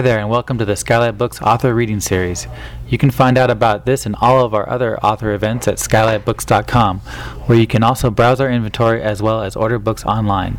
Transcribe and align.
Hi 0.00 0.02
there, 0.02 0.18
and 0.18 0.30
welcome 0.30 0.56
to 0.56 0.64
the 0.64 0.76
Skylight 0.76 1.18
Books 1.18 1.42
Author 1.42 1.74
Reading 1.74 2.00
Series. 2.00 2.46
You 2.88 2.96
can 2.96 3.10
find 3.10 3.36
out 3.36 3.50
about 3.50 3.84
this 3.84 4.06
and 4.06 4.16
all 4.18 4.46
of 4.46 4.54
our 4.54 4.66
other 4.66 4.98
author 5.04 5.34
events 5.34 5.68
at 5.68 5.76
skylightbooks.com, 5.76 7.00
where 7.44 7.58
you 7.58 7.66
can 7.66 7.82
also 7.82 8.10
browse 8.10 8.40
our 8.40 8.50
inventory 8.50 9.02
as 9.02 9.20
well 9.20 9.42
as 9.42 9.56
order 9.56 9.78
books 9.78 10.02
online. 10.06 10.58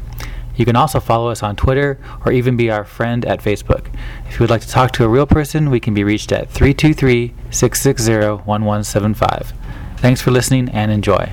You 0.55 0.63
can 0.63 0.75
also 0.75 0.99
follow 0.99 1.31
us 1.31 1.41
on 1.41 1.55
Twitter 1.55 1.99
or 2.23 2.31
even 2.31 2.55
be 2.55 2.69
our 2.69 2.85
friend 2.85 3.25
at 3.25 3.41
Facebook. 3.41 3.87
If 4.27 4.33
you 4.33 4.41
would 4.41 4.51
like 4.51 4.61
to 4.61 4.69
talk 4.69 4.91
to 4.91 5.05
a 5.05 5.09
real 5.09 5.25
person, 5.25 5.71
we 5.71 5.79
can 5.79 5.95
be 5.95 6.03
reached 6.03 6.31
at 6.31 6.51
323 6.51 7.33
660 7.49 8.13
1175. 8.45 9.53
Thanks 9.97 10.21
for 10.21 10.29
listening 10.29 10.69
and 10.69 10.91
enjoy. 10.91 11.31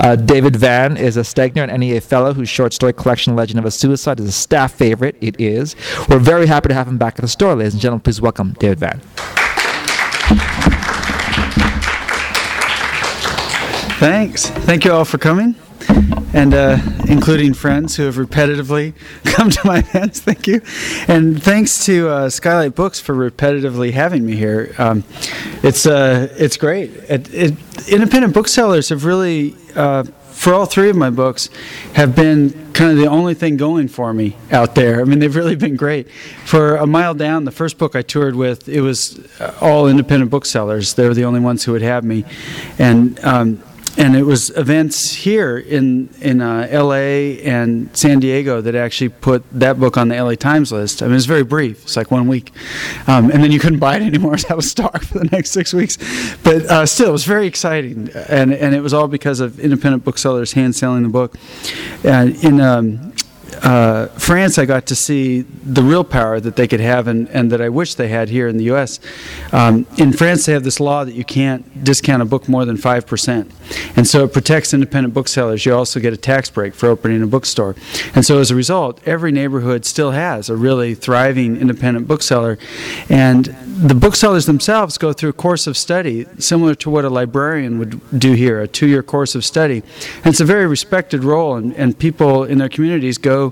Uh, 0.00 0.16
David 0.16 0.56
Vann 0.56 0.96
is 0.96 1.16
a 1.16 1.20
Stegner 1.20 1.68
and 1.68 1.80
NEA 1.80 2.00
Fellow 2.00 2.32
whose 2.34 2.48
short 2.48 2.72
story 2.72 2.92
collection 2.92 3.36
Legend 3.36 3.58
of 3.58 3.64
a 3.64 3.70
Suicide 3.70 4.20
is 4.20 4.26
a 4.26 4.32
staff 4.32 4.72
favorite. 4.74 5.16
It 5.20 5.40
is. 5.40 5.76
We're 6.08 6.18
very 6.18 6.46
happy 6.46 6.68
to 6.68 6.74
have 6.74 6.88
him 6.88 6.98
back 6.98 7.14
at 7.14 7.22
the 7.22 7.28
store, 7.28 7.54
ladies 7.54 7.74
and 7.74 7.82
gentlemen. 7.82 8.02
Please 8.02 8.20
welcome 8.20 8.52
David 8.58 8.78
Vann. 8.80 9.00
Thanks. 13.98 14.48
Thank 14.48 14.84
you 14.84 14.92
all 14.92 15.04
for 15.04 15.18
coming, 15.18 15.54
and 16.34 16.54
uh, 16.54 16.78
including 17.08 17.54
friends 17.54 17.96
who 17.96 18.04
have 18.04 18.16
repetitively 18.16 18.94
come 19.24 19.50
to 19.50 19.66
my 19.66 19.78
events. 19.78 20.20
Thank 20.20 20.46
you, 20.46 20.60
and 21.08 21.42
thanks 21.42 21.84
to 21.86 22.08
uh, 22.08 22.30
Skylight 22.30 22.74
Books 22.74 23.00
for 23.00 23.14
repetitively 23.14 23.92
having 23.92 24.24
me 24.24 24.36
here. 24.36 24.74
Um, 24.78 25.04
it's 25.62 25.86
uh, 25.86 26.28
it's 26.38 26.56
great. 26.56 26.90
It, 27.08 27.32
it, 27.32 27.88
independent 27.88 28.34
booksellers 28.34 28.88
have 28.90 29.04
really. 29.04 29.56
Uh, 29.74 30.04
for 30.32 30.54
all 30.54 30.66
three 30.66 30.90
of 30.90 30.96
my 30.96 31.08
books, 31.08 31.50
have 31.92 32.16
been 32.16 32.50
kind 32.72 32.90
of 32.90 32.96
the 32.96 33.06
only 33.06 33.32
thing 33.32 33.56
going 33.56 33.86
for 33.86 34.12
me 34.12 34.36
out 34.50 34.74
there. 34.74 35.00
I 35.00 35.04
mean, 35.04 35.20
they've 35.20 35.36
really 35.36 35.54
been 35.54 35.76
great. 35.76 36.10
For 36.44 36.74
A 36.76 36.86
Mile 36.86 37.14
Down, 37.14 37.44
the 37.44 37.52
first 37.52 37.78
book 37.78 37.94
I 37.94 38.02
toured 38.02 38.34
with, 38.34 38.68
it 38.68 38.80
was 38.80 39.20
uh, 39.40 39.56
all 39.60 39.86
independent 39.86 40.32
booksellers. 40.32 40.94
They 40.94 41.06
were 41.06 41.14
the 41.14 41.24
only 41.26 41.38
ones 41.38 41.62
who 41.62 41.70
would 41.72 41.82
have 41.82 42.02
me, 42.02 42.24
and 42.78 43.20
um, 43.24 43.62
and 43.98 44.16
it 44.16 44.24
was 44.24 44.50
events 44.56 45.12
here 45.12 45.58
in 45.58 46.08
in 46.20 46.40
uh, 46.40 46.66
L.A. 46.70 47.42
and 47.42 47.94
San 47.96 48.20
Diego 48.20 48.60
that 48.60 48.74
actually 48.74 49.10
put 49.10 49.44
that 49.52 49.78
book 49.78 49.96
on 49.96 50.08
the 50.08 50.16
L.A. 50.16 50.36
Times 50.36 50.72
list. 50.72 51.02
I 51.02 51.06
mean, 51.06 51.16
it's 51.16 51.26
very 51.26 51.44
brief; 51.44 51.82
it's 51.82 51.96
like 51.96 52.10
one 52.10 52.26
week, 52.28 52.52
um, 53.06 53.30
and 53.30 53.44
then 53.44 53.52
you 53.52 53.58
couldn't 53.58 53.78
buy 53.78 53.96
it 53.96 54.02
anymore. 54.02 54.38
So 54.38 54.48
that 54.48 54.56
was 54.56 54.70
stock 54.70 55.02
for 55.02 55.18
the 55.18 55.26
next 55.26 55.50
six 55.50 55.72
weeks. 55.72 55.98
But 56.42 56.62
uh, 56.66 56.86
still, 56.86 57.10
it 57.10 57.12
was 57.12 57.24
very 57.24 57.46
exciting, 57.46 58.10
and 58.28 58.52
and 58.52 58.74
it 58.74 58.80
was 58.80 58.94
all 58.94 59.08
because 59.08 59.40
of 59.40 59.60
independent 59.60 60.04
booksellers 60.04 60.52
hand 60.52 60.74
selling 60.74 61.02
the 61.02 61.08
book. 61.08 61.36
In 62.04 62.60
um, 62.60 63.11
uh, 63.62 64.06
France, 64.08 64.58
I 64.58 64.64
got 64.64 64.86
to 64.86 64.96
see 64.96 65.42
the 65.42 65.82
real 65.82 66.02
power 66.02 66.40
that 66.40 66.56
they 66.56 66.66
could 66.66 66.80
have 66.80 67.06
and, 67.06 67.28
and 67.28 67.52
that 67.52 67.60
I 67.60 67.68
wish 67.68 67.94
they 67.94 68.08
had 68.08 68.28
here 68.28 68.48
in 68.48 68.56
the 68.56 68.64
U.S. 68.64 68.98
Um, 69.52 69.86
in 69.98 70.12
France, 70.12 70.46
they 70.46 70.52
have 70.52 70.64
this 70.64 70.80
law 70.80 71.04
that 71.04 71.14
you 71.14 71.24
can't 71.24 71.84
discount 71.84 72.22
a 72.22 72.24
book 72.24 72.48
more 72.48 72.64
than 72.64 72.76
5%. 72.76 73.50
And 73.96 74.06
so 74.06 74.24
it 74.24 74.32
protects 74.32 74.74
independent 74.74 75.14
booksellers. 75.14 75.64
You 75.64 75.74
also 75.74 76.00
get 76.00 76.12
a 76.12 76.16
tax 76.16 76.50
break 76.50 76.74
for 76.74 76.88
opening 76.88 77.22
a 77.22 77.26
bookstore. 77.26 77.76
And 78.14 78.24
so 78.24 78.40
as 78.40 78.50
a 78.50 78.56
result, 78.56 79.00
every 79.06 79.30
neighborhood 79.30 79.84
still 79.84 80.10
has 80.10 80.50
a 80.50 80.56
really 80.56 80.94
thriving 80.94 81.56
independent 81.56 82.08
bookseller. 82.08 82.58
And 83.08 83.46
the 83.82 83.94
booksellers 83.94 84.46
themselves 84.46 84.98
go 84.98 85.12
through 85.12 85.30
a 85.30 85.34
course 85.34 85.66
of 85.66 85.76
study 85.76 86.26
similar 86.38 86.74
to 86.76 86.90
what 86.90 87.04
a 87.04 87.10
librarian 87.10 87.78
would 87.78 88.00
do 88.18 88.32
here, 88.32 88.60
a 88.60 88.68
two 88.68 88.86
year 88.86 89.02
course 89.02 89.34
of 89.34 89.44
study. 89.44 89.82
And 90.16 90.26
it's 90.26 90.40
a 90.40 90.44
very 90.44 90.66
respected 90.66 91.24
role, 91.24 91.56
and, 91.56 91.74
and 91.74 91.98
people 91.98 92.44
in 92.44 92.58
their 92.58 92.68
communities 92.68 93.18
go 93.18 93.51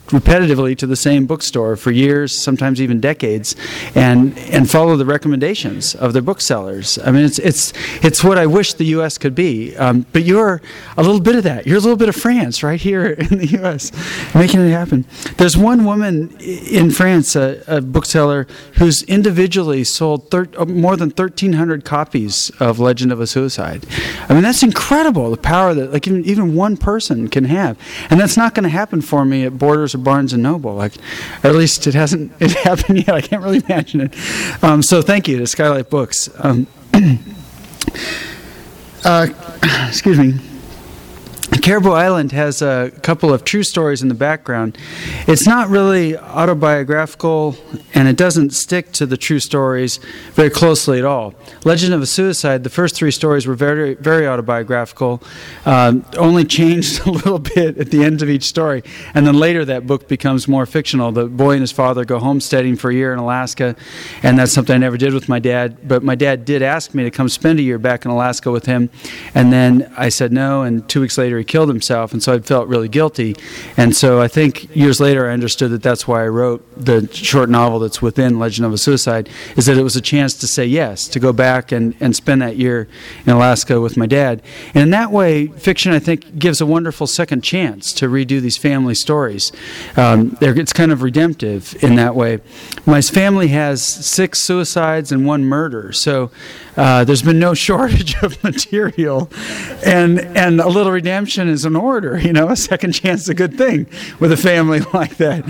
repetitively 0.11 0.77
to 0.77 0.87
the 0.87 0.95
same 0.95 1.25
bookstore 1.25 1.75
for 1.75 1.91
years, 1.91 2.37
sometimes 2.37 2.81
even 2.81 2.99
decades, 2.99 3.55
and 3.95 4.37
and 4.37 4.69
follow 4.69 4.95
the 4.95 5.05
recommendations 5.05 5.95
of 5.95 6.13
their 6.13 6.21
booksellers. 6.21 6.99
I 6.99 7.11
mean, 7.11 7.25
it's 7.25 7.39
it's 7.39 7.73
it's 8.03 8.23
what 8.23 8.37
I 8.37 8.45
wish 8.45 8.73
the 8.73 8.85
U.S. 8.85 9.17
could 9.17 9.35
be. 9.35 9.75
Um, 9.77 10.05
but 10.13 10.23
you're 10.23 10.61
a 10.97 11.03
little 11.03 11.21
bit 11.21 11.35
of 11.35 11.43
that. 11.43 11.65
You're 11.65 11.77
a 11.77 11.81
little 11.81 11.97
bit 11.97 12.09
of 12.09 12.15
France 12.15 12.63
right 12.63 12.79
here 12.79 13.05
in 13.31 13.37
the 13.37 13.47
U.S. 13.59 13.91
making 14.35 14.61
it 14.61 14.71
happen. 14.71 15.05
There's 15.37 15.57
one 15.57 15.85
woman 15.85 16.35
in 16.39 16.91
France, 16.91 17.35
a, 17.35 17.63
a 17.67 17.81
bookseller, 17.81 18.47
who's 18.77 19.03
individually 19.03 19.83
sold 19.83 20.29
thir- 20.29 20.49
uh, 20.57 20.65
more 20.65 20.95
than 20.95 21.09
1,300 21.09 21.85
copies 21.85 22.49
of 22.59 22.79
Legend 22.79 23.11
of 23.11 23.21
a 23.21 23.27
Suicide. 23.27 23.85
I 24.29 24.33
mean, 24.33 24.43
that's 24.43 24.63
incredible. 24.63 25.31
The 25.31 25.37
power 25.37 25.73
that 25.73 25.91
like 25.91 26.07
even, 26.07 26.25
even 26.25 26.55
one 26.55 26.77
person 26.77 27.27
can 27.27 27.45
have, 27.45 27.77
and 28.09 28.19
that's 28.19 28.37
not 28.37 28.53
going 28.53 28.63
to 28.63 28.69
happen 28.69 29.01
for 29.01 29.25
me 29.25 29.45
at 29.45 29.57
Borders 29.57 29.95
or 29.95 29.99
Barnes 30.01 30.33
and 30.33 30.43
Noble. 30.43 30.75
Like, 30.75 30.95
or 31.43 31.49
at 31.49 31.55
least 31.55 31.87
it 31.87 31.93
hasn't 31.93 32.31
it 32.39 32.51
happened 32.51 32.99
yet. 32.99 33.09
I 33.09 33.21
can't 33.21 33.41
really 33.41 33.63
imagine 33.65 34.01
it. 34.01 34.63
Um, 34.63 34.81
so 34.81 35.01
thank 35.01 35.27
you 35.27 35.39
to 35.39 35.47
Skylight 35.47 35.89
Books. 35.89 36.29
Um, 36.37 36.67
uh, 39.05 39.27
excuse 39.87 40.19
me. 40.19 40.39
Caribou 41.61 41.91
Island 41.91 42.31
has 42.31 42.63
a 42.63 42.91
couple 43.03 43.31
of 43.31 43.43
true 43.43 43.61
stories 43.61 44.01
in 44.01 44.07
the 44.07 44.15
background. 44.15 44.79
It's 45.27 45.45
not 45.45 45.69
really 45.69 46.17
autobiographical, 46.17 47.55
and 47.93 48.07
it 48.07 48.17
doesn't 48.17 48.49
stick 48.49 48.91
to 48.93 49.05
the 49.05 49.15
true 49.15 49.39
stories 49.39 49.99
very 50.33 50.49
closely 50.49 50.97
at 50.97 51.05
all. 51.05 51.35
Legend 51.63 51.93
of 51.93 52.01
a 52.01 52.07
Suicide, 52.07 52.63
the 52.63 52.71
first 52.71 52.95
three 52.95 53.11
stories 53.11 53.45
were 53.45 53.53
very, 53.53 53.93
very 53.93 54.27
autobiographical, 54.27 55.21
um, 55.67 56.03
only 56.17 56.45
changed 56.45 57.01
a 57.05 57.11
little 57.11 57.37
bit 57.37 57.77
at 57.77 57.91
the 57.91 58.03
end 58.03 58.23
of 58.23 58.29
each 58.29 58.45
story, 58.45 58.81
and 59.13 59.27
then 59.27 59.35
later 59.35 59.63
that 59.63 59.85
book 59.85 60.07
becomes 60.07 60.47
more 60.47 60.65
fictional. 60.65 61.11
The 61.11 61.27
boy 61.27 61.51
and 61.51 61.61
his 61.61 61.71
father 61.71 62.05
go 62.05 62.17
homesteading 62.17 62.77
for 62.77 62.89
a 62.89 62.93
year 62.93 63.13
in 63.13 63.19
Alaska, 63.19 63.75
and 64.23 64.39
that's 64.39 64.51
something 64.51 64.73
I 64.73 64.79
never 64.79 64.97
did 64.97 65.13
with 65.13 65.29
my 65.29 65.37
dad, 65.37 65.87
but 65.87 66.01
my 66.01 66.15
dad 66.15 66.43
did 66.43 66.63
ask 66.63 66.95
me 66.95 67.03
to 67.03 67.11
come 67.11 67.29
spend 67.29 67.59
a 67.59 67.63
year 67.63 67.77
back 67.77 68.03
in 68.03 68.09
Alaska 68.09 68.49
with 68.49 68.65
him, 68.65 68.89
and 69.35 69.53
then 69.53 69.93
I 69.95 70.09
said 70.09 70.33
no, 70.33 70.63
and 70.63 70.89
two 70.89 71.01
weeks 71.01 71.19
later 71.19 71.37
he 71.37 71.50
killed 71.51 71.67
himself, 71.67 72.13
and 72.13 72.23
so 72.23 72.33
I 72.33 72.39
felt 72.39 72.69
really 72.69 72.87
guilty. 72.87 73.35
And 73.75 73.93
so 73.93 74.21
I 74.21 74.29
think 74.29 74.73
years 74.73 75.01
later 75.01 75.29
I 75.29 75.33
understood 75.33 75.69
that 75.71 75.83
that's 75.83 76.07
why 76.07 76.23
I 76.23 76.29
wrote 76.29 76.63
the 76.77 77.13
short 77.13 77.49
novel 77.49 77.77
that's 77.79 78.01
within 78.01 78.39
Legend 78.39 78.65
of 78.65 78.71
a 78.71 78.77
Suicide, 78.77 79.29
is 79.57 79.65
that 79.65 79.77
it 79.77 79.83
was 79.83 79.97
a 79.97 80.01
chance 80.01 80.33
to 80.35 80.47
say 80.47 80.65
yes, 80.65 81.09
to 81.09 81.19
go 81.19 81.33
back 81.33 81.73
and, 81.73 81.93
and 81.99 82.15
spend 82.15 82.41
that 82.41 82.55
year 82.55 82.87
in 83.25 83.33
Alaska 83.33 83.81
with 83.81 83.97
my 83.97 84.05
dad. 84.05 84.41
And 84.73 84.83
in 84.83 84.91
that 84.91 85.11
way, 85.11 85.47
fiction, 85.47 85.91
I 85.91 85.99
think, 85.99 86.39
gives 86.39 86.61
a 86.61 86.65
wonderful 86.65 87.05
second 87.05 87.43
chance 87.43 87.91
to 87.93 88.07
redo 88.07 88.39
these 88.39 88.55
family 88.55 88.95
stories. 88.95 89.51
Um, 89.97 90.37
it's 90.39 90.71
kind 90.71 90.93
of 90.93 91.01
redemptive 91.01 91.75
in 91.83 91.95
that 91.95 92.15
way. 92.15 92.39
My 92.85 93.01
family 93.01 93.49
has 93.49 93.83
six 93.83 94.41
suicides 94.41 95.11
and 95.11 95.25
one 95.25 95.43
murder, 95.43 95.91
so 95.91 96.31
uh, 96.77 97.03
there's 97.03 97.21
been 97.21 97.39
no 97.39 97.53
shortage 97.67 98.15
of 98.23 98.41
material, 98.41 99.29
and 99.85 100.19
and 100.37 100.61
a 100.61 100.69
little 100.69 100.93
redemption 100.93 101.40
is 101.47 101.65
an 101.65 101.75
order. 101.75 102.19
You 102.19 102.33
know, 102.33 102.49
a 102.49 102.55
second 102.55 102.93
chance 102.93 103.21
is 103.21 103.29
a 103.29 103.33
good 103.33 103.57
thing 103.57 103.87
with 104.19 104.31
a 104.31 104.37
family 104.37 104.79
like 104.93 105.17
that. 105.17 105.43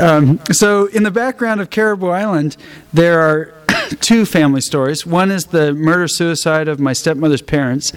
Um, 0.00 0.40
so, 0.52 0.86
in 0.86 1.02
the 1.02 1.10
background 1.10 1.60
of 1.60 1.70
Caribou 1.70 2.08
Island, 2.08 2.56
there 2.92 3.20
are 3.20 3.54
two 4.00 4.24
family 4.24 4.60
stories. 4.60 5.06
One 5.06 5.30
is 5.30 5.46
the 5.46 5.72
murder 5.74 6.08
suicide 6.08 6.68
of 6.68 6.80
my 6.80 6.92
stepmother's 6.92 7.42
parents. 7.42 7.92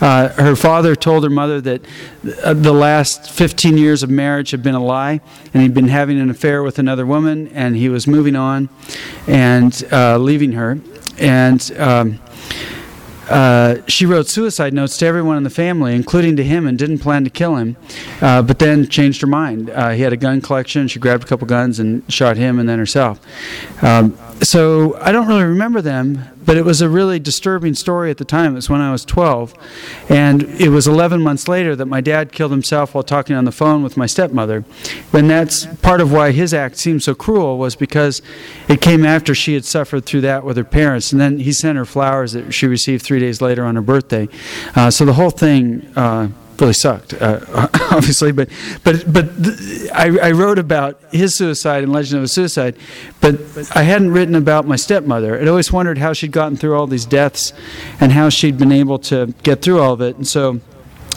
Uh, 0.00 0.28
her 0.40 0.56
father 0.56 0.94
told 0.94 1.24
her 1.24 1.30
mother 1.30 1.60
that 1.60 1.84
uh, 2.42 2.54
the 2.54 2.72
last 2.72 3.30
15 3.30 3.78
years 3.78 4.02
of 4.02 4.10
marriage 4.10 4.50
had 4.50 4.62
been 4.62 4.74
a 4.74 4.84
lie, 4.84 5.20
and 5.52 5.62
he'd 5.62 5.74
been 5.74 5.88
having 5.88 6.20
an 6.20 6.30
affair 6.30 6.62
with 6.62 6.78
another 6.78 7.06
woman, 7.06 7.48
and 7.48 7.76
he 7.76 7.88
was 7.88 8.06
moving 8.06 8.36
on 8.36 8.68
and 9.26 9.84
uh, 9.92 10.18
leaving 10.18 10.52
her 10.52 10.78
and 11.18 11.72
um, 11.78 12.20
uh, 13.28 13.76
she 13.86 14.06
wrote 14.06 14.28
suicide 14.28 14.72
notes 14.72 14.96
to 14.98 15.06
everyone 15.06 15.36
in 15.36 15.42
the 15.42 15.50
family, 15.50 15.94
including 15.94 16.36
to 16.36 16.44
him, 16.44 16.66
and 16.66 16.78
didn't 16.78 16.98
plan 16.98 17.24
to 17.24 17.30
kill 17.30 17.56
him, 17.56 17.76
uh, 18.20 18.42
but 18.42 18.58
then 18.58 18.88
changed 18.88 19.20
her 19.20 19.26
mind. 19.26 19.70
Uh, 19.70 19.90
he 19.90 20.02
had 20.02 20.12
a 20.12 20.16
gun 20.16 20.40
collection. 20.40 20.88
She 20.88 20.98
grabbed 20.98 21.24
a 21.24 21.26
couple 21.26 21.46
guns 21.46 21.80
and 21.80 22.02
shot 22.12 22.36
him 22.36 22.58
and 22.58 22.68
then 22.68 22.78
herself. 22.78 23.20
Um, 23.82 24.16
so 24.42 24.96
I 25.00 25.12
don't 25.12 25.26
really 25.26 25.44
remember 25.44 25.80
them, 25.80 26.24
but 26.46 26.56
it 26.56 26.64
was 26.64 26.80
a 26.80 26.88
really 26.88 27.18
disturbing 27.18 27.74
story 27.74 28.10
at 28.10 28.16
the 28.16 28.24
time. 28.24 28.52
It 28.52 28.56
was 28.56 28.70
when 28.70 28.80
I 28.80 28.92
was 28.92 29.04
12. 29.04 29.54
And 30.08 30.44
it 30.44 30.68
was 30.68 30.86
11 30.86 31.20
months 31.20 31.48
later 31.48 31.76
that 31.76 31.86
my 31.86 32.00
dad 32.00 32.32
killed 32.32 32.52
himself 32.52 32.94
while 32.94 33.04
talking 33.04 33.36
on 33.36 33.44
the 33.44 33.52
phone 33.52 33.82
with 33.82 33.96
my 33.96 34.06
stepmother. 34.06 34.64
And 35.12 35.28
that's 35.28 35.66
part 35.82 36.00
of 36.00 36.12
why 36.12 36.30
his 36.30 36.54
act 36.54 36.76
seemed 36.76 37.02
so 37.02 37.14
cruel, 37.14 37.58
was 37.58 37.74
because 37.74 38.22
it 38.68 38.80
came 38.80 39.04
after 39.04 39.34
she 39.34 39.54
had 39.54 39.64
suffered 39.64 40.06
through 40.06 40.22
that 40.22 40.44
with 40.44 40.56
her 40.56 40.64
parents. 40.64 41.12
And 41.12 41.20
then 41.20 41.40
he 41.40 41.52
sent 41.52 41.76
her 41.76 41.84
flowers 41.84 42.32
that 42.32 42.52
she 42.52 42.66
received 42.66 43.04
three 43.04 43.18
days 43.18 43.42
later 43.42 43.64
on 43.64 43.74
her 43.74 43.82
birthday. 43.82 44.28
Uh, 44.74 44.90
so 44.90 45.04
the 45.04 45.14
whole 45.14 45.30
thing. 45.30 45.86
Uh, 45.96 46.28
really 46.60 46.72
sucked, 46.72 47.14
uh, 47.14 47.40
obviously. 47.90 48.32
But 48.32 48.48
but 48.84 49.10
but 49.12 49.42
th- 49.42 49.90
I, 49.92 50.28
I, 50.28 50.30
wrote 50.32 50.58
about 50.58 51.00
his 51.12 51.36
suicide 51.36 51.84
and 51.84 51.92
Legend 51.92 52.18
of 52.18 52.24
a 52.24 52.28
Suicide, 52.28 52.76
but 53.20 53.34
I 53.74 53.82
hadn't 53.82 54.12
written 54.12 54.34
about 54.34 54.66
my 54.66 54.76
stepmother. 54.76 55.40
I'd 55.40 55.48
always 55.48 55.72
wondered 55.72 55.98
how 55.98 56.12
she'd 56.12 56.32
gotten 56.32 56.56
through 56.56 56.76
all 56.76 56.86
these 56.86 57.04
deaths, 57.04 57.52
and 58.00 58.12
how 58.12 58.28
she'd 58.28 58.58
been 58.58 58.72
able 58.72 58.98
to 59.00 59.34
get 59.42 59.62
through 59.62 59.80
all 59.80 59.92
of 59.92 60.00
it. 60.00 60.16
And 60.16 60.26
so 60.26 60.60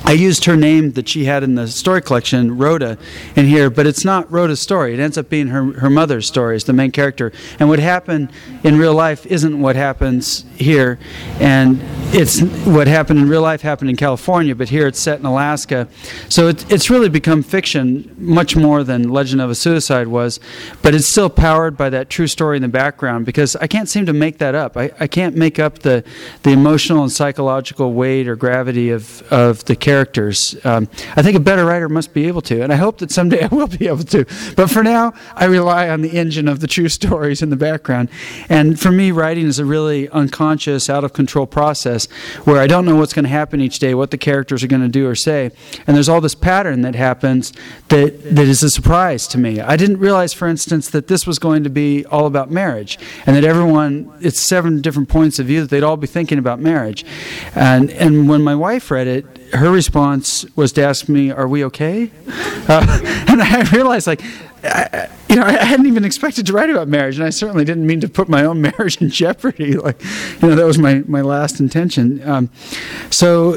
I 0.06 0.14
used 0.14 0.46
her 0.46 0.56
name 0.56 0.94
that 0.94 1.08
she 1.08 1.26
had 1.26 1.44
in 1.44 1.56
the 1.56 1.68
story 1.68 2.02
collection, 2.02 2.58
Rhoda, 2.58 2.98
in 3.36 3.46
here, 3.46 3.70
but 3.70 3.86
it's 3.86 4.04
not 4.04 4.32
Rhoda's 4.32 4.60
story. 4.60 4.94
It 4.94 5.00
ends 5.00 5.18
up 5.18 5.30
being 5.30 5.48
her, 5.48 5.74
her 5.80 5.90
mother's 5.90 6.26
story 6.28 6.56
as 6.56 6.64
the 6.64 6.74
main 6.74 6.92
character. 6.92 7.32
And 7.60 7.70
what 7.70 7.80
happened 7.80 8.32
in 8.64 8.78
real 8.78 8.94
life 8.94 9.26
isn't 9.26 9.60
what 9.60 9.76
happens 9.76 10.46
here. 10.56 11.00
And 11.40 11.80
it's 12.12 12.42
what 12.66 12.88
happened 12.88 13.20
in 13.20 13.30
real 13.30 13.44
life 13.44 13.62
happened 13.62 13.92
in 13.92 13.96
California, 13.96 14.56
but 14.56 14.70
here 14.70 14.88
it's 14.88 15.00
set 15.00 15.20
in 15.20 15.26
Alaska. 15.26 15.88
So 16.28 16.48
it, 16.48 16.72
it's 16.72 16.90
really 16.90 17.10
become 17.10 17.44
fiction 17.44 18.16
much 18.18 18.56
more 18.56 18.84
than 18.84 19.10
Legend 19.10 19.42
of 19.42 19.52
a 19.52 19.56
Suicide 19.56 20.08
was, 20.08 20.40
but 20.82 20.96
it's 20.96 21.08
still 21.08 21.30
powered 21.30 21.78
by 21.78 21.90
that 21.92 22.10
true 22.10 22.28
story 22.28 22.56
in 22.56 22.64
the 22.64 22.68
background 22.68 23.26
because 23.26 23.56
I 23.58 23.68
can't 23.68 23.88
seem 23.88 24.08
to 24.08 24.14
make 24.14 24.40
that 24.40 24.56
up. 24.56 24.76
I, 24.76 24.92
I 25.00 25.08
can't 25.08 25.36
make 25.36 25.60
up 25.60 25.80
the, 25.80 26.04
the 26.42 26.52
emotional 26.52 27.04
and 27.04 27.12
psychological 27.12 27.94
weight 27.94 28.28
or 28.28 28.36
gravity 28.36 28.90
of, 28.90 29.22
of 29.32 29.64
the 29.66 29.76
characters. 29.90 30.56
Um, 30.64 30.88
I 31.16 31.24
think 31.24 31.36
a 31.36 31.40
better 31.40 31.66
writer 31.66 31.90
must 31.90 32.14
be 32.14 32.28
able 32.28 32.42
to, 32.42 32.62
and 32.62 32.72
I 32.72 32.76
hope 32.76 33.00
that 33.00 33.10
someday 33.10 33.44
I 33.46 33.48
will 33.48 33.66
be 33.66 33.88
able 33.88 34.04
to. 34.04 34.24
But 34.56 34.70
for 34.70 34.84
now, 34.84 35.14
I 35.34 35.46
rely 35.46 35.90
on 35.90 36.04
the 36.04 36.12
engine 36.12 36.48
of 36.48 36.60
the 36.60 36.68
true 36.68 36.90
stories 37.00 37.42
in 37.42 37.50
the 37.50 37.56
background. 37.56 38.10
And 38.50 38.80
for 38.80 38.92
me, 38.92 39.12
writing 39.12 39.48
is 39.48 39.58
a 39.58 39.66
really 39.66 40.08
unconscious, 40.10 40.92
out 40.92 41.04
of 41.04 41.14
control 41.14 41.48
process 41.48 42.06
where 42.46 42.62
I 42.62 42.68
don't 42.68 42.86
know 42.86 42.96
what's 42.98 43.14
going 43.14 43.24
to 43.24 43.30
happen 43.30 43.62
each 43.62 43.80
day, 43.80 43.96
what 43.96 44.12
the 44.12 44.18
characters 44.18 44.64
are 44.64 44.68
going 44.68 44.84
to 44.84 44.90
do 45.00 45.08
or 45.08 45.16
say. 45.16 45.50
And 45.88 45.96
there's 45.96 46.08
all 46.08 46.22
this 46.22 46.36
pattern 46.36 46.84
that 46.84 46.94
happens 46.94 47.52
that, 47.88 48.36
that 48.36 48.48
is 48.48 48.62
a 48.62 48.70
surprise 48.70 49.28
to 49.30 49.40
me. 49.40 49.60
I 49.60 49.76
didn't 49.76 49.98
realize, 49.98 50.34
for 50.34 50.48
instance, 50.48 50.88
that 50.92 51.08
this 51.08 51.26
was 51.26 51.40
going 51.40 51.64
to 51.64 51.70
be 51.72 52.06
all 52.06 52.28
about 52.28 52.52
marriage 52.52 53.00
and 53.26 53.36
that 53.36 53.44
everyone, 53.44 54.14
it's 54.22 54.48
seven 54.48 54.82
different 54.82 55.10
points 55.10 55.40
of 55.40 55.48
view, 55.48 55.62
that 55.62 55.72
they'd 55.72 55.84
all 55.84 55.98
be 55.98 56.08
thinking 56.08 56.38
about 56.38 56.60
marriage. 56.60 57.04
And, 57.56 57.90
and 57.90 58.30
when 58.30 58.44
my 58.44 58.54
wife 58.54 58.92
read 58.92 59.08
it, 59.08 59.39
her 59.54 59.72
response 59.72 60.46
was 60.56 60.72
to 60.74 60.84
ask 60.84 61.10
me, 61.10 61.32
"Are 61.32 61.48
we 61.48 61.64
okay?" 61.66 62.12
Uh, 62.68 63.26
and 63.28 63.42
I 63.42 63.70
realized, 63.72 64.08
like, 64.08 64.22
I, 64.64 65.10
you 65.30 65.36
know, 65.36 65.44
I 65.44 65.52
hadn't 65.52 65.86
even 65.86 66.04
expected 66.04 66.46
to 66.48 66.54
write 66.54 66.70
about 66.70 66.88
marriage, 66.88 67.18
and 67.18 67.26
I 67.26 67.30
certainly 67.30 67.66
didn't 67.66 67.86
mean 67.88 68.02
to 68.02 68.10
put 68.10 68.30
my 68.30 68.44
own 68.44 68.62
marriage 68.78 69.02
in 69.02 69.10
jeopardy. 69.10 69.78
Like, 69.78 70.02
you 70.42 70.50
know, 70.50 70.56
that 70.56 70.66
was 70.66 70.78
my 70.78 71.04
my 71.08 71.22
last 71.22 71.60
intention. 71.60 72.28
Um, 72.28 72.50
so, 73.10 73.56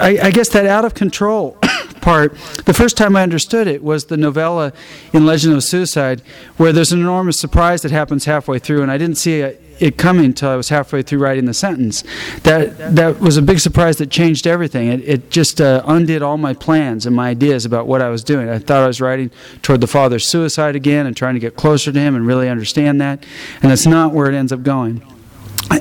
I, 0.00 0.18
I 0.22 0.30
guess 0.30 0.48
that 0.50 0.66
out 0.66 0.84
of 0.84 0.94
control 0.94 1.52
part, 2.00 2.34
the 2.64 2.74
first 2.74 2.96
time 2.96 3.16
I 3.16 3.22
understood 3.22 3.66
it 3.66 3.82
was 3.82 4.06
the 4.06 4.16
novella 4.16 4.72
in 5.12 5.24
Legend 5.26 5.54
of 5.54 5.64
Suicide, 5.64 6.22
where 6.56 6.72
there's 6.72 6.92
an 6.92 7.00
enormous 7.00 7.38
surprise 7.38 7.82
that 7.82 7.92
happens 7.92 8.24
halfway 8.24 8.58
through, 8.58 8.82
and 8.82 8.90
I 8.90 8.98
didn't 8.98 9.16
see 9.16 9.40
it 9.40 9.61
it 9.78 9.96
coming 9.98 10.24
until 10.24 10.50
I 10.50 10.56
was 10.56 10.68
halfway 10.68 11.02
through 11.02 11.18
writing 11.18 11.46
the 11.46 11.54
sentence. 11.54 12.04
That 12.42 12.96
that 12.96 13.20
was 13.20 13.36
a 13.36 13.42
big 13.42 13.60
surprise 13.60 13.96
that 13.98 14.10
changed 14.10 14.46
everything. 14.46 14.88
It, 14.88 15.00
it 15.08 15.30
just 15.30 15.60
uh, 15.60 15.82
undid 15.86 16.22
all 16.22 16.38
my 16.38 16.54
plans 16.54 17.06
and 17.06 17.14
my 17.14 17.30
ideas 17.30 17.64
about 17.64 17.86
what 17.86 18.02
I 18.02 18.08
was 18.08 18.22
doing. 18.24 18.48
I 18.48 18.58
thought 18.58 18.82
I 18.82 18.86
was 18.86 19.00
writing 19.00 19.30
toward 19.62 19.80
the 19.80 19.86
father's 19.86 20.28
suicide 20.28 20.76
again 20.76 21.06
and 21.06 21.16
trying 21.16 21.34
to 21.34 21.40
get 21.40 21.56
closer 21.56 21.92
to 21.92 21.98
him 21.98 22.14
and 22.14 22.26
really 22.26 22.48
understand 22.48 23.00
that, 23.00 23.24
and 23.62 23.70
that's 23.70 23.86
not 23.86 24.12
where 24.12 24.28
it 24.28 24.34
ends 24.34 24.52
up 24.52 24.62
going. 24.62 25.02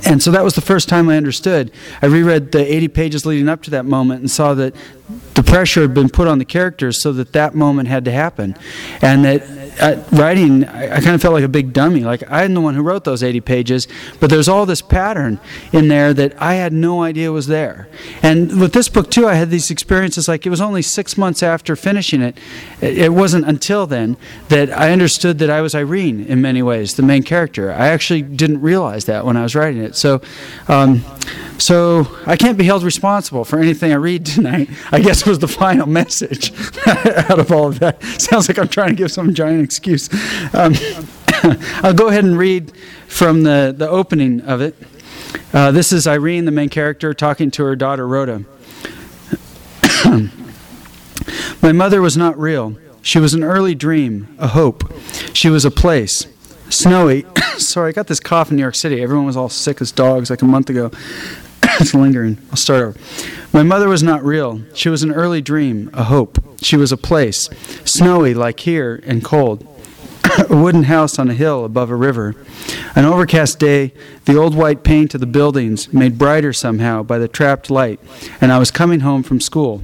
And 0.05 0.21
so 0.21 0.31
that 0.31 0.43
was 0.43 0.53
the 0.53 0.61
first 0.61 0.87
time 0.87 1.09
I 1.09 1.17
understood. 1.17 1.71
I 2.01 2.05
reread 2.05 2.51
the 2.51 2.73
80 2.73 2.87
pages 2.89 3.25
leading 3.25 3.49
up 3.49 3.61
to 3.63 3.71
that 3.71 3.85
moment 3.85 4.21
and 4.21 4.31
saw 4.31 4.53
that 4.53 4.75
the 5.33 5.43
pressure 5.43 5.81
had 5.81 5.93
been 5.93 6.09
put 6.09 6.27
on 6.27 6.37
the 6.37 6.45
characters 6.45 7.01
so 7.01 7.11
that 7.13 7.33
that 7.33 7.55
moment 7.55 7.89
had 7.89 8.05
to 8.05 8.11
happen. 8.11 8.55
And 9.01 9.25
that 9.25 9.41
writing, 10.11 10.65
I, 10.65 10.97
I, 10.97 11.01
kind 11.01 11.15
of 11.15 11.21
felt 11.21 11.33
like 11.33 11.43
a 11.43 11.49
big 11.49 11.73
dummy. 11.73 12.01
Like 12.01 12.23
I'm 12.29 12.53
the 12.53 12.61
one 12.61 12.75
who 12.75 12.81
wrote 12.81 13.03
those 13.03 13.23
80 13.23 13.41
pages, 13.41 13.87
but 14.19 14.29
there's 14.29 14.47
all 14.47 14.65
this 14.65 14.81
pattern 14.81 15.39
in 15.71 15.87
there 15.87 16.13
that 16.13 16.39
I 16.41 16.55
had 16.55 16.73
no 16.73 17.03
idea 17.03 17.31
was 17.31 17.47
there. 17.47 17.87
And 18.21 18.59
with 18.59 18.73
this 18.73 18.89
book, 18.89 19.09
too, 19.09 19.27
I 19.27 19.35
had 19.35 19.49
these 19.49 19.71
experiences 19.71 20.27
like 20.27 20.45
it 20.45 20.49
was 20.49 20.61
only 20.61 20.81
six 20.81 21.17
months 21.17 21.41
after 21.41 21.75
finishing 21.75 22.21
it. 22.21 22.37
It 22.81 23.13
wasn't 23.13 23.45
until 23.45 23.87
then 23.87 24.17
that 24.49 24.71
I 24.71 24.91
understood 24.91 25.39
that 25.39 25.49
I 25.49 25.61
was 25.61 25.73
Irene 25.73 26.25
in 26.25 26.41
many 26.41 26.61
ways, 26.61 26.95
the 26.95 27.03
main 27.03 27.23
character. 27.23 27.71
I 27.71 27.87
actually 27.87 28.21
didn't 28.21 28.61
realize 28.61 29.05
that 29.05 29.25
when 29.25 29.37
I 29.37 29.43
was 29.43 29.55
writing 29.55 29.81
it. 29.81 29.95
So, 29.95 30.21
um, 30.67 31.03
so 31.57 32.07
I 32.25 32.37
can't 32.37 32.57
be 32.57 32.63
held 32.63 32.83
responsible 32.83 33.45
for 33.45 33.59
anything 33.59 33.91
I 33.91 33.95
read 33.95 34.25
tonight. 34.25 34.69
I 34.91 34.99
guess 34.99 35.25
was 35.25 35.39
the 35.39 35.47
final 35.47 35.85
message 36.01 36.51
out 36.87 37.39
of 37.39 37.51
all 37.51 37.67
of 37.67 37.79
that. 37.79 38.03
Sounds 38.03 38.47
like 38.47 38.57
I'm 38.57 38.67
trying 38.67 38.89
to 38.89 38.95
give 38.95 39.11
some 39.11 39.33
giant 39.33 39.60
excuse. 39.63 40.09
Um, 40.53 40.73
I'll 41.83 41.93
go 41.93 42.07
ahead 42.07 42.23
and 42.23 42.37
read 42.37 42.71
from 43.07 43.43
the, 43.43 43.73
the 43.75 43.89
opening 43.89 44.41
of 44.41 44.61
it. 44.61 44.75
Uh, 45.53 45.71
this 45.71 45.91
is 45.91 46.07
Irene, 46.07 46.45
the 46.45 46.51
main 46.51 46.69
character, 46.69 47.13
talking 47.13 47.51
to 47.51 47.63
her 47.63 47.75
daughter 47.75 48.07
Rhoda. 48.07 48.43
My 51.61 51.71
mother 51.71 52.01
was 52.01 52.17
not 52.17 52.37
real. 52.39 52.75
She 53.01 53.19
was 53.19 53.33
an 53.33 53.43
early 53.43 53.75
dream, 53.75 54.35
a 54.39 54.47
hope. 54.47 54.93
She 55.33 55.49
was 55.49 55.65
a 55.65 55.71
place. 55.71 56.27
Snowy. 56.69 57.25
Sorry, 57.57 57.89
I 57.89 57.91
got 57.91 58.07
this 58.07 58.19
cough 58.19 58.49
in 58.49 58.57
New 58.57 58.61
York 58.61 58.75
City. 58.75 59.01
Everyone 59.01 59.25
was 59.25 59.37
all 59.37 59.49
sick 59.49 59.81
as 59.81 59.91
dogs 59.91 60.29
like 60.29 60.41
a 60.41 60.45
month 60.45 60.69
ago. 60.69 60.91
it's 61.79 61.93
lingering. 61.93 62.37
I'll 62.49 62.57
start 62.57 62.81
over. 62.81 62.99
My 63.53 63.63
mother 63.63 63.89
was 63.89 64.03
not 64.03 64.23
real. 64.23 64.61
She 64.73 64.89
was 64.89 65.03
an 65.03 65.11
early 65.11 65.41
dream, 65.41 65.89
a 65.93 66.03
hope. 66.03 66.37
She 66.61 66.77
was 66.77 66.91
a 66.91 66.97
place, 66.97 67.49
snowy 67.85 68.33
like 68.33 68.61
here 68.61 69.01
and 69.05 69.23
cold. 69.23 69.67
a 70.49 70.55
wooden 70.55 70.83
house 70.83 71.19
on 71.19 71.29
a 71.29 71.33
hill 71.33 71.65
above 71.65 71.89
a 71.89 71.95
river. 71.95 72.35
An 72.95 73.05
overcast 73.05 73.59
day, 73.59 73.93
the 74.25 74.37
old 74.37 74.55
white 74.55 74.83
paint 74.83 75.13
of 75.13 75.19
the 75.19 75.25
buildings 75.25 75.91
made 75.93 76.17
brighter 76.17 76.53
somehow 76.53 77.03
by 77.03 77.17
the 77.17 77.27
trapped 77.27 77.69
light, 77.69 77.99
and 78.39 78.51
I 78.51 78.59
was 78.59 78.71
coming 78.71 79.01
home 79.01 79.23
from 79.23 79.41
school. 79.41 79.83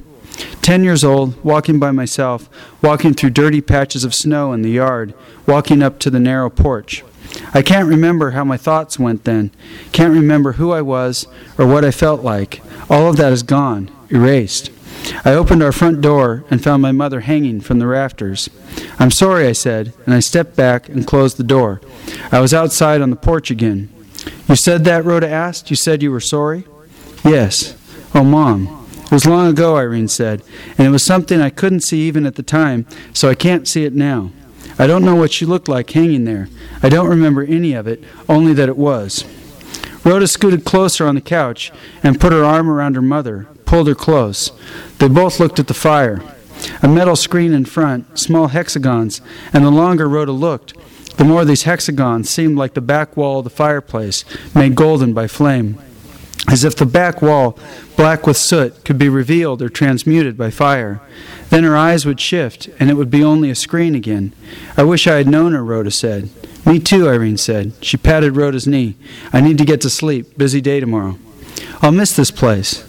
Ten 0.62 0.84
years 0.84 1.02
old, 1.02 1.42
walking 1.44 1.78
by 1.78 1.90
myself, 1.90 2.48
walking 2.82 3.14
through 3.14 3.30
dirty 3.30 3.60
patches 3.60 4.04
of 4.04 4.14
snow 4.14 4.52
in 4.52 4.62
the 4.62 4.70
yard, 4.70 5.14
walking 5.46 5.82
up 5.82 5.98
to 6.00 6.10
the 6.10 6.20
narrow 6.20 6.50
porch. 6.50 7.04
I 7.52 7.62
can't 7.62 7.88
remember 7.88 8.30
how 8.30 8.44
my 8.44 8.56
thoughts 8.56 8.98
went 8.98 9.24
then, 9.24 9.50
can't 9.92 10.14
remember 10.14 10.52
who 10.52 10.72
I 10.72 10.82
was 10.82 11.26
or 11.58 11.66
what 11.66 11.84
I 11.84 11.90
felt 11.90 12.22
like. 12.22 12.62
All 12.88 13.10
of 13.10 13.16
that 13.16 13.32
is 13.32 13.42
gone, 13.42 13.90
erased. 14.10 14.70
I 15.24 15.32
opened 15.32 15.62
our 15.62 15.72
front 15.72 16.00
door 16.00 16.44
and 16.50 16.62
found 16.62 16.82
my 16.82 16.92
mother 16.92 17.20
hanging 17.20 17.60
from 17.60 17.78
the 17.78 17.86
rafters. 17.86 18.48
I'm 18.98 19.10
sorry, 19.10 19.46
I 19.46 19.52
said, 19.52 19.92
and 20.04 20.14
I 20.14 20.20
stepped 20.20 20.56
back 20.56 20.88
and 20.88 21.06
closed 21.06 21.36
the 21.36 21.44
door. 21.44 21.80
I 22.32 22.40
was 22.40 22.54
outside 22.54 23.00
on 23.00 23.10
the 23.10 23.16
porch 23.16 23.50
again. 23.50 23.88
You 24.48 24.56
said 24.56 24.84
that? 24.84 25.04
Rhoda 25.04 25.28
asked. 25.28 25.70
You 25.70 25.76
said 25.76 26.02
you 26.02 26.10
were 26.10 26.20
sorry? 26.20 26.64
Yes. 27.24 27.76
Oh, 28.14 28.24
Mom. 28.24 28.86
It 29.04 29.12
was 29.12 29.26
long 29.26 29.46
ago, 29.48 29.76
Irene 29.76 30.08
said, 30.08 30.42
and 30.76 30.86
it 30.86 30.90
was 30.90 31.02
something 31.04 31.40
I 31.40 31.48
couldn't 31.48 31.80
see 31.80 32.02
even 32.02 32.26
at 32.26 32.34
the 32.34 32.42
time, 32.42 32.86
so 33.14 33.30
I 33.30 33.34
can't 33.34 33.66
see 33.66 33.84
it 33.84 33.94
now. 33.94 34.32
I 34.78 34.86
don't 34.86 35.04
know 35.04 35.16
what 35.16 35.32
she 35.32 35.46
looked 35.46 35.66
like 35.66 35.90
hanging 35.90 36.24
there. 36.24 36.48
I 36.82 36.90
don't 36.90 37.08
remember 37.08 37.42
any 37.42 37.72
of 37.72 37.86
it, 37.86 38.04
only 38.28 38.52
that 38.52 38.68
it 38.68 38.76
was. 38.76 39.24
Rhoda 40.04 40.28
scooted 40.28 40.64
closer 40.64 41.06
on 41.06 41.14
the 41.14 41.20
couch 41.22 41.72
and 42.02 42.20
put 42.20 42.32
her 42.32 42.44
arm 42.44 42.68
around 42.68 42.96
her 42.96 43.02
mother, 43.02 43.46
pulled 43.68 43.86
her 43.86 43.94
close. 43.94 44.50
They 44.98 45.08
both 45.08 45.38
looked 45.38 45.58
at 45.58 45.66
the 45.66 45.74
fire. 45.74 46.22
A 46.82 46.88
metal 46.88 47.16
screen 47.16 47.52
in 47.52 47.66
front, 47.66 48.18
small 48.18 48.48
hexagons, 48.48 49.20
and 49.52 49.62
the 49.62 49.70
longer 49.70 50.08
Rhoda 50.08 50.32
looked, 50.32 50.72
the 51.18 51.24
more 51.24 51.44
these 51.44 51.64
hexagons 51.64 52.30
seemed 52.30 52.56
like 52.56 52.72
the 52.72 52.80
back 52.80 53.14
wall 53.14 53.40
of 53.40 53.44
the 53.44 53.50
fireplace, 53.50 54.24
made 54.54 54.74
golden 54.74 55.12
by 55.12 55.26
flame. 55.26 55.78
As 56.50 56.64
if 56.64 56.76
the 56.76 56.86
back 56.86 57.20
wall, 57.20 57.58
black 57.94 58.26
with 58.26 58.38
soot, 58.38 58.86
could 58.86 58.96
be 58.96 59.10
revealed 59.10 59.60
or 59.60 59.68
transmuted 59.68 60.38
by 60.38 60.50
fire. 60.50 61.02
Then 61.50 61.64
her 61.64 61.76
eyes 61.76 62.06
would 62.06 62.20
shift, 62.20 62.70
and 62.80 62.88
it 62.88 62.94
would 62.94 63.10
be 63.10 63.22
only 63.22 63.50
a 63.50 63.54
screen 63.54 63.94
again. 63.94 64.32
I 64.78 64.82
wish 64.82 65.06
I 65.06 65.16
had 65.16 65.28
known 65.28 65.52
her, 65.52 65.62
Rhoda 65.62 65.90
said. 65.90 66.30
Me 66.64 66.78
too, 66.78 67.06
Irene 67.06 67.36
said. 67.36 67.72
She 67.82 67.98
patted 67.98 68.34
Rhoda's 68.34 68.66
knee. 68.66 68.96
I 69.30 69.42
need 69.42 69.58
to 69.58 69.66
get 69.66 69.82
to 69.82 69.90
sleep. 69.90 70.38
Busy 70.38 70.62
day 70.62 70.80
tomorrow. 70.80 71.18
I'll 71.82 71.92
miss 71.92 72.16
this 72.16 72.30
place. 72.30 72.87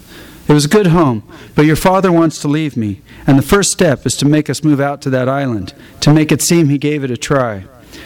It 0.49 0.53
was 0.53 0.65
a 0.65 0.69
good 0.69 0.87
home, 0.87 1.21
but 1.53 1.67
your 1.67 1.75
father 1.75 2.11
wants 2.11 2.41
to 2.41 2.47
leave 2.47 2.75
me, 2.75 3.01
and 3.27 3.37
the 3.37 3.43
first 3.43 3.71
step 3.71 4.03
is 4.07 4.15
to 4.17 4.25
make 4.25 4.49
us 4.49 4.63
move 4.63 4.81
out 4.81 4.99
to 5.03 5.09
that 5.11 5.29
island, 5.29 5.75
to 6.01 6.11
make 6.11 6.31
it 6.31 6.41
seem 6.41 6.69
he 6.69 6.79
gave 6.79 7.03
it 7.03 7.11
a 7.11 7.17
try. 7.17 7.65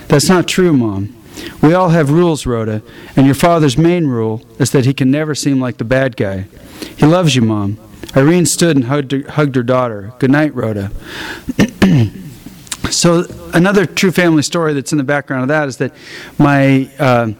That's 0.09 0.27
not 0.27 0.45
true, 0.45 0.73
Mom. 0.73 1.15
We 1.61 1.73
all 1.73 1.89
have 1.89 2.11
rules, 2.11 2.45
Rhoda, 2.45 2.81
and 3.15 3.25
your 3.25 3.35
father's 3.35 3.77
main 3.77 4.07
rule 4.07 4.45
is 4.59 4.71
that 4.71 4.85
he 4.85 4.93
can 4.93 5.09
never 5.09 5.33
seem 5.33 5.61
like 5.61 5.77
the 5.77 5.85
bad 5.85 6.17
guy. 6.17 6.47
He 6.97 7.05
loves 7.05 7.33
you, 7.33 7.41
Mom. 7.41 7.79
Irene 8.13 8.45
stood 8.45 8.75
and 8.75 8.85
hugged 8.85 9.13
her, 9.13 9.31
hugged 9.31 9.55
her 9.55 9.63
daughter. 9.63 10.13
Good 10.19 10.31
night, 10.31 10.53
Rhoda. 10.53 10.91
so, 12.91 13.25
another 13.53 13.85
true 13.85 14.11
family 14.11 14.43
story 14.43 14.73
that's 14.73 14.91
in 14.91 14.97
the 14.97 15.05
background 15.05 15.43
of 15.43 15.47
that 15.47 15.69
is 15.69 15.77
that 15.77 15.93
my, 16.37 16.89
uh, 16.99 17.31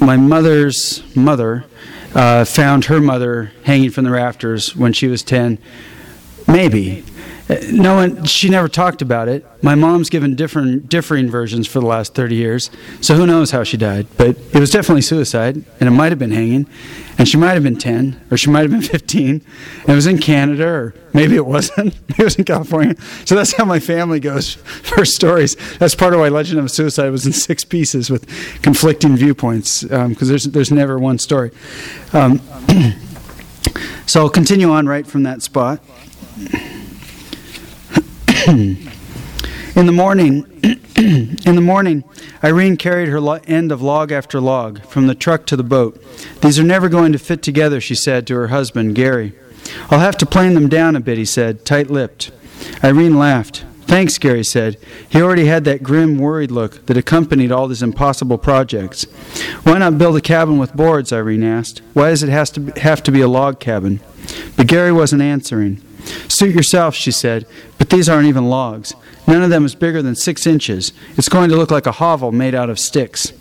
my 0.00 0.16
mother's 0.16 1.02
mother 1.14 1.66
uh, 2.14 2.44
found 2.44 2.86
her 2.86 3.00
mother 3.00 3.52
hanging 3.64 3.90
from 3.90 4.04
the 4.04 4.10
rafters 4.10 4.76
when 4.76 4.92
she 4.92 5.06
was 5.06 5.22
10, 5.22 5.58
maybe. 6.46 7.04
No 7.48 7.96
one, 7.96 8.24
she 8.24 8.48
never 8.48 8.68
talked 8.68 9.02
about 9.02 9.28
it. 9.28 9.44
My 9.62 9.74
mom's 9.74 10.08
given 10.08 10.36
different, 10.36 10.88
differing 10.88 11.28
versions 11.28 11.66
for 11.66 11.80
the 11.80 11.86
last 11.86 12.14
30 12.14 12.36
years, 12.36 12.70
so 13.00 13.14
who 13.14 13.26
knows 13.26 13.50
how 13.50 13.64
she 13.64 13.76
died. 13.76 14.06
But 14.16 14.36
it 14.52 14.60
was 14.60 14.70
definitely 14.70 15.02
suicide, 15.02 15.56
and 15.80 15.88
it 15.88 15.90
might 15.90 16.12
have 16.12 16.18
been 16.18 16.30
hanging, 16.30 16.66
and 17.18 17.28
she 17.28 17.36
might 17.36 17.52
have 17.52 17.62
been 17.62 17.76
10, 17.76 18.20
or 18.30 18.36
she 18.36 18.48
might 18.48 18.60
have 18.60 18.70
been 18.70 18.80
15, 18.82 19.28
and 19.28 19.88
it 19.88 19.94
was 19.94 20.06
in 20.06 20.18
Canada, 20.18 20.66
or 20.66 20.94
maybe 21.12 21.34
it 21.34 21.44
wasn't. 21.44 21.94
it 22.10 22.22
was 22.22 22.36
in 22.36 22.44
California. 22.44 22.94
So 23.24 23.34
that's 23.34 23.52
how 23.52 23.64
my 23.64 23.80
family 23.80 24.20
goes 24.20 24.54
for 24.54 25.04
stories. 25.04 25.56
That's 25.78 25.94
part 25.94 26.14
of 26.14 26.20
why 26.20 26.28
Legend 26.28 26.60
of 26.60 26.70
Suicide 26.70 27.10
was 27.10 27.26
in 27.26 27.32
six 27.32 27.64
pieces 27.64 28.08
with 28.08 28.26
conflicting 28.62 29.16
viewpoints, 29.16 29.82
because 29.82 29.96
um, 30.00 30.14
there's, 30.28 30.44
there's 30.44 30.70
never 30.70 30.98
one 30.98 31.18
story. 31.18 31.50
Um, 32.12 32.40
so 34.06 34.22
I'll 34.22 34.30
continue 34.30 34.70
on 34.70 34.86
right 34.86 35.06
from 35.06 35.24
that 35.24 35.42
spot. 35.42 35.80
in 38.48 39.86
the 39.86 39.92
morning, 39.92 40.44
in 40.96 41.54
the 41.54 41.60
morning, 41.60 42.02
Irene 42.42 42.76
carried 42.76 43.08
her 43.08 43.20
lo- 43.20 43.38
end 43.46 43.70
of 43.70 43.80
log 43.80 44.10
after 44.10 44.40
log 44.40 44.84
from 44.86 45.06
the 45.06 45.14
truck 45.14 45.46
to 45.46 45.56
the 45.56 45.62
boat. 45.62 46.02
These 46.40 46.58
are 46.58 46.64
never 46.64 46.88
going 46.88 47.12
to 47.12 47.20
fit 47.20 47.40
together, 47.40 47.80
she 47.80 47.94
said 47.94 48.26
to 48.26 48.34
her 48.34 48.48
husband, 48.48 48.96
Gary. 48.96 49.32
I'll 49.90 50.00
have 50.00 50.16
to 50.18 50.26
plane 50.26 50.54
them 50.54 50.68
down 50.68 50.96
a 50.96 51.00
bit, 51.00 51.18
he 51.18 51.24
said, 51.24 51.64
tight 51.64 51.88
lipped. 51.88 52.32
Irene 52.82 53.16
laughed. 53.16 53.64
Thanks, 53.82 54.18
Gary 54.18 54.42
said. 54.42 54.76
He 55.08 55.22
already 55.22 55.44
had 55.44 55.62
that 55.64 55.84
grim, 55.84 56.18
worried 56.18 56.50
look 56.50 56.86
that 56.86 56.96
accompanied 56.96 57.52
all 57.52 57.68
his 57.68 57.82
impossible 57.82 58.38
projects. 58.38 59.04
Why 59.62 59.78
not 59.78 59.98
build 59.98 60.16
a 60.16 60.20
cabin 60.20 60.58
with 60.58 60.74
boards? 60.74 61.12
Irene 61.12 61.44
asked. 61.44 61.80
Why 61.92 62.10
does 62.10 62.24
it 62.24 62.28
has 62.28 62.50
to 62.52 62.60
be, 62.60 62.80
have 62.80 63.04
to 63.04 63.12
be 63.12 63.20
a 63.20 63.28
log 63.28 63.60
cabin? 63.60 64.00
But 64.56 64.66
Gary 64.66 64.90
wasn't 64.90 65.22
answering. 65.22 65.80
Suit 66.28 66.54
yourself, 66.54 66.94
she 66.94 67.10
said, 67.10 67.46
but 67.78 67.90
these 67.90 68.08
aren't 68.08 68.28
even 68.28 68.48
logs. 68.48 68.94
None 69.26 69.42
of 69.42 69.50
them 69.50 69.64
is 69.64 69.74
bigger 69.74 70.02
than 70.02 70.16
six 70.16 70.46
inches. 70.46 70.92
It's 71.16 71.28
going 71.28 71.50
to 71.50 71.56
look 71.56 71.70
like 71.70 71.86
a 71.86 71.92
hovel 71.92 72.32
made 72.32 72.54
out 72.54 72.70
of 72.70 72.78
sticks. 72.78 73.32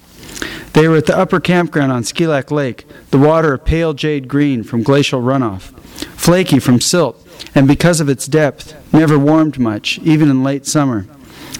They 0.74 0.88
were 0.88 0.98
at 0.98 1.06
the 1.06 1.18
upper 1.18 1.40
campground 1.40 1.92
on 1.92 2.04
Skilak 2.04 2.52
Lake, 2.52 2.86
the 3.10 3.18
water 3.18 3.54
a 3.54 3.60
pale 3.60 3.94
jade 3.94 4.28
green 4.28 4.64
from 4.64 4.84
glacial 4.84 5.22
runoff, 5.22 5.74
flaky 6.18 6.60
from 6.60 6.80
silt, 6.80 7.28
and 7.54 7.68
because 7.68 8.00
of 8.00 8.10
its 8.10 8.28
depth, 8.28 8.74
never 8.94 9.20
warmed 9.20 9.60
much, 9.60 10.00
even 10.00 10.30
in 10.30 10.44
late 10.44 10.66
summer. 10.66 11.06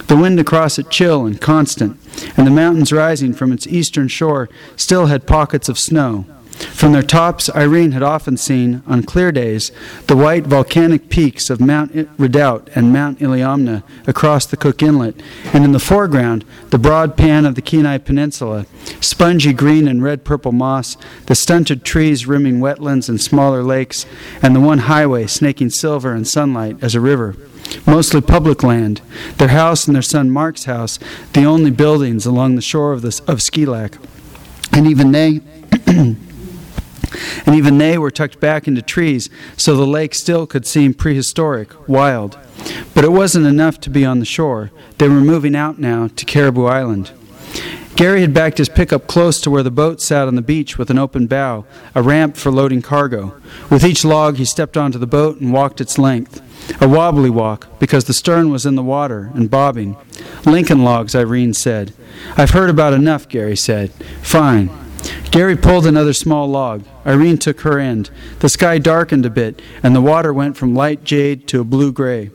The 0.06 0.16
wind 0.16 0.40
across 0.40 0.78
it 0.78 0.90
chill 0.90 1.26
and 1.26 1.40
constant, 1.40 1.98
and 2.36 2.46
the 2.46 2.50
mountains 2.50 2.92
rising 2.92 3.34
from 3.34 3.52
its 3.52 3.66
eastern 3.66 4.08
shore 4.08 4.48
still 4.76 5.06
had 5.06 5.26
pockets 5.26 5.68
of 5.68 5.78
snow. 5.78 6.24
From 6.66 6.92
their 6.92 7.02
tops, 7.02 7.50
Irene 7.54 7.92
had 7.92 8.02
often 8.02 8.36
seen, 8.36 8.82
on 8.86 9.02
clear 9.02 9.32
days, 9.32 9.72
the 10.06 10.16
white 10.16 10.44
volcanic 10.46 11.08
peaks 11.08 11.50
of 11.50 11.60
Mount 11.60 12.08
Redoubt 12.18 12.68
and 12.74 12.92
Mount 12.92 13.20
Iliamna 13.20 13.82
across 14.06 14.46
the 14.46 14.56
Cook 14.56 14.82
Inlet, 14.82 15.20
and 15.52 15.64
in 15.64 15.72
the 15.72 15.78
foreground, 15.78 16.44
the 16.70 16.78
broad 16.78 17.16
pan 17.16 17.46
of 17.46 17.54
the 17.54 17.62
Kenai 17.62 17.98
Peninsula, 17.98 18.66
spongy 19.00 19.52
green 19.52 19.88
and 19.88 20.02
red 20.02 20.24
purple 20.24 20.52
moss, 20.52 20.96
the 21.26 21.34
stunted 21.34 21.84
trees 21.84 22.26
rimming 22.26 22.60
wetlands 22.60 23.08
and 23.08 23.20
smaller 23.20 23.62
lakes, 23.62 24.06
and 24.42 24.54
the 24.54 24.60
one 24.60 24.78
highway 24.78 25.26
snaking 25.26 25.70
silver 25.70 26.12
and 26.12 26.26
sunlight 26.26 26.76
as 26.82 26.94
a 26.94 27.00
river. 27.00 27.36
Mostly 27.86 28.20
public 28.20 28.62
land, 28.62 29.00
their 29.38 29.48
house 29.48 29.86
and 29.86 29.94
their 29.94 30.02
son 30.02 30.30
Mark's 30.30 30.64
house, 30.64 30.98
the 31.32 31.44
only 31.44 31.70
buildings 31.70 32.26
along 32.26 32.56
the 32.56 32.62
shore 32.62 32.92
of, 32.92 33.02
the, 33.02 33.20
of 33.26 33.38
Skilak. 33.38 33.98
And 34.72 34.86
even 34.86 35.12
they. 35.12 35.40
and 37.46 37.54
even 37.54 37.78
they 37.78 37.98
were 37.98 38.10
tucked 38.10 38.40
back 38.40 38.66
into 38.66 38.82
trees, 38.82 39.30
so 39.56 39.76
the 39.76 39.86
lake 39.86 40.14
still 40.14 40.46
could 40.46 40.66
seem 40.66 40.94
prehistoric, 40.94 41.88
wild. 41.88 42.38
But 42.94 43.04
it 43.04 43.12
wasn't 43.12 43.46
enough 43.46 43.80
to 43.80 43.90
be 43.90 44.04
on 44.04 44.18
the 44.18 44.24
shore. 44.24 44.70
They 44.98 45.08
were 45.08 45.20
moving 45.20 45.56
out 45.56 45.78
now 45.78 46.08
to 46.08 46.24
Caribou 46.24 46.66
Island. 46.66 47.12
Gary 47.94 48.22
had 48.22 48.32
backed 48.32 48.56
his 48.56 48.70
pickup 48.70 49.06
close 49.06 49.38
to 49.40 49.50
where 49.50 49.62
the 49.62 49.70
boat 49.70 50.00
sat 50.00 50.26
on 50.26 50.34
the 50.34 50.42
beach 50.42 50.78
with 50.78 50.88
an 50.88 50.98
open 50.98 51.26
bow, 51.26 51.66
a 51.94 52.02
ramp 52.02 52.36
for 52.36 52.50
loading 52.50 52.80
cargo. 52.80 53.34
With 53.70 53.84
each 53.84 54.04
log, 54.04 54.36
he 54.36 54.46
stepped 54.46 54.78
onto 54.78 54.98
the 54.98 55.06
boat 55.06 55.40
and 55.40 55.52
walked 55.52 55.80
its 55.80 55.98
length. 55.98 56.40
A 56.80 56.88
wobbly 56.88 57.28
walk, 57.28 57.66
because 57.78 58.04
the 58.04 58.14
stern 58.14 58.50
was 58.50 58.64
in 58.64 58.76
the 58.76 58.82
water 58.82 59.30
and 59.34 59.50
bobbing. 59.50 59.96
Lincoln 60.46 60.84
logs, 60.84 61.14
Irene 61.14 61.52
said. 61.52 61.92
I've 62.36 62.50
heard 62.50 62.70
about 62.70 62.94
enough, 62.94 63.28
Gary 63.28 63.56
said. 63.56 63.92
Fine. 64.22 64.70
Gary 65.30 65.56
pulled 65.56 65.86
another 65.86 66.12
small 66.12 66.46
log. 66.46 66.84
Irene 67.06 67.38
took 67.38 67.62
her 67.62 67.78
end. 67.78 68.10
The 68.40 68.48
sky 68.48 68.78
darkened 68.78 69.24
a 69.24 69.30
bit, 69.30 69.62
and 69.82 69.94
the 69.94 70.00
water 70.00 70.32
went 70.32 70.56
from 70.56 70.74
light 70.74 71.04
jade 71.04 71.48
to 71.48 71.60
a 71.60 71.64
blue 71.64 71.92
gray. 71.92 72.30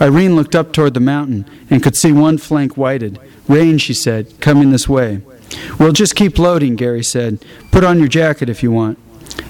Irene 0.00 0.36
looked 0.36 0.54
up 0.54 0.72
toward 0.72 0.94
the 0.94 1.00
mountain 1.00 1.48
and 1.70 1.82
could 1.82 1.96
see 1.96 2.12
one 2.12 2.38
flank 2.38 2.76
whited. 2.76 3.18
Rain, 3.48 3.78
she 3.78 3.94
said, 3.94 4.40
coming 4.40 4.70
this 4.70 4.88
way. 4.88 5.22
We'll 5.78 5.92
just 5.92 6.16
keep 6.16 6.38
loading, 6.38 6.76
Gary 6.76 7.02
said. 7.02 7.44
Put 7.70 7.84
on 7.84 7.98
your 7.98 8.08
jacket 8.08 8.48
if 8.48 8.62
you 8.62 8.70
want. 8.70 8.98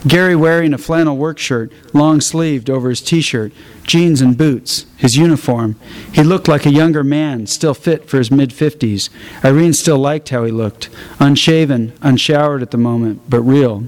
Gary 0.06 0.34
wearing 0.34 0.74
a 0.74 0.78
flannel 0.78 1.16
work 1.16 1.38
shirt, 1.38 1.72
long 1.92 2.20
sleeved 2.20 2.68
over 2.68 2.90
his 2.90 3.00
t 3.00 3.20
shirt, 3.20 3.52
jeans 3.84 4.20
and 4.20 4.36
boots, 4.36 4.86
his 4.96 5.16
uniform. 5.16 5.76
He 6.12 6.22
looked 6.22 6.48
like 6.48 6.66
a 6.66 6.72
younger 6.72 7.04
man, 7.04 7.46
still 7.46 7.74
fit 7.74 8.08
for 8.08 8.18
his 8.18 8.30
mid 8.30 8.50
50s. 8.50 9.10
Irene 9.44 9.72
still 9.72 9.98
liked 9.98 10.30
how 10.30 10.44
he 10.44 10.50
looked, 10.50 10.88
unshaven, 11.20 11.92
unshowered 12.02 12.62
at 12.62 12.72
the 12.72 12.78
moment, 12.78 13.22
but 13.28 13.42
real. 13.42 13.84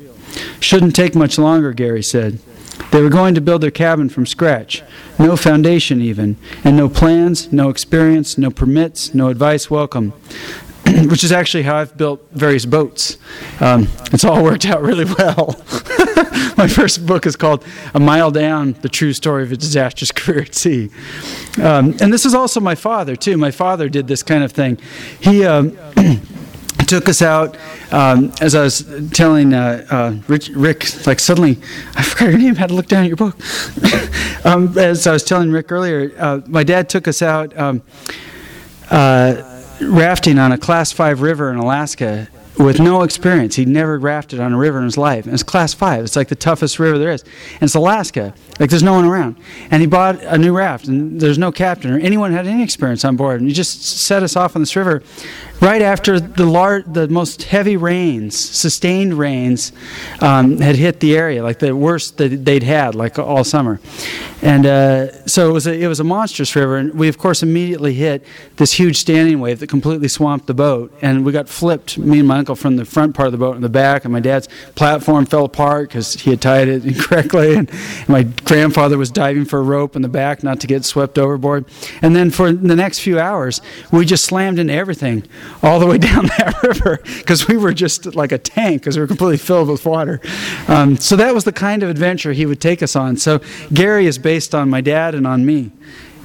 Shouldn't 0.60 0.94
take 0.94 1.14
much 1.14 1.38
longer, 1.38 1.72
Gary 1.72 2.02
said. 2.02 2.38
They 2.90 3.02
were 3.02 3.10
going 3.10 3.34
to 3.34 3.40
build 3.40 3.60
their 3.60 3.70
cabin 3.70 4.08
from 4.08 4.26
scratch. 4.26 4.82
No 5.18 5.36
foundation, 5.36 6.00
even. 6.00 6.36
And 6.62 6.76
no 6.76 6.88
plans, 6.88 7.52
no 7.52 7.68
experience, 7.68 8.38
no 8.38 8.50
permits, 8.50 9.14
no 9.14 9.28
advice 9.28 9.70
welcome. 9.70 10.12
Which 11.08 11.24
is 11.24 11.32
actually 11.32 11.62
how 11.62 11.76
I've 11.76 11.96
built 11.96 12.26
various 12.32 12.66
boats. 12.66 13.18
Um, 13.60 13.88
it's 14.12 14.24
all 14.24 14.42
worked 14.42 14.66
out 14.66 14.82
really 14.82 15.04
well. 15.04 15.56
My 16.56 16.68
first 16.68 17.04
book 17.06 17.26
is 17.26 17.36
called 17.36 17.64
A 17.94 18.00
Mile 18.00 18.30
Down 18.30 18.74
The 18.80 18.88
True 18.88 19.12
Story 19.12 19.42
of 19.42 19.52
a 19.52 19.56
Disastrous 19.56 20.12
Career 20.12 20.42
at 20.42 20.54
Sea. 20.54 20.90
Um, 21.60 21.96
and 22.00 22.12
this 22.12 22.24
is 22.24 22.34
also 22.34 22.60
my 22.60 22.74
father, 22.74 23.16
too. 23.16 23.36
My 23.36 23.50
father 23.50 23.88
did 23.88 24.06
this 24.06 24.22
kind 24.22 24.44
of 24.44 24.52
thing. 24.52 24.78
He. 25.20 25.44
Um, 25.44 25.76
took 26.86 27.08
us 27.08 27.22
out. 27.22 27.56
Um, 27.90 28.32
as 28.40 28.54
I 28.54 28.62
was 28.62 28.84
telling 29.12 29.54
uh, 29.54 29.86
uh, 29.90 30.16
Rich, 30.28 30.50
Rick, 30.50 31.06
like 31.06 31.18
suddenly, 31.18 31.58
I 31.94 32.02
forgot 32.02 32.30
your 32.30 32.38
name. 32.38 32.54
Had 32.56 32.68
to 32.68 32.74
look 32.74 32.88
down 32.88 33.04
at 33.04 33.08
your 33.08 33.16
book. 33.16 33.36
um, 34.44 34.76
as 34.78 35.06
I 35.06 35.12
was 35.12 35.24
telling 35.24 35.50
Rick 35.50 35.72
earlier, 35.72 36.12
uh, 36.18 36.40
my 36.46 36.62
dad 36.62 36.88
took 36.88 37.08
us 37.08 37.22
out 37.22 37.56
um, 37.56 37.82
uh, 38.90 39.53
rafting 39.80 40.38
on 40.38 40.52
a 40.52 40.58
Class 40.58 40.92
Five 40.92 41.20
river 41.20 41.50
in 41.50 41.56
Alaska 41.56 42.28
with 42.58 42.78
no 42.78 43.02
experience. 43.02 43.56
He'd 43.56 43.68
never 43.68 43.98
rafted 43.98 44.40
on 44.40 44.52
a 44.52 44.58
river 44.58 44.78
in 44.78 44.84
his 44.84 44.96
life. 44.96 45.24
And 45.24 45.34
it's 45.34 45.42
class 45.42 45.74
five. 45.74 46.04
It's 46.04 46.16
like 46.16 46.28
the 46.28 46.34
toughest 46.36 46.78
river 46.78 46.98
there 46.98 47.10
is. 47.10 47.22
And 47.54 47.62
it's 47.64 47.74
Alaska. 47.74 48.34
Like 48.60 48.70
there's 48.70 48.82
no 48.82 48.94
one 48.94 49.04
around. 49.04 49.36
And 49.70 49.80
he 49.80 49.86
bought 49.86 50.22
a 50.22 50.38
new 50.38 50.56
raft 50.56 50.86
and 50.86 51.20
there's 51.20 51.38
no 51.38 51.50
captain 51.50 51.92
or 51.92 51.98
anyone 51.98 52.32
had 52.32 52.46
any 52.46 52.62
experience 52.62 53.04
on 53.04 53.16
board. 53.16 53.40
And 53.40 53.48
he 53.48 53.54
just 53.54 53.82
set 53.82 54.22
us 54.22 54.36
off 54.36 54.54
on 54.54 54.62
this 54.62 54.76
river 54.76 55.02
right 55.60 55.82
after 55.82 56.20
the 56.20 56.44
lar- 56.44 56.82
the 56.82 57.08
most 57.08 57.44
heavy 57.44 57.76
rains, 57.76 58.38
sustained 58.38 59.14
rains, 59.14 59.72
um, 60.20 60.58
had 60.58 60.76
hit 60.76 61.00
the 61.00 61.16
area, 61.16 61.42
like 61.42 61.58
the 61.58 61.74
worst 61.74 62.18
that 62.18 62.44
they'd 62.44 62.62
had, 62.62 62.94
like 62.94 63.18
all 63.18 63.44
summer. 63.44 63.80
And 64.42 64.66
uh, 64.66 65.26
so 65.26 65.48
it 65.48 65.52
was 65.52 65.66
a, 65.66 65.72
it 65.72 65.86
was 65.86 66.00
a 66.00 66.04
monstrous 66.04 66.54
river, 66.54 66.76
and 66.76 66.92
we 66.94 67.08
of 67.08 67.16
course 67.16 67.42
immediately 67.42 67.94
hit 67.94 68.24
this 68.56 68.72
huge 68.72 68.98
standing 68.98 69.40
wave 69.40 69.60
that 69.60 69.68
completely 69.68 70.08
swamped 70.08 70.46
the 70.46 70.54
boat, 70.54 70.92
and 71.00 71.24
we 71.24 71.32
got 71.32 71.48
flipped, 71.48 71.96
me 71.96 72.18
and 72.18 72.28
my 72.28 72.43
from 72.54 72.76
the 72.76 72.84
front 72.84 73.14
part 73.14 73.26
of 73.26 73.32
the 73.32 73.38
boat 73.38 73.56
in 73.56 73.62
the 73.62 73.68
back, 73.68 74.04
and 74.04 74.12
my 74.12 74.20
dad's 74.20 74.48
platform 74.74 75.24
fell 75.24 75.44
apart 75.44 75.88
because 75.88 76.14
he 76.14 76.30
had 76.30 76.42
tied 76.42 76.68
it 76.68 76.84
incorrectly, 76.86 77.54
and 77.54 77.70
my 78.08 78.24
grandfather 78.44 78.98
was 78.98 79.10
diving 79.10 79.44
for 79.44 79.60
a 79.60 79.62
rope 79.62 79.96
in 79.96 80.02
the 80.02 80.08
back 80.08 80.42
not 80.42 80.60
to 80.60 80.66
get 80.66 80.84
swept 80.84 81.18
overboard. 81.18 81.64
And 82.02 82.14
then 82.14 82.30
for 82.30 82.52
the 82.52 82.76
next 82.76 83.00
few 83.00 83.18
hours, 83.18 83.60
we 83.90 84.04
just 84.04 84.24
slammed 84.24 84.58
into 84.58 84.74
everything 84.74 85.24
all 85.62 85.80
the 85.80 85.86
way 85.86 85.98
down 86.10 86.26
that 86.26 86.62
river 86.62 87.00
because 87.18 87.48
we 87.48 87.56
were 87.56 87.72
just 87.72 88.14
like 88.14 88.32
a 88.32 88.38
tank 88.38 88.82
because 88.82 88.96
we 88.96 89.00
were 89.00 89.06
completely 89.06 89.38
filled 89.38 89.68
with 89.68 89.86
water. 89.86 90.20
Um, 90.68 90.96
so 90.96 91.16
that 91.16 91.34
was 91.34 91.44
the 91.44 91.52
kind 91.52 91.82
of 91.82 91.88
adventure 91.88 92.32
he 92.32 92.46
would 92.46 92.60
take 92.60 92.82
us 92.82 92.96
on. 92.96 93.16
So 93.16 93.40
Gary 93.72 94.06
is 94.06 94.18
based 94.18 94.54
on 94.54 94.68
my 94.68 94.80
dad 94.80 95.14
and 95.14 95.26
on 95.26 95.46
me. 95.46 95.72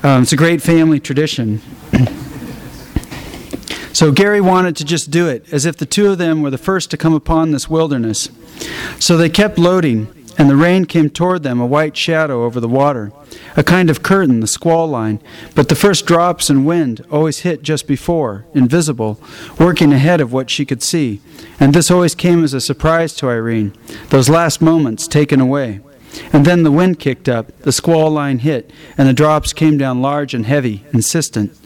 Um, 0.04 0.24
it's 0.24 0.32
a 0.32 0.38
great 0.38 0.62
family 0.62 1.00
tradition. 1.00 1.62
So 4.00 4.14
Gary 4.14 4.40
wanted 4.40 4.78
to 4.78 4.86
just 4.86 5.12
do 5.12 5.28
it, 5.28 5.52
as 5.52 5.66
if 5.66 5.76
the 5.76 5.86
two 5.86 6.10
of 6.10 6.18
them 6.18 6.42
were 6.42 6.50
the 6.50 6.58
first 6.58 6.90
to 6.92 6.96
come 6.96 7.14
upon 7.14 7.52
this 7.52 7.70
wilderness. 7.70 8.30
So 8.98 9.18
they 9.18 9.28
kept 9.28 9.58
loading, 9.58 10.08
and 10.38 10.50
the 10.50 10.56
rain 10.56 10.86
came 10.86 11.10
toward 11.10 11.44
them, 11.44 11.60
a 11.60 11.66
white 11.66 11.98
shadow 11.98 12.46
over 12.46 12.62
the 12.62 12.70
water, 12.70 13.12
a 13.58 13.62
kind 13.62 13.90
of 13.90 14.02
curtain, 14.02 14.40
the 14.40 14.48
squall 14.48 14.88
line. 14.88 15.20
But 15.54 15.68
the 15.68 15.76
first 15.76 16.06
drops 16.06 16.50
and 16.50 16.66
wind 16.66 17.06
always 17.12 17.40
hit 17.40 17.62
just 17.62 17.88
before, 17.88 18.46
invisible, 18.54 19.20
working 19.60 19.92
ahead 19.92 20.22
of 20.22 20.32
what 20.32 20.50
she 20.50 20.66
could 20.66 20.82
see. 20.82 21.20
And 21.60 21.74
this 21.74 21.92
always 21.92 22.16
came 22.16 22.42
as 22.46 22.54
a 22.54 22.62
surprise 22.62 23.14
to 23.16 23.28
Irene, 23.28 23.74
those 24.12 24.30
last 24.30 24.62
moments 24.62 25.10
taken 25.10 25.42
away. 25.42 25.82
And 26.34 26.46
then 26.46 26.64
the 26.64 26.72
wind 26.72 27.00
kicked 27.00 27.30
up, 27.30 27.56
the 27.60 27.72
squall 27.72 28.10
line 28.12 28.40
hit, 28.40 28.72
and 28.98 29.08
the 29.08 29.14
drops 29.14 29.54
came 29.54 29.78
down 29.78 30.02
large 30.02 30.34
and 30.34 30.46
heavy, 30.46 30.84
insistent. 30.94 31.58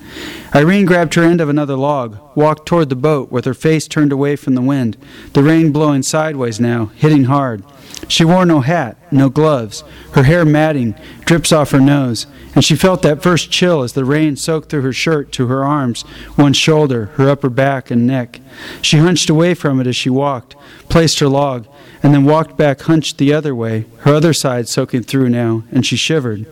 Irene 0.54 0.86
grabbed 0.86 1.14
her 1.16 1.24
end 1.24 1.42
of 1.42 1.50
another 1.50 1.76
log, 1.76 2.18
walked 2.36 2.66
toward 2.66 2.90
the 2.90 2.96
boat 2.96 3.32
with 3.32 3.46
her 3.46 3.54
face 3.54 3.88
turned 3.88 4.12
away 4.12 4.36
from 4.36 4.54
the 4.54 4.62
wind, 4.62 4.98
the 5.34 5.44
rain 5.44 5.72
blowing 5.72 6.04
sideways 6.04 6.60
now, 6.60 6.88
hitting 6.96 7.26
hard. 7.26 7.64
She 8.08 8.26
wore 8.26 8.46
no 8.46 8.60
hat, 8.62 8.98
no 9.12 9.30
gloves. 9.30 9.84
Her 10.14 10.24
hair 10.24 10.46
matting, 10.46 10.96
drips 11.26 11.52
off 11.52 11.72
her 11.72 11.80
nose, 11.80 12.28
and 12.54 12.64
she 12.64 12.76
felt 12.76 13.02
that 13.02 13.24
first 13.24 13.50
chill 13.50 13.82
as 13.82 13.94
the 13.94 14.06
rain 14.06 14.36
soaked 14.36 14.70
through 14.70 14.82
her 14.82 14.94
shirt 14.94 15.32
to 15.34 15.48
her 15.48 15.64
arms, 15.64 16.02
one 16.36 16.54
shoulder, 16.54 17.06
her 17.16 17.30
upper 17.30 17.50
back 17.50 17.90
and 17.90 18.06
neck. 18.06 18.42
She 18.82 18.98
hunched 18.98 19.30
away 19.30 19.54
from 19.54 19.80
it 19.80 19.88
as 19.88 19.96
she 19.96 20.10
walked, 20.10 20.56
placed 20.90 21.20
her 21.20 21.28
log, 21.28 21.68
and 22.04 22.14
then 22.14 22.26
walked 22.26 22.58
back 22.58 22.82
hunched 22.82 23.18
the 23.18 23.34
other 23.34 23.56
way, 23.56 23.86
her 24.00 24.14
other 24.14 24.34
side 24.34 24.68
soaking 24.68 25.04
through 25.04 25.30
now, 25.30 25.64
and 25.72 25.86
she 25.86 25.96
shivered. 25.96 26.46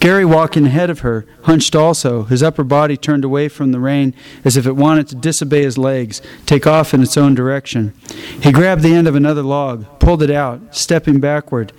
Gary 0.00 0.24
walking 0.24 0.64
ahead 0.64 0.88
of 0.88 1.00
her, 1.00 1.26
hunched 1.42 1.76
also, 1.76 2.22
his 2.24 2.42
upper 2.42 2.64
body 2.64 2.96
turned 2.96 3.22
away 3.22 3.48
from 3.48 3.70
the 3.70 3.78
rain 3.78 4.14
as 4.42 4.56
if 4.56 4.66
it 4.66 4.72
wanted 4.72 5.06
to 5.06 5.14
disobey 5.14 5.62
his 5.62 5.76
legs, 5.76 6.22
take 6.46 6.66
off 6.66 6.94
in 6.94 7.02
its 7.02 7.18
own 7.18 7.34
direction. 7.34 7.92
He 8.42 8.50
grabbed 8.50 8.80
the 8.80 8.94
end 8.94 9.06
of 9.06 9.14
another 9.14 9.42
log, 9.42 9.84
pulled 9.98 10.22
it 10.22 10.30
out, 10.30 10.74
stepping 10.74 11.20
backward, 11.20 11.74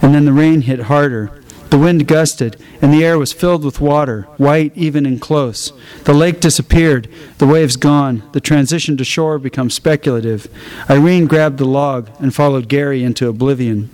and 0.00 0.14
then 0.14 0.24
the 0.24 0.32
rain 0.32 0.62
hit 0.62 0.80
harder. 0.80 1.30
The 1.76 1.82
wind 1.82 2.08
gusted, 2.08 2.56
and 2.80 2.90
the 2.90 3.04
air 3.04 3.18
was 3.18 3.34
filled 3.34 3.62
with 3.62 3.82
water, 3.82 4.22
white 4.38 4.72
even 4.74 5.04
and 5.04 5.20
close. 5.20 5.74
The 6.04 6.14
lake 6.14 6.40
disappeared, 6.40 7.06
the 7.36 7.46
waves 7.46 7.76
gone, 7.76 8.22
the 8.32 8.40
transition 8.40 8.96
to 8.96 9.04
shore 9.04 9.38
becomes 9.38 9.74
speculative. 9.74 10.48
Irene 10.88 11.26
grabbed 11.26 11.58
the 11.58 11.66
log 11.66 12.08
and 12.18 12.34
followed 12.34 12.70
Gary 12.70 13.04
into 13.04 13.28
oblivion. 13.28 13.90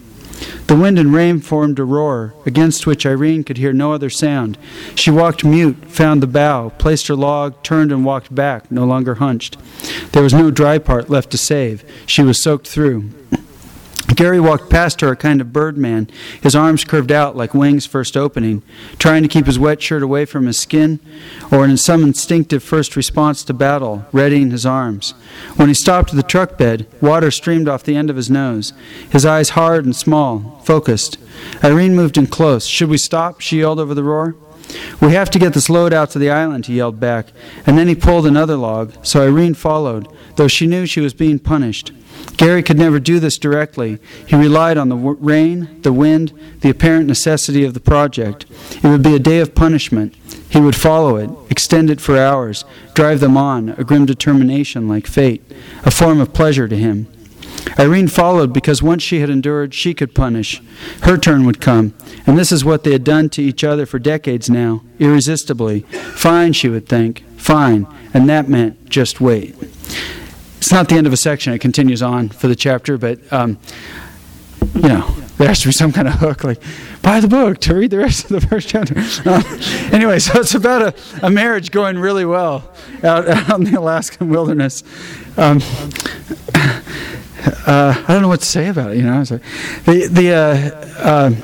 The 0.68 0.76
wind 0.76 0.96
and 0.96 1.12
rain 1.12 1.40
formed 1.40 1.80
a 1.80 1.84
roar, 1.84 2.34
against 2.46 2.86
which 2.86 3.04
Irene 3.04 3.42
could 3.42 3.58
hear 3.58 3.72
no 3.72 3.92
other 3.92 4.10
sound. 4.10 4.58
She 4.94 5.10
walked 5.10 5.44
mute, 5.44 5.90
found 5.90 6.22
the 6.22 6.28
bow, 6.28 6.70
placed 6.78 7.08
her 7.08 7.16
log, 7.16 7.60
turned 7.64 7.90
and 7.90 8.04
walked 8.04 8.32
back, 8.32 8.70
no 8.70 8.84
longer 8.84 9.16
hunched. 9.16 9.56
There 10.12 10.22
was 10.22 10.32
no 10.32 10.52
dry 10.52 10.78
part 10.78 11.10
left 11.10 11.30
to 11.32 11.36
save. 11.36 11.84
She 12.06 12.22
was 12.22 12.40
soaked 12.40 12.68
through. 12.68 13.10
Gary 14.14 14.40
walked 14.40 14.68
past 14.68 15.00
her, 15.00 15.12
a 15.12 15.16
kind 15.16 15.40
of 15.40 15.52
birdman, 15.52 16.08
his 16.42 16.54
arms 16.54 16.84
curved 16.84 17.12
out 17.12 17.36
like 17.36 17.54
wings 17.54 17.86
first 17.86 18.16
opening, 18.16 18.62
trying 18.98 19.22
to 19.22 19.28
keep 19.28 19.46
his 19.46 19.58
wet 19.58 19.80
shirt 19.80 20.02
away 20.02 20.24
from 20.24 20.46
his 20.46 20.58
skin, 20.58 21.00
or 21.50 21.64
in 21.64 21.76
some 21.76 22.02
instinctive 22.02 22.62
first 22.62 22.96
response 22.96 23.42
to 23.44 23.54
battle, 23.54 24.04
readying 24.12 24.50
his 24.50 24.66
arms. 24.66 25.12
When 25.56 25.68
he 25.68 25.74
stopped 25.74 26.10
at 26.10 26.16
the 26.16 26.22
truck 26.22 26.58
bed, 26.58 26.86
water 27.00 27.30
streamed 27.30 27.68
off 27.68 27.84
the 27.84 27.96
end 27.96 28.10
of 28.10 28.16
his 28.16 28.30
nose, 28.30 28.72
his 29.10 29.24
eyes 29.24 29.50
hard 29.50 29.84
and 29.84 29.94
small, 29.94 30.60
focused. 30.64 31.16
Irene 31.62 31.94
moved 31.94 32.18
in 32.18 32.26
close. 32.26 32.66
Should 32.66 32.88
we 32.88 32.98
stop? 32.98 33.40
she 33.40 33.60
yelled 33.60 33.80
over 33.80 33.94
the 33.94 34.04
roar. 34.04 34.36
We 35.00 35.12
have 35.12 35.30
to 35.30 35.38
get 35.38 35.54
this 35.54 35.68
load 35.68 35.92
out 35.92 36.10
to 36.10 36.18
the 36.18 36.30
island, 36.30 36.66
he 36.66 36.76
yelled 36.76 37.00
back, 37.00 37.28
and 37.66 37.76
then 37.76 37.88
he 37.88 37.94
pulled 37.94 38.26
another 38.26 38.56
log, 38.56 38.94
so 39.02 39.22
Irene 39.22 39.54
followed, 39.54 40.08
though 40.36 40.48
she 40.48 40.66
knew 40.66 40.86
she 40.86 41.00
was 41.00 41.14
being 41.14 41.38
punished. 41.38 41.92
Gary 42.36 42.62
could 42.62 42.78
never 42.78 42.98
do 42.98 43.20
this 43.20 43.38
directly. 43.38 43.98
He 44.26 44.36
relied 44.36 44.76
on 44.76 44.88
the 44.88 44.96
w- 44.96 45.16
rain, 45.20 45.80
the 45.82 45.92
wind, 45.92 46.32
the 46.60 46.70
apparent 46.70 47.06
necessity 47.06 47.64
of 47.64 47.74
the 47.74 47.80
project. 47.80 48.46
It 48.82 48.84
would 48.84 49.02
be 49.02 49.14
a 49.14 49.20
day 49.20 49.38
of 49.38 49.54
punishment. 49.54 50.14
He 50.48 50.60
would 50.60 50.76
follow 50.76 51.16
it, 51.16 51.30
extend 51.50 51.88
it 51.88 52.00
for 52.00 52.18
hours, 52.18 52.64
drive 52.94 53.20
them 53.20 53.36
on, 53.36 53.70
a 53.70 53.84
grim 53.84 54.06
determination 54.06 54.88
like 54.88 55.06
fate, 55.06 55.42
a 55.84 55.90
form 55.90 56.20
of 56.20 56.34
pleasure 56.34 56.68
to 56.68 56.76
him. 56.76 57.06
Irene 57.78 58.08
followed 58.08 58.52
because 58.52 58.82
once 58.82 59.02
she 59.02 59.20
had 59.20 59.30
endured, 59.30 59.72
she 59.72 59.94
could 59.94 60.14
punish. 60.14 60.60
Her 61.02 61.16
turn 61.16 61.46
would 61.46 61.60
come, 61.60 61.94
and 62.26 62.36
this 62.36 62.50
is 62.50 62.64
what 62.64 62.82
they 62.82 62.92
had 62.92 63.04
done 63.04 63.28
to 63.30 63.42
each 63.42 63.62
other 63.62 63.86
for 63.86 63.98
decades 63.98 64.50
now, 64.50 64.82
irresistibly. 64.98 65.80
Fine, 66.14 66.54
she 66.54 66.68
would 66.68 66.88
think, 66.88 67.24
fine, 67.36 67.86
and 68.12 68.28
that 68.28 68.48
meant 68.48 68.88
just 68.90 69.20
wait 69.20 69.54
it's 70.62 70.70
not 70.70 70.88
the 70.88 70.94
end 70.94 71.08
of 71.08 71.12
a 71.12 71.16
section. 71.16 71.52
It 71.52 71.58
continues 71.58 72.02
on 72.02 72.28
for 72.28 72.46
the 72.46 72.54
chapter, 72.54 72.96
but 72.96 73.18
um, 73.32 73.58
you 74.76 74.88
know 74.88 75.00
there 75.36 75.48
has 75.48 75.58
to 75.62 75.66
be 75.66 75.72
some 75.72 75.90
kind 75.90 76.06
of 76.06 76.14
hook, 76.14 76.44
like 76.44 76.62
buy 77.02 77.18
the 77.18 77.26
book 77.26 77.58
to 77.62 77.74
read 77.74 77.90
the 77.90 77.98
rest 77.98 78.30
of 78.30 78.40
the 78.40 78.46
first 78.46 78.68
chapter. 78.68 78.94
Um, 79.28 79.42
anyway, 79.92 80.20
so 80.20 80.38
it's 80.38 80.54
about 80.54 80.82
a, 80.82 81.26
a 81.26 81.30
marriage 81.30 81.72
going 81.72 81.98
really 81.98 82.24
well 82.24 82.72
out, 83.02 83.26
out 83.26 83.58
in 83.58 83.64
the 83.64 83.76
Alaskan 83.76 84.28
wilderness. 84.28 84.84
Um, 85.36 85.58
uh, 86.54 88.04
I 88.06 88.12
don't 88.12 88.22
know 88.22 88.28
what 88.28 88.38
to 88.38 88.46
say 88.46 88.68
about 88.68 88.92
it. 88.92 88.98
You 88.98 89.02
know, 89.02 89.24
so 89.24 89.38
the 89.84 90.06
the 90.06 90.32
uh, 90.32 91.08
uh, 91.08 91.34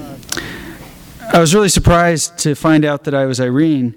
I 1.33 1.41
was 1.41 1.57
really 1.57 1.71
surprised 1.71 2.39
to 2.39 2.55
find 2.55 2.85
out 2.85 3.03
that 3.03 3.15
I 3.15 3.27
was 3.27 3.41
Irene. 3.41 3.97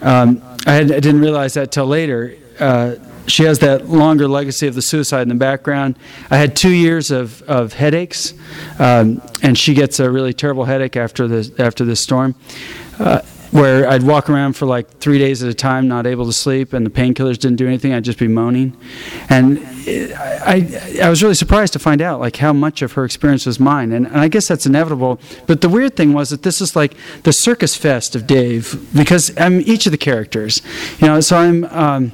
Um, 0.00 0.40
I, 0.64 0.74
had, 0.74 0.92
I, 0.92 1.00
didn't 1.00 1.22
realize 1.22 1.54
that 1.54 1.72
till 1.72 1.86
later. 1.86 2.36
Uh, 2.60 2.94
she 3.26 3.44
has 3.44 3.58
that 3.60 3.88
longer 3.88 4.28
legacy 4.28 4.66
of 4.66 4.74
the 4.74 4.82
suicide 4.82 5.22
in 5.22 5.28
the 5.28 5.34
background. 5.34 5.98
I 6.30 6.36
had 6.36 6.56
two 6.56 6.70
years 6.70 7.10
of, 7.10 7.42
of 7.42 7.72
headaches, 7.72 8.34
um, 8.78 9.22
and 9.42 9.56
she 9.56 9.74
gets 9.74 10.00
a 10.00 10.10
really 10.10 10.32
terrible 10.32 10.64
headache 10.64 10.96
after 10.96 11.28
this 11.28 11.50
after 11.58 11.84
this 11.84 12.00
storm. 12.00 12.34
Uh, 12.98 13.22
where 13.50 13.88
I'd 13.88 14.04
walk 14.04 14.30
around 14.30 14.52
for 14.52 14.66
like 14.66 14.88
three 14.98 15.18
days 15.18 15.42
at 15.42 15.50
a 15.50 15.54
time, 15.54 15.88
not 15.88 16.06
able 16.06 16.24
to 16.26 16.32
sleep, 16.32 16.72
and 16.72 16.86
the 16.86 16.90
painkillers 16.90 17.38
didn't 17.38 17.56
do 17.56 17.66
anything. 17.66 17.92
I'd 17.92 18.04
just 18.04 18.18
be 18.18 18.28
moaning, 18.28 18.76
and 19.28 19.58
it, 19.86 20.12
I, 20.16 21.02
I 21.02 21.10
was 21.10 21.22
really 21.22 21.34
surprised 21.34 21.72
to 21.72 21.78
find 21.78 22.00
out 22.00 22.20
like 22.20 22.36
how 22.36 22.52
much 22.52 22.82
of 22.82 22.92
her 22.92 23.04
experience 23.04 23.46
was 23.46 23.58
mine, 23.58 23.92
and, 23.92 24.06
and 24.06 24.18
I 24.18 24.28
guess 24.28 24.46
that's 24.46 24.66
inevitable. 24.66 25.20
But 25.46 25.62
the 25.62 25.68
weird 25.68 25.96
thing 25.96 26.12
was 26.12 26.30
that 26.30 26.42
this 26.42 26.60
is 26.60 26.76
like 26.76 26.94
the 27.24 27.32
circus 27.32 27.74
fest 27.74 28.14
of 28.14 28.26
Dave 28.26 28.88
because 28.94 29.36
I'm 29.36 29.60
each 29.62 29.86
of 29.86 29.92
the 29.92 29.98
characters, 29.98 30.62
you 31.00 31.08
know. 31.08 31.20
So 31.20 31.36
I'm. 31.36 31.64
Um, 31.64 32.12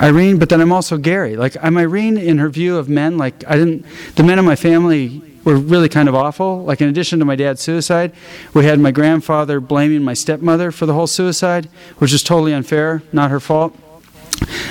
Irene, 0.00 0.38
but 0.38 0.48
then 0.48 0.60
I'm 0.60 0.72
also 0.72 0.96
Gary. 0.96 1.36
Like 1.36 1.56
I'm 1.62 1.76
Irene 1.76 2.16
in 2.16 2.38
her 2.38 2.48
view 2.48 2.78
of 2.78 2.88
men. 2.88 3.18
Like 3.18 3.44
I 3.46 3.56
didn't, 3.56 3.84
the 4.14 4.22
men 4.22 4.38
in 4.38 4.44
my 4.44 4.56
family 4.56 5.22
were 5.44 5.56
really 5.56 5.88
kind 5.88 6.08
of 6.08 6.14
awful. 6.14 6.64
Like 6.64 6.80
in 6.80 6.88
addition 6.88 7.18
to 7.18 7.24
my 7.24 7.36
dad's 7.36 7.60
suicide, 7.60 8.12
we 8.54 8.64
had 8.64 8.80
my 8.80 8.90
grandfather 8.90 9.60
blaming 9.60 10.02
my 10.02 10.14
stepmother 10.14 10.70
for 10.70 10.86
the 10.86 10.94
whole 10.94 11.06
suicide, 11.06 11.68
which 11.98 12.12
is 12.12 12.22
totally 12.22 12.54
unfair, 12.54 13.02
not 13.12 13.30
her 13.30 13.40
fault. 13.40 13.76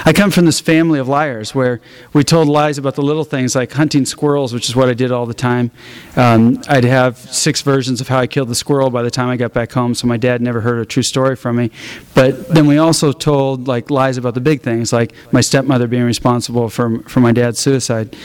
I 0.05 0.13
come 0.13 0.31
from 0.31 0.45
this 0.45 0.59
family 0.59 0.99
of 0.99 1.07
liars 1.07 1.53
where 1.53 1.81
we 2.13 2.23
told 2.23 2.47
lies 2.47 2.77
about 2.77 2.95
the 2.95 3.01
little 3.01 3.23
things 3.23 3.55
like 3.55 3.71
hunting 3.71 4.05
squirrels, 4.05 4.53
which 4.53 4.69
is 4.69 4.75
what 4.75 4.89
I 4.89 4.93
did 4.93 5.11
all 5.11 5.25
the 5.25 5.33
time. 5.33 5.71
Um, 6.15 6.61
I'd 6.67 6.83
have 6.83 7.17
six 7.17 7.61
versions 7.61 8.01
of 8.01 8.07
how 8.07 8.19
I 8.19 8.27
killed 8.27 8.47
the 8.47 8.55
squirrel 8.55 8.89
by 8.89 9.03
the 9.03 9.11
time 9.11 9.29
I 9.29 9.37
got 9.37 9.53
back 9.53 9.71
home, 9.71 9.93
so 9.93 10.07
my 10.07 10.17
dad 10.17 10.41
never 10.41 10.61
heard 10.61 10.79
a 10.79 10.85
true 10.85 11.03
story 11.03 11.35
from 11.35 11.57
me. 11.57 11.71
But 12.15 12.49
then 12.49 12.65
we 12.67 12.77
also 12.77 13.11
told 13.11 13.67
like 13.67 13.89
lies 13.89 14.17
about 14.17 14.33
the 14.33 14.41
big 14.41 14.61
things, 14.61 14.91
like 14.93 15.13
my 15.31 15.41
stepmother 15.41 15.87
being 15.87 16.03
responsible 16.03 16.69
for, 16.69 16.99
for 17.03 17.19
my 17.19 17.31
dad's 17.31 17.59
suicide. 17.59 18.15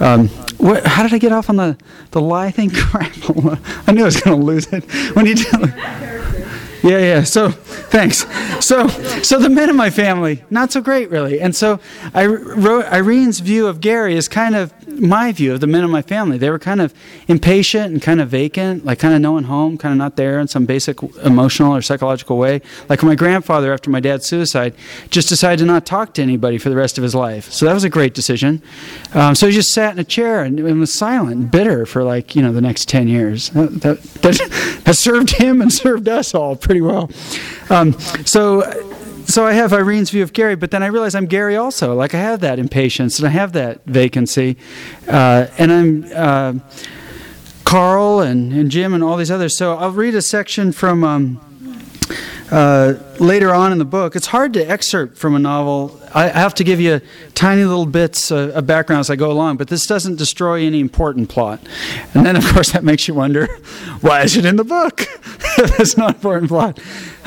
Um, 0.00 0.28
what, 0.58 0.86
how 0.86 1.02
did 1.02 1.14
I 1.14 1.18
get 1.18 1.32
off 1.32 1.48
on 1.48 1.56
the, 1.56 1.76
the 2.10 2.20
lie 2.20 2.50
thing? 2.50 2.70
Crap. 2.74 3.12
I 3.86 3.92
knew 3.92 4.02
I 4.02 4.06
was 4.06 4.20
going 4.20 4.38
to 4.38 4.44
lose 4.44 4.66
it. 4.72 4.84
When 5.14 5.26
you 5.26 5.34
yeah, 6.82 6.98
yeah. 6.98 7.22
So, 7.24 7.50
thanks. 7.50 8.26
So, 8.64 8.88
so 9.22 9.38
the 9.38 9.48
men 9.48 9.70
in 9.70 9.76
my 9.76 9.90
family, 9.90 10.44
not 10.50 10.72
so 10.72 10.80
great, 10.80 11.10
really. 11.10 11.40
And 11.40 11.54
so, 11.54 11.80
I 12.14 12.26
wrote 12.26 12.84
Irene's 12.86 13.40
view 13.40 13.66
of 13.66 13.80
Gary 13.80 14.16
is 14.16 14.28
kind 14.28 14.54
of 14.54 14.72
my 15.00 15.32
view 15.32 15.52
of 15.52 15.60
the 15.60 15.66
men 15.66 15.84
in 15.84 15.90
my 15.90 16.02
family. 16.02 16.38
They 16.38 16.50
were 16.50 16.58
kind 16.58 16.80
of 16.80 16.92
impatient 17.26 17.92
and 17.92 18.02
kind 18.02 18.20
of 18.20 18.28
vacant, 18.28 18.84
like 18.84 18.98
kind 18.98 19.14
of 19.14 19.20
no 19.20 19.32
one 19.32 19.44
home, 19.44 19.78
kind 19.78 19.92
of 19.92 19.98
not 19.98 20.16
there 20.16 20.38
in 20.38 20.48
some 20.48 20.66
basic 20.66 21.02
emotional 21.24 21.74
or 21.74 21.82
psychological 21.82 22.38
way. 22.38 22.60
Like 22.88 23.02
my 23.02 23.14
grandfather, 23.14 23.72
after 23.72 23.90
my 23.90 24.00
dad's 24.00 24.26
suicide, 24.26 24.74
just 25.10 25.28
decided 25.28 25.60
to 25.60 25.66
not 25.66 25.86
talk 25.86 26.14
to 26.14 26.22
anybody 26.22 26.58
for 26.58 26.70
the 26.70 26.76
rest 26.76 26.98
of 26.98 27.02
his 27.02 27.14
life. 27.14 27.50
So 27.50 27.66
that 27.66 27.74
was 27.74 27.84
a 27.84 27.90
great 27.90 28.14
decision. 28.14 28.62
Um, 29.14 29.34
so 29.34 29.46
he 29.46 29.52
just 29.52 29.70
sat 29.70 29.92
in 29.92 29.98
a 29.98 30.04
chair 30.04 30.42
and, 30.42 30.58
and, 30.58 30.80
was 30.80 30.94
silent 30.94 31.36
and 31.36 31.50
bitter 31.50 31.86
for 31.86 32.04
like 32.04 32.36
you 32.36 32.42
know 32.42 32.52
the 32.52 32.60
next 32.60 32.88
ten 32.88 33.08
years. 33.08 33.50
That, 33.50 33.80
that, 33.80 34.02
that, 34.02 34.80
that 34.84 34.96
served 34.96 35.36
him 35.36 35.60
and 35.60 35.72
served 35.72 36.08
us 36.08 36.34
all 36.34 36.56
pretty 36.68 36.82
well. 36.82 37.10
Um, 37.70 37.94
so 38.26 38.60
so 39.24 39.46
I 39.46 39.54
have 39.54 39.72
Irene's 39.72 40.10
view 40.10 40.22
of 40.22 40.34
Gary, 40.34 40.54
but 40.54 40.70
then 40.70 40.82
I 40.82 40.86
realize 40.88 41.14
I'm 41.14 41.24
Gary 41.24 41.56
also. 41.56 41.94
Like 41.94 42.12
I 42.12 42.18
have 42.18 42.40
that 42.40 42.58
impatience 42.58 43.18
and 43.18 43.26
I 43.26 43.30
have 43.30 43.54
that 43.54 43.86
vacancy, 43.86 44.58
uh, 45.08 45.46
and 45.56 45.72
I'm 45.72 46.12
uh, 46.14 46.52
Carl 47.64 48.20
and, 48.20 48.52
and 48.52 48.70
Jim 48.70 48.92
and 48.92 49.02
all 49.02 49.16
these 49.16 49.30
others. 49.30 49.56
So 49.56 49.78
I'll 49.78 49.92
read 49.92 50.14
a 50.14 50.20
section 50.20 50.72
from. 50.72 51.04
Um, 51.04 51.40
uh, 52.50 52.94
later 53.18 53.52
on 53.52 53.72
in 53.72 53.78
the 53.78 53.84
book. 53.84 54.16
It's 54.16 54.26
hard 54.26 54.52
to 54.54 54.64
excerpt 54.64 55.18
from 55.18 55.34
a 55.34 55.38
novel. 55.38 56.00
I 56.14 56.28
have 56.28 56.54
to 56.54 56.64
give 56.64 56.80
you 56.80 57.00
tiny 57.34 57.64
little 57.64 57.86
bits 57.86 58.32
uh, 58.32 58.52
of 58.54 58.66
background 58.66 59.00
as 59.00 59.10
I 59.10 59.16
go 59.16 59.30
along, 59.30 59.56
but 59.58 59.68
this 59.68 59.86
doesn't 59.86 60.16
destroy 60.16 60.62
any 60.62 60.80
important 60.80 61.28
plot. 61.28 61.60
And 62.14 62.24
then, 62.24 62.36
of 62.36 62.46
course, 62.46 62.72
that 62.72 62.84
makes 62.84 63.06
you 63.06 63.14
wonder 63.14 63.46
why 64.00 64.22
is 64.22 64.36
it 64.36 64.44
in 64.44 64.56
the 64.56 64.64
book? 64.64 65.06
That's 65.56 65.96
not 65.96 66.16
important 66.16 66.48
plot. 66.48 66.78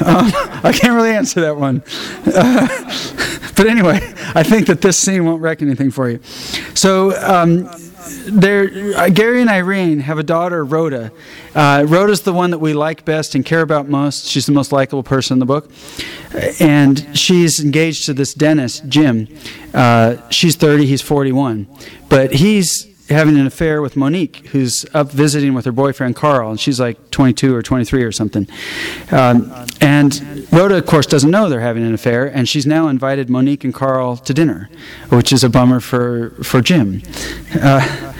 Um, 0.03 0.31
I 0.63 0.71
can't 0.73 0.93
really 0.93 1.11
answer 1.11 1.41
that 1.41 1.57
one. 1.57 1.83
Uh, 2.25 2.67
but 3.55 3.67
anyway, 3.67 3.99
I 4.33 4.43
think 4.43 4.67
that 4.67 4.81
this 4.81 4.97
scene 4.97 5.25
won't 5.25 5.41
wreck 5.41 5.61
anything 5.61 5.91
for 5.91 6.09
you. 6.09 6.19
So, 6.73 7.15
um, 7.21 7.69
uh, 8.01 9.09
Gary 9.09 9.41
and 9.41 9.49
Irene 9.49 9.99
have 9.99 10.17
a 10.17 10.23
daughter, 10.23 10.65
Rhoda. 10.65 11.11
Uh, 11.53 11.85
Rhoda's 11.87 12.21
the 12.21 12.33
one 12.33 12.51
that 12.51 12.59
we 12.59 12.73
like 12.73 13.05
best 13.05 13.35
and 13.35 13.45
care 13.45 13.61
about 13.61 13.87
most. 13.87 14.25
She's 14.25 14.45
the 14.45 14.51
most 14.51 14.71
likable 14.71 15.03
person 15.03 15.35
in 15.35 15.39
the 15.39 15.45
book. 15.45 15.71
And 16.59 17.17
she's 17.17 17.63
engaged 17.63 18.05
to 18.05 18.13
this 18.13 18.33
dentist, 18.33 18.87
Jim. 18.87 19.27
Uh, 19.73 20.29
she's 20.29 20.55
30, 20.55 20.85
he's 20.85 21.01
41. 21.01 21.67
But 22.09 22.33
he's 22.33 22.90
having 23.11 23.37
an 23.37 23.45
affair 23.45 23.81
with 23.81 23.95
Monique, 23.95 24.47
who's 24.47 24.85
up 24.93 25.11
visiting 25.11 25.53
with 25.53 25.65
her 25.65 25.71
boyfriend 25.71 26.15
Carl, 26.15 26.49
and 26.49 26.59
she's 26.59 26.79
like 26.79 27.11
22 27.11 27.55
or 27.55 27.61
23 27.61 28.03
or 28.03 28.11
something. 28.11 28.47
Um, 29.11 29.51
and 29.79 30.47
Rhoda, 30.51 30.77
of 30.77 30.85
course, 30.85 31.05
doesn't 31.05 31.29
know 31.29 31.49
they're 31.49 31.61
having 31.61 31.83
an 31.83 31.93
affair, 31.93 32.25
and 32.25 32.47
she's 32.47 32.65
now 32.65 32.87
invited 32.87 33.29
Monique 33.29 33.63
and 33.63 33.73
Carl 33.73 34.17
to 34.17 34.33
dinner, 34.33 34.69
which 35.09 35.31
is 35.31 35.43
a 35.43 35.49
bummer 35.49 35.79
for 35.79 36.31
for 36.43 36.61
Jim. 36.61 37.01
Uh, 37.59 38.13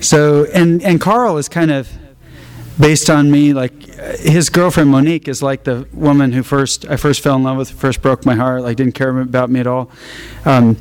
so, 0.00 0.46
and 0.52 0.82
and 0.82 1.00
Carl 1.00 1.36
is 1.38 1.48
kind 1.48 1.70
of 1.70 1.90
based 2.78 3.10
on 3.10 3.30
me 3.30 3.52
like 3.52 3.82
his 4.18 4.48
girlfriend 4.48 4.90
Monique 4.90 5.28
is 5.28 5.42
like 5.42 5.64
the 5.64 5.86
woman 5.92 6.32
who 6.32 6.42
first 6.42 6.88
I 6.88 6.96
first 6.96 7.20
fell 7.20 7.36
in 7.36 7.44
love 7.44 7.56
with, 7.56 7.70
first 7.70 8.02
broke 8.02 8.26
my 8.26 8.34
heart, 8.34 8.62
like 8.62 8.76
didn't 8.76 8.94
care 8.94 9.16
about 9.20 9.50
me 9.50 9.60
at 9.60 9.66
all. 9.66 9.90
Um, 10.44 10.76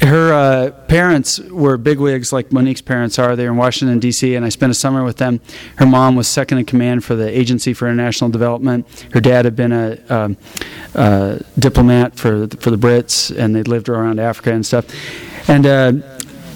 her 0.00 0.32
uh, 0.32 0.70
parents 0.86 1.40
were 1.40 1.76
bigwigs 1.76 2.32
like 2.32 2.52
Monique's 2.52 2.80
parents 2.80 3.18
are. 3.18 3.34
They 3.34 3.44
were 3.44 3.50
in 3.50 3.56
Washington, 3.56 3.98
D.C., 3.98 4.34
and 4.34 4.44
I 4.44 4.48
spent 4.48 4.70
a 4.70 4.74
summer 4.74 5.02
with 5.02 5.16
them. 5.16 5.40
Her 5.76 5.86
mom 5.86 6.14
was 6.14 6.28
second 6.28 6.58
in 6.58 6.66
command 6.66 7.04
for 7.04 7.16
the 7.16 7.28
Agency 7.36 7.74
for 7.74 7.88
International 7.88 8.30
Development. 8.30 8.86
Her 9.12 9.20
dad 9.20 9.44
had 9.44 9.56
been 9.56 9.72
a 9.72 9.98
um, 10.08 10.36
uh, 10.94 11.38
diplomat 11.58 12.16
for, 12.16 12.46
for 12.46 12.70
the 12.70 12.76
Brits, 12.76 13.36
and 13.36 13.54
they'd 13.54 13.66
lived 13.66 13.88
around 13.88 14.20
Africa 14.20 14.52
and 14.52 14.64
stuff. 14.64 14.86
And 15.48 15.66
uh, 15.66 15.92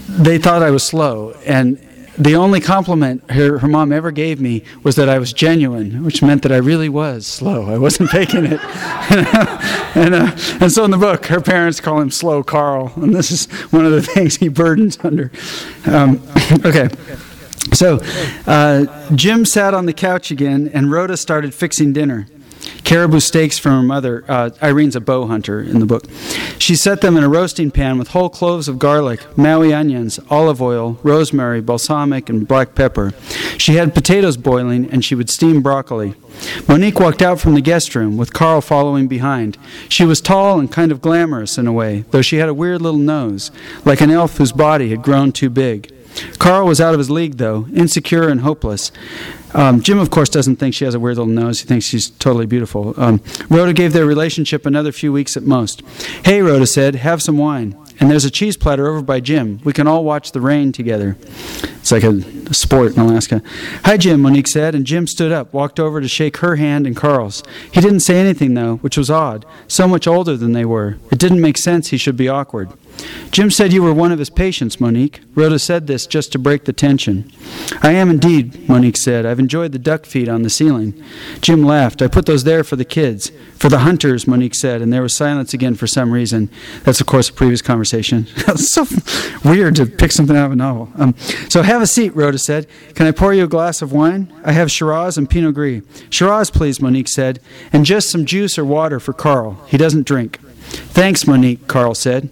they 0.08 0.38
thought 0.38 0.62
I 0.62 0.70
was 0.70 0.84
slow. 0.84 1.32
And 1.44 1.78
the 2.18 2.34
only 2.36 2.60
compliment 2.60 3.30
her, 3.30 3.58
her 3.58 3.68
mom 3.68 3.92
ever 3.92 4.10
gave 4.10 4.40
me 4.40 4.64
was 4.82 4.96
that 4.96 5.08
I 5.08 5.18
was 5.18 5.32
genuine, 5.32 6.04
which 6.04 6.22
meant 6.22 6.42
that 6.42 6.52
I 6.52 6.56
really 6.56 6.88
was 6.88 7.26
slow. 7.26 7.72
I 7.72 7.78
wasn't 7.78 8.10
faking 8.16 8.44
it. 8.44 8.60
and, 9.96 10.14
uh, 10.14 10.36
and 10.60 10.70
so 10.70 10.84
in 10.84 10.90
the 10.90 10.98
book, 10.98 11.26
her 11.26 11.40
parents 11.40 11.80
call 11.80 12.00
him 12.00 12.10
Slow 12.10 12.42
Carl, 12.42 12.92
and 12.96 13.14
this 13.14 13.30
is 13.30 13.46
one 13.72 13.86
of 13.86 13.92
the 13.92 14.02
things 14.14 14.36
he 14.36 14.48
burdens 14.48 14.98
under. 15.02 15.30
Um, 15.86 16.22
okay. 16.64 16.88
So 17.72 18.00
uh, 18.46 19.14
Jim 19.14 19.44
sat 19.44 19.72
on 19.72 19.86
the 19.86 19.92
couch 19.92 20.30
again, 20.30 20.70
and 20.74 20.90
Rhoda 20.90 21.16
started 21.16 21.54
fixing 21.54 21.92
dinner 21.92 22.26
caribou 22.84 23.20
steaks 23.20 23.58
from 23.58 23.72
her 23.72 23.82
mother. 23.82 24.24
Uh, 24.28 24.50
Irene's 24.60 24.96
a 24.96 25.00
bow 25.00 25.26
hunter 25.26 25.60
in 25.60 25.78
the 25.78 25.86
book. 25.86 26.04
She 26.58 26.74
set 26.74 27.00
them 27.00 27.16
in 27.16 27.24
a 27.24 27.28
roasting 27.28 27.70
pan 27.70 27.98
with 27.98 28.08
whole 28.08 28.28
cloves 28.28 28.68
of 28.68 28.78
garlic, 28.78 29.20
Maui 29.36 29.72
onions, 29.72 30.18
olive 30.30 30.60
oil, 30.60 30.98
rosemary, 31.02 31.60
balsamic, 31.60 32.28
and 32.28 32.46
black 32.46 32.74
pepper. 32.74 33.12
She 33.58 33.74
had 33.74 33.94
potatoes 33.94 34.36
boiling, 34.36 34.90
and 34.90 35.04
she 35.04 35.14
would 35.14 35.30
steam 35.30 35.62
broccoli. 35.62 36.14
Monique 36.68 36.98
walked 36.98 37.22
out 37.22 37.40
from 37.40 37.54
the 37.54 37.60
guest 37.60 37.94
room, 37.94 38.16
with 38.16 38.32
Carl 38.32 38.60
following 38.60 39.06
behind. 39.08 39.58
She 39.88 40.04
was 40.04 40.20
tall 40.20 40.58
and 40.58 40.70
kind 40.70 40.90
of 40.90 41.00
glamorous 41.00 41.58
in 41.58 41.66
a 41.66 41.72
way, 41.72 42.04
though 42.10 42.22
she 42.22 42.36
had 42.36 42.48
a 42.48 42.54
weird 42.54 42.82
little 42.82 42.98
nose, 42.98 43.50
like 43.84 44.00
an 44.00 44.10
elf 44.10 44.38
whose 44.38 44.52
body 44.52 44.90
had 44.90 45.02
grown 45.02 45.32
too 45.32 45.50
big. 45.50 45.92
Carl 46.38 46.66
was 46.66 46.80
out 46.80 46.94
of 46.94 46.98
his 46.98 47.10
league, 47.10 47.36
though, 47.36 47.66
insecure 47.74 48.28
and 48.28 48.40
hopeless. 48.40 48.92
Um, 49.54 49.82
Jim, 49.82 49.98
of 49.98 50.10
course, 50.10 50.28
doesn't 50.28 50.56
think 50.56 50.74
she 50.74 50.84
has 50.84 50.94
a 50.94 51.00
weird 51.00 51.18
little 51.18 51.32
nose. 51.32 51.60
He 51.60 51.66
thinks 51.66 51.84
she's 51.84 52.10
totally 52.10 52.46
beautiful. 52.46 52.94
Um, 52.96 53.20
Rhoda 53.48 53.72
gave 53.72 53.92
their 53.92 54.06
relationship 54.06 54.64
another 54.64 54.92
few 54.92 55.12
weeks 55.12 55.36
at 55.36 55.42
most. 55.42 55.82
Hey, 56.24 56.40
Rhoda 56.40 56.66
said, 56.66 56.96
have 56.96 57.22
some 57.22 57.36
wine. 57.36 57.78
And 58.00 58.10
there's 58.10 58.24
a 58.24 58.30
cheese 58.30 58.56
platter 58.56 58.88
over 58.88 59.02
by 59.02 59.20
Jim. 59.20 59.60
We 59.62 59.72
can 59.72 59.86
all 59.86 60.04
watch 60.04 60.32
the 60.32 60.40
rain 60.40 60.72
together. 60.72 61.16
It's 61.82 61.90
like 61.90 62.04
a, 62.04 62.54
sport 62.54 62.92
in 62.92 63.00
Alaska. 63.00 63.42
Hi, 63.84 63.96
Jim, 63.96 64.22
Monique 64.22 64.46
said, 64.46 64.76
and 64.76 64.86
Jim 64.86 65.08
stood 65.08 65.32
up, 65.32 65.52
walked 65.52 65.80
over 65.80 66.00
to 66.00 66.06
shake 66.06 66.36
her 66.36 66.54
hand 66.54 66.86
and 66.86 66.96
Carl's. 66.96 67.42
He 67.72 67.80
didn't 67.80 68.00
say 68.00 68.20
anything, 68.20 68.54
though, 68.54 68.76
which 68.76 68.96
was 68.96 69.10
odd. 69.10 69.44
So 69.66 69.88
much 69.88 70.06
older 70.06 70.36
than 70.36 70.52
they 70.52 70.64
were. 70.64 70.98
It 71.10 71.18
didn't 71.18 71.40
make 71.40 71.58
sense 71.58 71.88
he 71.88 71.96
should 71.96 72.16
be 72.16 72.28
awkward. 72.28 72.70
Jim 73.30 73.50
said 73.50 73.72
you 73.72 73.82
were 73.82 73.94
one 73.94 74.12
of 74.12 74.18
his 74.18 74.30
patients, 74.30 74.78
Monique. 74.78 75.20
Rhoda 75.34 75.58
said 75.58 75.86
this 75.86 76.06
just 76.06 76.30
to 76.32 76.38
break 76.38 76.64
the 76.64 76.72
tension. 76.72 77.32
I 77.82 77.92
am 77.92 78.10
indeed, 78.10 78.68
Monique 78.68 78.98
said. 78.98 79.24
I've 79.24 79.38
enjoyed 79.38 79.72
the 79.72 79.78
duck 79.78 80.04
feet 80.04 80.28
on 80.28 80.42
the 80.42 80.50
ceiling. 80.50 81.02
Jim 81.40 81.62
laughed. 81.62 82.02
I 82.02 82.08
put 82.08 82.26
those 82.26 82.44
there 82.44 82.62
for 82.62 82.76
the 82.76 82.84
kids. 82.84 83.32
For 83.54 83.68
the 83.68 83.80
hunters, 83.80 84.26
Monique 84.26 84.54
said, 84.54 84.82
and 84.82 84.92
there 84.92 85.02
was 85.02 85.16
silence 85.16 85.54
again 85.54 85.74
for 85.74 85.86
some 85.86 86.12
reason. 86.12 86.50
That's, 86.84 87.00
of 87.00 87.06
course, 87.06 87.30
a 87.30 87.32
previous 87.32 87.62
conversation. 87.62 88.26
it's 88.36 88.72
so 88.72 88.86
weird 89.44 89.76
to 89.76 89.86
pick 89.86 90.12
something 90.12 90.36
out 90.36 90.46
of 90.46 90.52
a 90.52 90.56
novel. 90.56 90.90
Um, 90.96 91.14
so 91.48 91.62
have 91.72 91.82
a 91.82 91.86
seat, 91.86 92.14
Rhoda 92.14 92.38
said. 92.38 92.66
Can 92.94 93.06
I 93.06 93.12
pour 93.12 93.32
you 93.32 93.44
a 93.44 93.48
glass 93.48 93.82
of 93.82 93.92
wine? 93.92 94.32
I 94.44 94.52
have 94.52 94.70
Shiraz 94.70 95.18
and 95.18 95.28
Pinot 95.28 95.54
Gris. 95.54 95.82
Shiraz, 96.10 96.50
please, 96.50 96.80
Monique 96.80 97.08
said, 97.08 97.40
and 97.72 97.84
just 97.84 98.10
some 98.10 98.26
juice 98.26 98.58
or 98.58 98.64
water 98.64 99.00
for 99.00 99.12
Carl. 99.12 99.62
He 99.66 99.76
doesn't 99.76 100.06
drink. 100.06 100.38
Thanks, 100.92 101.26
Monique, 101.26 101.66
Carl 101.68 101.94
said. 101.94 102.30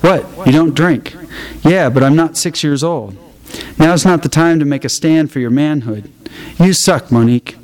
What? 0.00 0.46
You 0.46 0.52
don't 0.52 0.74
drink? 0.74 1.14
Yeah, 1.62 1.90
but 1.90 2.02
I'm 2.02 2.16
not 2.16 2.36
six 2.36 2.64
years 2.64 2.82
old. 2.82 3.16
Now's 3.78 4.04
not 4.04 4.22
the 4.22 4.28
time 4.28 4.58
to 4.58 4.64
make 4.64 4.84
a 4.84 4.88
stand 4.88 5.30
for 5.30 5.40
your 5.40 5.50
manhood. 5.50 6.10
You 6.58 6.72
suck, 6.72 7.10
Monique. 7.10 7.56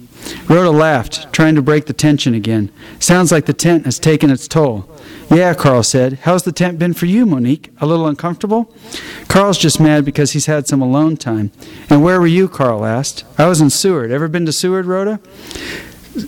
Rhoda 0.48 0.70
laughed, 0.70 1.32
trying 1.32 1.54
to 1.54 1.62
break 1.62 1.86
the 1.86 1.92
tension 1.92 2.34
again. 2.34 2.70
Sounds 2.98 3.30
like 3.30 3.46
the 3.46 3.52
tent 3.52 3.84
has 3.84 3.98
taken 3.98 4.30
its 4.30 4.48
toll. 4.48 4.88
Yeah, 5.30 5.54
Carl 5.54 5.82
said. 5.82 6.20
How's 6.22 6.44
the 6.44 6.52
tent 6.52 6.78
been 6.78 6.94
for 6.94 7.06
you, 7.06 7.26
Monique? 7.26 7.72
A 7.80 7.86
little 7.86 8.06
uncomfortable? 8.06 8.72
Carl's 9.28 9.58
just 9.58 9.80
mad 9.80 10.04
because 10.04 10.32
he's 10.32 10.46
had 10.46 10.68
some 10.68 10.80
alone 10.80 11.16
time. 11.16 11.50
And 11.90 12.02
where 12.02 12.20
were 12.20 12.26
you? 12.28 12.48
Carl 12.48 12.84
asked. 12.84 13.24
I 13.36 13.46
was 13.46 13.60
in 13.60 13.70
Seward. 13.70 14.10
Ever 14.12 14.28
been 14.28 14.46
to 14.46 14.52
Seward, 14.52 14.86
Rhoda? 14.86 15.20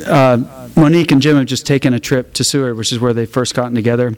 Uh, 0.06 0.68
Monique 0.76 1.12
and 1.12 1.22
Jim 1.22 1.36
have 1.36 1.46
just 1.46 1.66
taken 1.66 1.94
a 1.94 2.00
trip 2.00 2.34
to 2.34 2.44
Seward, 2.44 2.76
which 2.76 2.92
is 2.92 2.98
where 2.98 3.12
they 3.14 3.24
first 3.24 3.54
gotten 3.54 3.74
together. 3.74 4.14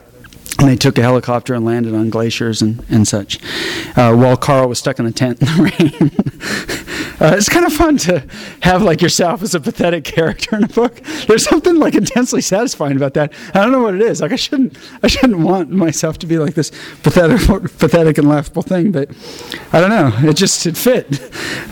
And 0.58 0.68
they 0.68 0.76
took 0.76 0.98
a 0.98 1.02
helicopter 1.02 1.54
and 1.54 1.64
landed 1.64 1.94
on 1.94 2.10
glaciers 2.10 2.60
and, 2.60 2.84
and 2.90 3.06
such, 3.06 3.38
uh, 3.96 4.14
while 4.14 4.36
Carl 4.36 4.68
was 4.68 4.78
stuck 4.78 4.98
in 4.98 5.04
the 5.04 5.12
tent 5.12 5.40
in 5.40 5.46
the 5.46 5.62
rain. 5.78 6.89
Uh, 7.20 7.35
it's 7.37 7.48
kind 7.48 7.66
of 7.66 7.72
fun 7.72 7.96
to 7.98 8.26
have 8.62 8.83
like 8.83 9.02
yourself 9.02 9.42
as 9.42 9.54
a 9.54 9.61
pathetic 9.61 10.04
character 10.16 10.56
in 10.56 10.64
a 10.64 10.68
book. 10.68 10.96
There's 11.26 11.44
something 11.44 11.76
like 11.76 11.94
intensely 11.94 12.40
satisfying 12.40 12.96
about 12.96 13.14
that. 13.14 13.33
I 13.54 13.61
don't 13.61 13.72
know 13.72 13.83
what 13.83 13.94
it 13.94 14.02
is. 14.02 14.20
Like 14.20 14.33
I 14.33 14.37
shouldn't, 14.37 14.76
I 15.02 15.06
shouldn't 15.06 15.40
want 15.40 15.70
myself 15.70 16.18
to 16.18 16.26
be 16.26 16.38
like 16.38 16.54
this 16.54 16.70
pathetic, 17.02 17.40
pathetic 17.78 18.18
and 18.18 18.28
laughable 18.28 18.62
thing, 18.62 18.90
but 18.90 19.11
I 19.72 19.80
don't 19.80 19.90
know. 19.90 20.12
It 20.28 20.37
just 20.37 20.66
it 20.66 20.76
fit. 20.76 21.20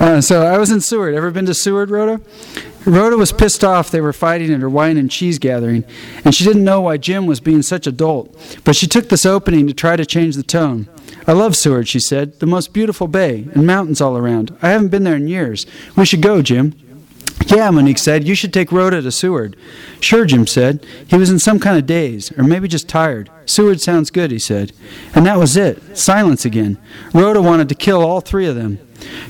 Uh, 0.01 0.21
so 0.21 0.43
I 0.43 0.59
was 0.59 0.71
in 0.71 0.81
Seward. 0.81 1.15
Ever 1.15 1.31
been 1.31 1.47
to 1.47 1.55
Seward, 1.55 1.91
Rhoda? 1.91 2.21
Rhoda 2.85 3.17
was 3.17 3.33
pissed 3.33 3.65
off 3.65 3.91
they 3.91 4.01
were 4.01 4.13
fighting 4.13 4.53
at 4.53 4.61
her 4.61 4.71
wine 4.71 4.97
and 4.97 5.11
cheese 5.11 5.39
gathering, 5.39 5.85
and 6.25 6.35
she 6.35 6.45
didn't 6.45 6.65
know 6.65 6.83
why 6.83 6.97
Jim 6.97 7.27
was 7.27 7.41
being 7.41 7.63
such 7.63 7.87
a 7.87 7.93
dolt. 7.93 8.35
But 8.65 8.77
she 8.77 8.87
took 8.87 9.09
this 9.09 9.27
opening 9.27 9.67
to 9.67 9.75
try 9.75 9.97
to 9.97 10.07
change 10.07 10.37
the 10.37 10.43
tone. 10.43 10.89
I 11.29 11.33
love 11.33 11.55
Seward, 11.55 11.89
she 11.89 12.01
said. 12.01 12.41
The 12.41 12.47
most 12.47 12.73
beautiful 12.73 13.07
bay, 13.07 13.47
and 13.55 13.67
mountains 13.67 14.01
all 14.01 14.17
around. 14.17 14.57
I 14.63 14.71
haven't 14.71 14.89
been 14.89 15.05
there 15.05 15.17
in 15.17 15.29
years. 15.29 15.67
We 15.95 16.07
should 16.07 16.23
go, 16.23 16.41
Jim. 16.41 16.73
Yeah, 17.47 17.71
Monique 17.71 17.99
said. 17.99 18.27
You 18.27 18.35
should 18.35 18.53
take 18.53 18.73
Rhoda 18.73 19.01
to 19.01 19.11
Seward. 19.11 19.57
Sure, 20.01 20.27
Jim 20.27 20.47
said. 20.47 20.85
He 21.07 21.17
was 21.17 21.31
in 21.31 21.39
some 21.39 21.59
kind 21.59 21.79
of 21.79 21.87
daze, 21.87 22.31
or 22.37 22.45
maybe 22.45 22.69
just 22.69 22.89
tired. 22.89 23.31
Seward 23.47 23.81
sounds 23.81 24.11
good, 24.11 24.31
he 24.31 24.39
said. 24.39 24.73
And 25.15 25.25
that 25.25 25.39
was 25.39 25.57
it. 25.57 25.97
Silence 25.97 26.45
again. 26.45 26.79
Rhoda 27.15 27.41
wanted 27.41 27.69
to 27.71 27.75
kill 27.75 28.03
all 28.03 28.21
three 28.21 28.47
of 28.47 28.55
them. 28.55 28.79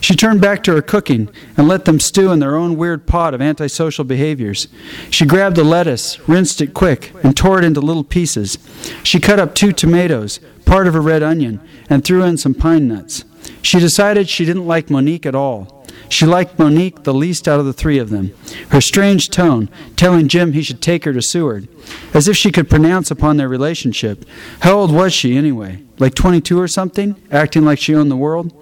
She 0.01 0.17
turned 0.17 0.41
back 0.41 0.63
to 0.65 0.73
her 0.75 0.83
cooking 0.83 1.29
and 1.57 1.69
let 1.69 1.85
them 1.85 2.01
stew 2.01 2.33
in 2.33 2.39
their 2.39 2.57
own 2.57 2.77
weird 2.77 3.07
pot 3.07 3.35
of 3.35 3.43
antisocial 3.43 4.05
behaviors. 4.05 4.67
She 5.11 5.27
grabbed 5.27 5.57
the 5.57 5.65
lettuce, 5.65 6.19
rinsed 6.29 6.61
it 6.61 6.75
quick, 6.75 7.13
and 7.23 7.37
tore 7.37 7.59
it 7.59 7.65
into 7.65 7.81
little 7.81 8.05
pieces. 8.05 8.59
She 9.03 9.21
cut 9.21 9.39
up 9.39 9.55
two 9.55 9.73
tomatoes, 9.73 10.41
part 10.65 10.87
of 10.87 10.95
a 10.95 11.01
red 11.01 11.23
onion, 11.23 11.61
and 11.91 12.03
threw 12.03 12.25
in 12.25 12.39
some 12.39 12.55
pine 12.55 12.89
nuts. 12.89 13.25
She 13.63 13.79
decided 13.79 14.29
she 14.29 14.45
didn't 14.45 14.67
like 14.67 14.91
Monique 14.91 15.27
at 15.27 15.35
all. 15.35 15.79
She 16.09 16.25
liked 16.25 16.59
Monique 16.59 17.03
the 17.03 17.13
least 17.13 17.47
out 17.47 17.61
of 17.61 17.67
the 17.67 17.73
three 17.73 17.99
of 17.99 18.11
them. 18.11 18.33
Her 18.71 18.81
strange 18.81 19.29
tone, 19.29 19.69
telling 19.97 20.29
Jim 20.29 20.53
he 20.53 20.63
should 20.63 20.81
take 20.81 21.05
her 21.05 21.13
to 21.13 21.21
Seward, 21.21 21.69
as 22.15 22.29
if 22.29 22.37
she 22.37 22.51
could 22.51 22.71
pronounce 22.71 23.11
upon 23.11 23.37
their 23.37 23.49
relationship. 23.49 24.25
How 24.61 24.75
old 24.75 24.93
was 24.93 25.13
she, 25.13 25.37
anyway? 25.37 25.83
Like 25.99 26.15
22 26.15 26.59
or 26.59 26.69
something? 26.69 27.17
Acting 27.31 27.65
like 27.65 27.79
she 27.79 27.95
owned 27.95 28.11
the 28.11 28.17
world? 28.17 28.53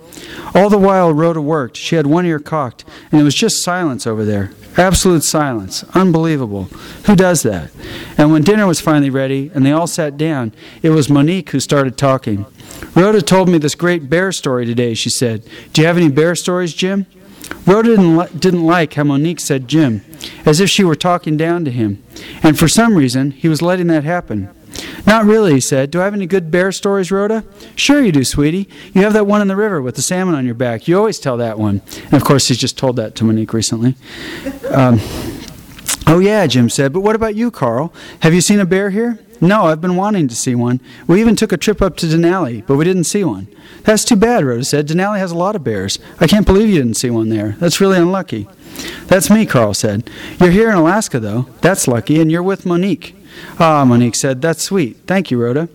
All 0.55 0.71
the 0.71 0.79
while 0.79 1.13
Rhoda 1.13 1.41
worked, 1.41 1.77
she 1.77 1.97
had 1.97 2.07
one 2.07 2.27
ear 2.27 2.39
cocked, 2.39 2.85
and 3.13 3.21
it 3.21 3.25
was 3.25 3.35
just 3.35 3.63
silence 3.63 4.07
over 4.07 4.25
there. 4.25 4.51
Absolute 4.77 5.25
silence. 5.25 5.85
Unbelievable. 5.95 6.65
Who 7.05 7.17
does 7.17 7.43
that? 7.43 7.71
And 8.19 8.33
when 8.33 8.43
dinner 8.43 8.67
was 8.67 8.81
finally 8.81 9.11
ready 9.11 9.51
and 9.55 9.65
they 9.65 9.73
all 9.73 9.87
sat 9.87 10.17
down, 10.17 10.53
it 10.83 10.91
was 10.91 11.09
Monique 11.09 11.51
who 11.51 11.61
started 11.61 11.97
talking. 11.97 12.45
Rhoda 12.95 13.23
told 13.23 13.49
me 13.49 13.59
this 13.59 13.75
great 13.75 14.09
bear 14.09 14.33
story 14.33 14.67
today, 14.67 14.95
she 14.95 15.11
said. 15.11 15.45
Do 15.73 15.83
you 15.83 15.87
have 15.87 15.97
any 15.97 16.09
bear 16.09 16.35
stories, 16.35 16.75
Jim? 16.75 17.07
Rhoda 17.67 17.91
didn't, 17.91 18.17
li- 18.17 18.29
didn't 18.37 18.65
like 18.65 18.95
how 18.95 19.05
Monique 19.05 19.41
said 19.41 19.69
Jim, 19.69 20.05
as 20.45 20.61
if 20.61 20.71
she 20.71 20.83
were 20.85 20.97
talking 20.97 21.37
down 21.37 21.65
to 21.65 21.71
him, 21.71 22.03
and 22.43 22.59
for 22.59 22.69
some 22.69 22.97
reason 22.97 23.33
he 23.33 23.49
was 23.49 23.63
letting 23.63 23.87
that 23.89 24.05
happen. 24.05 24.49
Not 25.07 25.25
really, 25.25 25.55
he 25.55 25.61
said. 25.61 25.91
Do 25.91 26.01
I 26.01 26.05
have 26.05 26.15
any 26.15 26.27
good 26.27 26.51
bear 26.51 26.73
stories, 26.73 27.11
Rhoda? 27.13 27.45
Sure, 27.77 28.03
you 28.03 28.13
do, 28.13 28.25
sweetie. 28.25 28.69
You 28.93 29.03
have 29.03 29.13
that 29.13 29.27
one 29.27 29.41
in 29.41 29.49
the 29.49 29.57
river 29.57 29.81
with 29.81 29.95
the 29.95 30.03
salmon 30.03 30.35
on 30.35 30.45
your 30.45 30.55
back. 30.55 30.89
You 30.89 30.99
always 30.99 31.19
tell 31.19 31.37
that 31.37 31.59
one. 31.59 31.81
And 32.05 32.15
of 32.15 32.25
course, 32.25 32.49
he's 32.49 32.59
just 32.59 32.77
told 32.77 32.97
that 32.97 33.15
to 33.17 33.25
Monique 33.25 33.53
recently. 33.53 33.95
Um, 34.71 34.99
oh, 36.07 36.19
yeah, 36.21 36.47
Jim 36.47 36.69
said. 36.69 36.93
But 36.93 37.01
what 37.01 37.15
about 37.15 37.37
you, 37.37 37.51
Carl? 37.51 37.95
Have 38.21 38.35
you 38.35 38.41
seen 38.41 38.61
a 38.61 38.67
bear 38.67 38.91
here? 38.91 39.19
No, 39.41 39.65
I've 39.65 39.81
been 39.81 39.97
wanting 39.97 40.29
to 40.29 40.35
see 40.35 40.55
one. 40.55 40.81
We 41.07 41.21
even 41.21 41.37
took 41.37 41.53
a 41.53 41.57
trip 41.57 41.83
up 41.83 41.97
to 41.99 42.07
Denali, 42.07 42.67
but 42.67 42.77
we 42.77 42.85
didn't 42.85 43.05
see 43.05 43.25
one. 43.25 43.49
That's 43.83 44.05
too 44.05 44.17
bad, 44.17 44.45
Rhoda 44.45 44.65
said. 44.65 44.89
Denali 44.89 45.19
has 45.19 45.31
a 45.33 45.37
lot 45.37 45.55
of 45.57 45.65
bears. 45.65 45.99
I 46.21 46.27
can't 46.27 46.47
believe 46.47 46.69
you 46.69 46.79
didn't 46.83 46.97
see 46.97 47.11
one 47.11 47.29
there. 47.29 47.57
That's 47.59 47.81
really 47.81 47.99
unlucky. 47.99 48.49
That's 49.07 49.31
me, 49.31 49.47
Carl 49.47 49.75
said. 49.75 50.11
You're 50.41 50.51
here 50.51 50.71
in 50.71 50.77
Alaska, 50.77 51.21
though. 51.21 51.47
That's 51.61 51.87
lucky, 51.87 52.21
and 52.21 52.31
you're 52.31 52.43
with 52.43 52.67
Monique. 52.67 53.15
Ah, 53.59 53.85
Monique 53.85 54.17
said, 54.17 54.41
That's 54.43 54.63
sweet. 54.63 54.97
Thank 55.07 55.31
you, 55.31 55.41
Rhoda. 55.41 55.69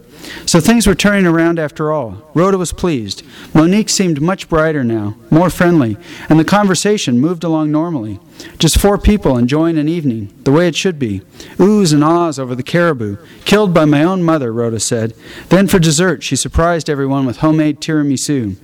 So 0.46 0.60
things 0.60 0.88
were 0.88 0.96
turning 0.96 1.26
around 1.26 1.60
after 1.60 1.92
all. 1.92 2.30
Rhoda 2.34 2.58
was 2.58 2.74
pleased. 2.74 3.24
Monique 3.54 3.90
seemed 3.90 4.22
much 4.22 4.50
brighter 4.50 4.84
now, 4.84 5.16
more 5.30 5.50
friendly, 5.50 5.98
and 6.30 6.40
the 6.40 6.46
conversation 6.46 7.20
moved 7.20 7.44
along 7.44 7.72
normally. 7.72 8.20
Just 8.58 8.80
four 8.80 8.98
people 8.98 9.38
enjoying 9.38 9.78
an 9.78 9.88
evening, 9.88 10.34
the 10.44 10.52
way 10.52 10.68
it 10.68 10.76
should 10.76 10.98
be. 10.98 11.22
Oohs 11.58 11.94
and 11.94 12.04
ahs 12.04 12.40
over 12.40 12.56
the 12.56 12.64
caribou, 12.64 13.18
killed 13.46 13.74
by 13.74 13.86
my 13.86 14.04
own 14.04 14.24
mother, 14.24 14.52
Rhoda 14.52 14.80
said. 14.80 15.14
Then 15.50 15.68
for 15.68 15.80
dessert, 15.80 16.24
she 16.24 16.36
surprised 16.36 16.90
everyone 16.90 17.26
with 17.26 17.38
homemade 17.38 17.80
tiramisu. 17.80 18.56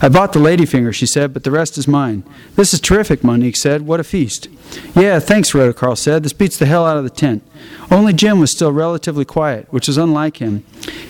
I 0.00 0.08
bought 0.08 0.32
the 0.32 0.40
ladyfinger, 0.40 0.94
she 0.94 1.06
said, 1.06 1.34
but 1.34 1.44
the 1.44 1.50
rest 1.50 1.76
is 1.76 1.86
mine. 1.86 2.24
This 2.56 2.72
is 2.72 2.80
terrific, 2.80 3.22
Monique 3.22 3.56
said. 3.56 3.86
What 3.86 4.00
a 4.00 4.04
feast. 4.04 4.48
Yeah, 4.94 5.18
thanks, 5.18 5.54
Rhoda, 5.54 5.74
Carl 5.74 5.96
said. 5.96 6.22
This 6.22 6.32
beats 6.32 6.56
the 6.56 6.66
hell 6.66 6.86
out 6.86 6.96
of 6.96 7.04
the 7.04 7.10
tent. 7.10 7.42
Only 7.90 8.12
Jim 8.12 8.38
was 8.38 8.50
still 8.50 8.72
relatively 8.72 9.24
quiet, 9.24 9.66
which 9.70 9.88
was 9.88 9.98
unlike 9.98 10.38
him. 10.38 10.64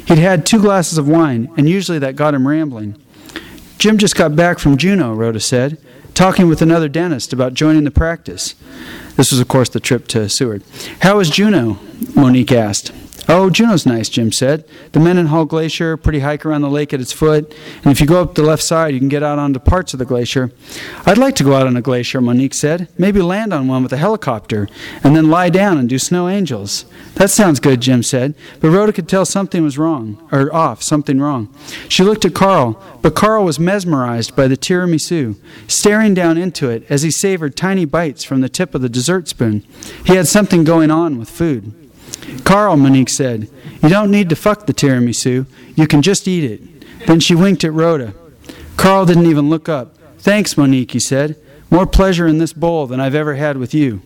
He'd 0.06 0.18
had 0.18 0.46
two 0.46 0.60
glasses 0.60 0.98
of 0.98 1.08
wine, 1.08 1.52
and 1.56 1.68
usually 1.68 1.98
that 1.98 2.16
got 2.16 2.34
him 2.34 2.46
rambling. 2.46 2.96
Jim 3.78 3.98
just 3.98 4.16
got 4.16 4.34
back 4.34 4.58
from 4.58 4.76
Juneau, 4.76 5.14
Rhoda 5.14 5.40
said 5.40 5.78
talking 6.18 6.48
with 6.48 6.60
another 6.60 6.88
dentist 6.88 7.32
about 7.32 7.54
joining 7.54 7.84
the 7.84 7.92
practice. 7.92 8.56
This 9.14 9.30
was, 9.30 9.38
of 9.38 9.46
course, 9.46 9.68
the 9.68 9.78
trip 9.78 10.08
to 10.08 10.28
Seward. 10.28 10.64
How 11.02 11.20
is 11.20 11.30
Juneau? 11.30 11.78
Monique 12.16 12.50
asked. 12.50 12.90
Oh, 13.30 13.50
Juneau's 13.50 13.84
nice, 13.84 14.08
Jim 14.08 14.32
said. 14.32 14.64
The 14.92 15.00
Mendenhall 15.00 15.44
Glacier, 15.44 15.98
pretty 15.98 16.20
hike 16.20 16.46
around 16.46 16.62
the 16.62 16.70
lake 16.70 16.94
at 16.94 17.00
its 17.00 17.12
foot, 17.12 17.54
and 17.84 17.92
if 17.92 18.00
you 18.00 18.06
go 18.06 18.22
up 18.22 18.34
the 18.34 18.42
left 18.42 18.62
side, 18.62 18.94
you 18.94 19.00
can 19.00 19.10
get 19.10 19.22
out 19.22 19.38
onto 19.38 19.58
parts 19.58 19.92
of 19.92 19.98
the 19.98 20.06
glacier. 20.06 20.50
I'd 21.04 21.18
like 21.18 21.34
to 21.36 21.44
go 21.44 21.54
out 21.54 21.66
on 21.66 21.76
a 21.76 21.82
glacier, 21.82 22.22
Monique 22.22 22.54
said. 22.54 22.88
Maybe 22.96 23.20
land 23.20 23.52
on 23.52 23.68
one 23.68 23.82
with 23.82 23.92
a 23.92 23.98
helicopter, 23.98 24.66
and 25.04 25.14
then 25.14 25.28
lie 25.28 25.50
down 25.50 25.76
and 25.76 25.90
do 25.90 25.98
snow 25.98 26.26
angels. 26.26 26.86
That 27.16 27.28
sounds 27.28 27.60
good, 27.60 27.82
Jim 27.82 28.02
said, 28.02 28.34
but 28.60 28.70
Rhoda 28.70 28.94
could 28.94 29.10
tell 29.10 29.26
something 29.26 29.62
was 29.62 29.76
wrong, 29.76 30.26
or 30.32 30.50
off, 30.54 30.82
something 30.82 31.20
wrong. 31.20 31.54
She 31.86 32.04
looked 32.04 32.24
at 32.24 32.34
Carl, 32.34 32.82
but 33.02 33.14
Carl 33.14 33.44
was 33.44 33.60
mesmerized 33.60 34.34
by 34.36 34.48
the 34.48 34.56
tiramisu, 34.56 35.36
staring 35.66 36.14
down 36.14 36.38
into 36.38 36.70
it 36.70 36.84
as 36.88 37.02
he 37.02 37.10
savored 37.10 37.56
tiny 37.56 37.84
bites 37.84 38.24
from 38.24 38.40
the 38.40 38.48
tip 38.48 38.74
of 38.74 38.80
the 38.80 38.88
dessert 38.88 39.28
spoon. 39.28 39.66
He 40.06 40.14
had 40.14 40.26
something 40.28 40.64
going 40.64 40.90
on 40.90 41.18
with 41.18 41.28
food. 41.28 41.74
Carl, 42.44 42.76
Monique 42.76 43.10
said, 43.10 43.48
you 43.82 43.88
don't 43.88 44.10
need 44.10 44.28
to 44.28 44.36
fuck 44.36 44.66
the 44.66 44.74
tiramisu. 44.74 45.46
You 45.76 45.86
can 45.86 46.02
just 46.02 46.26
eat 46.26 46.44
it. 46.44 47.06
Then 47.06 47.20
she 47.20 47.34
winked 47.34 47.64
at 47.64 47.72
Rhoda. 47.72 48.14
Carl 48.76 49.06
didn't 49.06 49.26
even 49.26 49.48
look 49.48 49.68
up. 49.68 49.96
Thanks, 50.18 50.56
Monique, 50.56 50.92
he 50.92 51.00
said. 51.00 51.36
More 51.70 51.86
pleasure 51.86 52.26
in 52.26 52.38
this 52.38 52.52
bowl 52.52 52.86
than 52.86 53.00
I've 53.00 53.14
ever 53.14 53.34
had 53.34 53.56
with 53.56 53.74
you. 53.74 54.02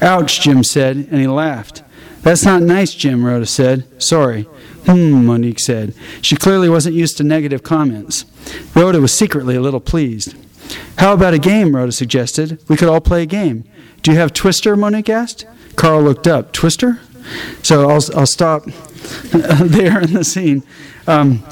Ouch, 0.00 0.40
Jim 0.40 0.62
said, 0.62 0.96
and 0.96 1.20
he 1.20 1.26
laughed. 1.26 1.82
That's 2.22 2.44
not 2.44 2.62
nice, 2.62 2.94
Jim, 2.94 3.24
Rhoda 3.24 3.46
said. 3.46 4.02
Sorry. 4.02 4.42
Hmm, 4.86 5.26
Monique 5.26 5.60
said. 5.60 5.94
She 6.20 6.36
clearly 6.36 6.68
wasn't 6.68 6.94
used 6.94 7.16
to 7.16 7.24
negative 7.24 7.62
comments. 7.62 8.24
Rhoda 8.74 9.00
was 9.00 9.12
secretly 9.12 9.56
a 9.56 9.60
little 9.60 9.80
pleased. 9.80 10.34
How 10.98 11.14
about 11.14 11.34
a 11.34 11.38
game, 11.38 11.74
Rhoda 11.74 11.92
suggested. 11.92 12.58
We 12.68 12.76
could 12.76 12.88
all 12.88 13.00
play 13.00 13.22
a 13.22 13.26
game. 13.26 13.64
Do 14.02 14.12
you 14.12 14.18
have 14.18 14.32
Twister? 14.32 14.76
Monique 14.76 15.08
asked. 15.08 15.46
Carl 15.76 16.02
looked 16.02 16.26
up. 16.26 16.52
Twister? 16.52 17.00
So 17.62 17.88
I'll, 17.88 18.02
I'll 18.16 18.26
stop 18.26 18.64
there 19.32 20.00
in 20.00 20.12
the 20.12 20.24
scene. 20.24 20.62
Um, 21.06 21.44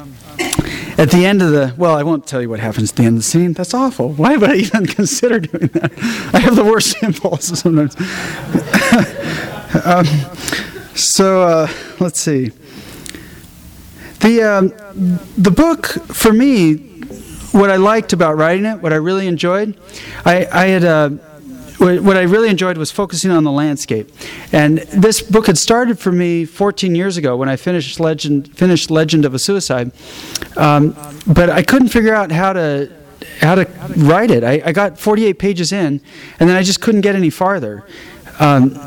at 0.97 1.09
the 1.09 1.25
end 1.25 1.41
of 1.41 1.51
the, 1.51 1.73
well, 1.77 1.95
I 1.95 2.03
won't 2.03 2.27
tell 2.27 2.41
you 2.41 2.49
what 2.49 2.59
happens 2.59 2.91
at 2.91 2.97
the 2.97 3.03
end 3.03 3.17
of 3.17 3.23
the 3.23 3.29
scene. 3.29 3.53
That's 3.53 3.73
awful. 3.73 4.13
Why 4.13 4.37
would 4.37 4.49
I 4.49 4.55
even 4.55 4.85
consider 4.99 5.39
doing 5.39 5.67
that? 5.67 5.91
I 6.33 6.39
have 6.39 6.55
the 6.55 6.63
worst 6.63 6.95
impulses 7.03 7.59
sometimes. 7.59 7.95
um, 9.85 10.05
so 10.95 11.43
uh, 11.43 11.67
let's 11.99 12.19
see. 12.19 12.51
The, 14.19 14.43
um, 14.43 15.19
the 15.37 15.51
book, 15.51 15.87
for 15.87 16.31
me, 16.31 16.75
what 17.53 17.69
I 17.71 17.77
liked 17.77 18.13
about 18.13 18.37
writing 18.37 18.65
it, 18.65 18.81
what 18.81 18.93
I 18.93 18.97
really 18.97 19.27
enjoyed, 19.27 19.77
I, 20.25 20.45
I 20.51 20.67
had. 20.67 20.85
Uh, 20.85 21.09
what 21.81 22.15
I 22.15 22.21
really 22.21 22.49
enjoyed 22.49 22.77
was 22.77 22.91
focusing 22.91 23.31
on 23.31 23.43
the 23.43 23.51
landscape. 23.51 24.11
And 24.51 24.79
this 24.79 25.21
book 25.21 25.47
had 25.47 25.57
started 25.57 25.97
for 25.97 26.11
me 26.11 26.45
14 26.45 26.93
years 26.93 27.17
ago 27.17 27.35
when 27.35 27.49
I 27.49 27.55
finished 27.55 27.99
Legend, 27.99 28.55
finished 28.55 28.91
Legend 28.91 29.25
of 29.25 29.33
a 29.33 29.39
Suicide. 29.39 29.91
Um, 30.57 30.95
but 31.25 31.49
I 31.49 31.63
couldn't 31.63 31.89
figure 31.89 32.13
out 32.13 32.31
how 32.31 32.53
to 32.53 32.91
how 33.39 33.55
to 33.55 33.65
write 33.97 34.31
it. 34.31 34.43
I, 34.43 34.61
I, 34.65 34.71
got 34.71 34.99
48 34.99 35.33
pages 35.39 35.71
in, 35.71 36.01
and 36.39 36.49
then 36.49 36.55
I 36.55 36.63
just 36.63 36.81
couldn't 36.81 37.01
get 37.01 37.15
any 37.15 37.29
farther. 37.29 37.83
Um, 38.39 38.77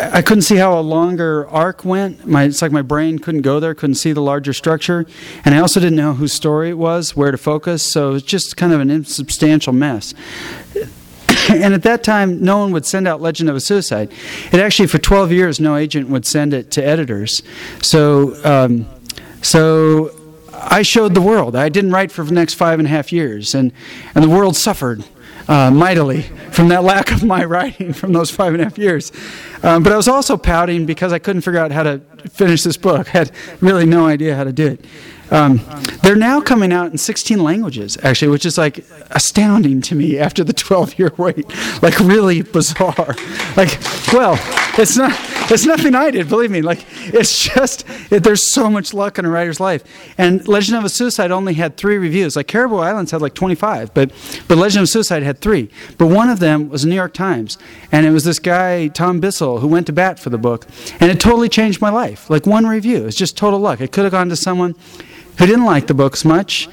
I 0.00 0.22
couldn't 0.22 0.42
see 0.42 0.56
how 0.56 0.78
a 0.78 0.80
longer 0.80 1.48
arc 1.48 1.84
went. 1.84 2.26
My, 2.26 2.44
it's 2.44 2.62
like 2.62 2.72
my 2.72 2.82
brain 2.82 3.18
couldn't 3.18 3.42
go 3.42 3.60
there, 3.60 3.74
couldn't 3.74 3.96
see 3.96 4.12
the 4.12 4.22
larger 4.22 4.52
structure. 4.52 5.06
And 5.44 5.54
I 5.54 5.58
also 5.58 5.78
didn't 5.78 5.96
know 5.96 6.14
whose 6.14 6.32
story 6.32 6.70
it 6.70 6.78
was, 6.78 7.14
where 7.14 7.30
to 7.30 7.38
focus, 7.38 7.82
so 7.82 8.14
it's 8.14 8.24
just 8.24 8.56
kind 8.56 8.72
of 8.72 8.80
an 8.80 8.90
insubstantial 8.90 9.72
mess. 9.72 10.14
and 11.48 11.74
at 11.74 11.82
that 11.82 12.02
time, 12.02 12.42
no 12.42 12.58
one 12.58 12.72
would 12.72 12.86
send 12.86 13.06
out 13.06 13.20
Legend 13.20 13.48
of 13.48 13.56
a 13.56 13.60
Suicide. 13.60 14.12
It 14.52 14.60
actually, 14.60 14.88
for 14.88 14.98
12 14.98 15.32
years, 15.32 15.60
no 15.60 15.76
agent 15.76 16.08
would 16.08 16.26
send 16.26 16.52
it 16.54 16.70
to 16.72 16.84
editors. 16.84 17.42
So, 17.82 18.34
um, 18.44 18.86
so 19.42 20.10
I 20.52 20.82
showed 20.82 21.14
the 21.14 21.20
world. 21.20 21.56
I 21.56 21.68
didn't 21.68 21.92
write 21.92 22.12
for 22.12 22.24
the 22.24 22.32
next 22.32 22.54
five 22.54 22.78
and 22.78 22.86
a 22.86 22.90
half 22.90 23.12
years, 23.12 23.54
and, 23.54 23.72
and 24.14 24.24
the 24.24 24.28
world 24.28 24.56
suffered 24.56 25.04
uh, 25.48 25.70
mightily 25.70 26.22
from 26.52 26.68
that 26.68 26.84
lack 26.84 27.10
of 27.10 27.24
my 27.24 27.44
writing 27.44 27.92
from 27.92 28.12
those 28.12 28.30
five 28.30 28.52
and 28.52 28.60
a 28.60 28.64
half 28.64 28.78
years. 28.78 29.10
Um, 29.62 29.82
but 29.82 29.92
I 29.92 29.96
was 29.96 30.08
also 30.08 30.36
pouting 30.36 30.86
because 30.86 31.12
I 31.12 31.18
couldn't 31.18 31.42
figure 31.42 31.60
out 31.60 31.72
how 31.72 31.82
to 31.82 31.98
finish 32.30 32.62
this 32.62 32.76
book. 32.76 33.08
I 33.08 33.18
had 33.18 33.32
really 33.60 33.86
no 33.86 34.06
idea 34.06 34.36
how 34.36 34.44
to 34.44 34.52
do 34.52 34.66
it. 34.66 34.84
Um, 35.30 35.60
they're 36.02 36.16
now 36.16 36.40
coming 36.40 36.72
out 36.72 36.90
in 36.90 36.98
16 36.98 37.42
languages, 37.42 37.96
actually, 38.02 38.28
which 38.28 38.46
is 38.46 38.58
like 38.58 38.84
astounding 39.10 39.80
to 39.82 39.94
me 39.94 40.18
after 40.18 40.42
the 40.44 40.52
12 40.52 40.98
year 40.98 41.12
wait. 41.16 41.46
Like, 41.82 41.98
really 42.00 42.42
bizarre. 42.42 43.14
Like, 43.56 43.78
well, 44.12 44.38
it's 44.78 44.96
not. 44.96 45.16
It's 45.52 45.66
nothing 45.66 45.96
I 45.96 46.12
did, 46.12 46.28
believe 46.28 46.50
me. 46.50 46.62
Like, 46.62 46.86
it's 47.12 47.48
just 47.48 47.84
it, 48.12 48.22
there's 48.22 48.52
so 48.52 48.70
much 48.70 48.94
luck 48.94 49.18
in 49.18 49.24
a 49.24 49.28
writer's 49.28 49.58
life. 49.58 49.82
And 50.16 50.46
Legend 50.46 50.78
of 50.78 50.84
a 50.84 50.88
Suicide 50.88 51.32
only 51.32 51.54
had 51.54 51.76
three 51.76 51.98
reviews. 51.98 52.36
Like 52.36 52.46
Caribou 52.46 52.76
Islands 52.76 53.10
had 53.10 53.20
like 53.20 53.34
25, 53.34 53.92
but 53.92 54.12
but 54.46 54.58
Legend 54.58 54.82
of 54.82 54.88
Suicide 54.88 55.22
had 55.22 55.40
three. 55.40 55.68
But 55.98 56.06
one 56.06 56.30
of 56.30 56.38
them 56.38 56.68
was 56.68 56.86
New 56.86 56.94
York 56.94 57.14
Times, 57.14 57.58
and 57.90 58.06
it 58.06 58.10
was 58.10 58.24
this 58.24 58.38
guy 58.38 58.88
Tom 58.88 59.18
Bissell 59.18 59.58
who 59.58 59.66
went 59.66 59.86
to 59.88 59.92
bat 59.92 60.18
for 60.18 60.30
the 60.30 60.38
book, 60.38 60.66
and 61.00 61.10
it 61.10 61.18
totally 61.18 61.48
changed 61.48 61.80
my 61.80 61.90
life. 61.90 62.30
Like 62.30 62.46
one 62.46 62.66
review, 62.66 63.06
it's 63.06 63.16
just 63.16 63.36
total 63.36 63.58
luck. 63.58 63.80
It 63.80 63.92
could 63.92 64.04
have 64.04 64.12
gone 64.12 64.28
to 64.28 64.36
someone 64.36 64.76
who 65.40 65.46
didn't 65.46 65.64
like 65.64 65.86
the 65.86 65.94
books 65.94 66.22
much. 66.22 66.68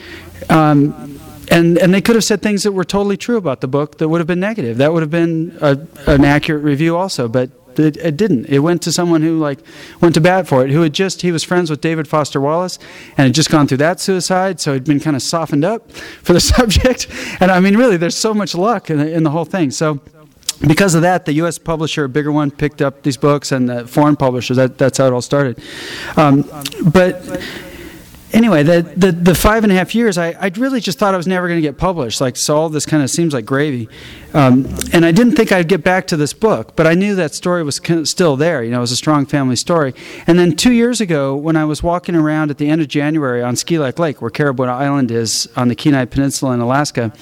Um, 0.50 1.20
and, 1.50 1.78
and 1.78 1.94
they 1.94 2.02
could 2.02 2.16
have 2.16 2.26
said 2.26 2.42
things 2.42 2.64
that 2.64 2.74
were 2.74 2.84
totally 2.84 3.16
true 3.16 3.38
about 3.38 3.62
the 3.62 3.68
book 3.70 3.98
that 4.00 4.10
would 4.10 4.20
have 4.20 4.28
been 4.28 4.42
negative. 4.42 4.76
That 4.78 4.92
would 4.92 5.02
have 5.02 5.10
been 5.10 5.58
a, 5.62 5.80
an 6.06 6.26
accurate 6.26 6.64
review 6.64 6.98
also, 6.98 7.30
but 7.30 7.50
it, 7.80 7.96
it, 7.96 8.18
didn't. 8.18 8.48
It 8.48 8.60
went 8.60 8.82
to 8.82 8.92
someone 8.92 9.22
who 9.22 9.40
like 9.40 9.60
went 10.02 10.16
to 10.16 10.22
bat 10.22 10.50
for 10.50 10.66
it, 10.66 10.72
who 10.72 10.82
had 10.82 10.92
just 10.92 11.22
he 11.22 11.32
was 11.32 11.46
friends 11.46 11.70
with 11.70 11.80
David 11.80 12.10
Foster 12.10 12.42
Wallace 12.42 12.78
and 13.18 13.28
had 13.28 13.34
just 13.34 13.50
gone 13.50 13.68
through 13.68 13.78
that 13.78 14.02
suicide, 14.02 14.60
so 14.60 14.74
he'd 14.74 14.84
been 14.84 15.00
kind 15.00 15.16
of 15.16 15.22
softened 15.22 15.64
up 15.64 15.90
for 15.94 16.34
the 16.34 16.40
subject. 16.42 17.08
And 17.40 17.52
I 17.52 17.62
mean, 17.62 17.78
really, 17.78 17.96
there's 17.96 18.18
so 18.18 18.34
much 18.34 18.54
luck 18.54 18.90
in 18.90 18.98
the, 18.98 19.10
in 19.10 19.24
the 19.24 19.32
whole 19.32 19.46
thing. 19.46 19.72
So 19.72 20.02
because 20.68 20.96
of 20.96 21.04
that, 21.04 21.26
the 21.26 21.34
U.S. 21.34 21.58
publisher, 21.58 22.06
a 22.06 22.10
bigger 22.10 22.34
one, 22.34 22.52
picked 22.52 22.82
up 22.82 23.04
these 23.04 23.18
books, 23.18 23.54
and 23.54 23.70
the 23.70 23.88
foreign 23.88 24.18
publishers. 24.18 24.58
That, 24.58 24.78
that's 24.78 24.98
how 24.98 25.08
it 25.08 25.14
all 25.14 25.22
started. 25.22 25.62
Um, 26.18 26.50
but 26.92 27.24
anyway, 28.34 28.64
the, 28.64 28.82
the, 28.96 29.12
the, 29.12 29.36
five 29.36 29.64
and 29.64 29.72
a 29.72 29.76
half 29.76 29.96
years, 29.96 30.18
I, 30.18 30.32
I 30.32 30.52
really 30.56 30.80
just 30.80 31.00
thought 31.00 31.14
I 31.14 31.18
was 31.18 31.28
never 31.28 31.48
going 31.48 31.58
to 31.58 31.68
get 31.68 31.78
published. 31.78 32.22
Like, 32.22 32.36
so 32.38 32.58
all 32.58 32.70
this 32.70 32.86
kind 32.86 33.04
of 33.04 33.10
seems 33.10 33.34
like 33.34 33.46
gravy. 33.46 33.88
Um, 34.34 34.68
and 34.94 35.06
I 35.06 35.12
didn't 35.12 35.36
think 35.36 35.52
I'd 35.52 35.68
get 35.68 35.84
back 35.84 36.08
to 36.08 36.18
this 36.18 36.34
book, 36.34 36.76
but 36.76 36.86
I 36.86 36.94
knew 36.94 37.16
that 37.16 37.34
story 37.34 37.64
was 37.64 37.80
still 38.04 38.36
there. 38.36 38.64
You 38.64 38.72
know, 38.72 38.78
it 38.78 38.82
was 38.82 38.92
a 38.92 38.98
strong 38.98 39.26
family 39.26 39.56
story. 39.56 39.94
And 40.28 40.38
then 40.38 40.56
two 40.56 40.74
years 40.74 41.02
ago, 41.02 41.36
when 41.36 41.56
I 41.56 41.66
was 41.66 41.82
walking 41.82 42.16
around 42.16 42.52
at 42.52 42.58
the 42.58 42.70
end 42.70 42.82
of 42.82 42.88
January 42.88 43.42
on 43.42 43.56
Skilak 43.56 44.00
Lake, 44.00 44.22
where 44.22 44.30
Caribou 44.30 44.64
Island 44.64 45.12
is 45.12 45.48
on 45.56 45.70
the 45.70 45.76
Kenai 45.76 46.06
Peninsula 46.06 46.54
in 46.54 46.60
Alaska, 46.60 47.14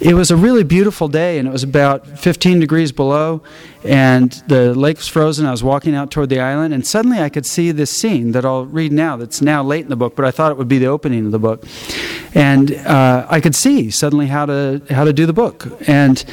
it 0.00 0.14
was 0.14 0.30
a 0.30 0.36
really 0.36 0.64
beautiful 0.64 1.08
day, 1.08 1.38
and 1.38 1.48
it 1.48 1.50
was 1.50 1.62
about 1.62 2.06
15 2.06 2.60
degrees 2.60 2.92
below 2.92 3.42
and 3.84 4.32
the 4.48 4.74
lake 4.74 4.96
was 4.96 5.08
frozen. 5.08 5.44
I 5.44 5.50
was 5.50 5.62
walking 5.62 5.94
out 5.94 6.10
toward 6.10 6.30
the 6.30 6.40
island, 6.40 6.72
and 6.72 6.86
suddenly 6.86 7.18
I 7.18 7.28
could 7.28 7.44
see 7.44 7.70
this 7.70 7.90
scene 7.90 8.32
that 8.32 8.44
I'll 8.44 8.64
read 8.64 8.92
now. 8.92 9.16
That's 9.16 9.42
now 9.42 9.62
late 9.62 9.82
in 9.82 9.90
the 9.90 9.96
book, 9.96 10.16
but 10.16 10.24
I 10.24 10.30
thought 10.30 10.50
it 10.50 10.58
would 10.58 10.68
be 10.68 10.78
the 10.78 10.86
opening 10.86 11.26
of 11.26 11.32
the 11.32 11.38
book, 11.38 11.64
and 12.34 12.72
uh, 12.72 13.26
I 13.28 13.40
could 13.40 13.54
see 13.54 13.90
suddenly 13.90 14.26
how 14.26 14.46
to 14.46 14.82
how 14.88 15.04
to 15.04 15.12
do 15.12 15.26
the 15.26 15.32
book, 15.32 15.66
and 15.86 16.24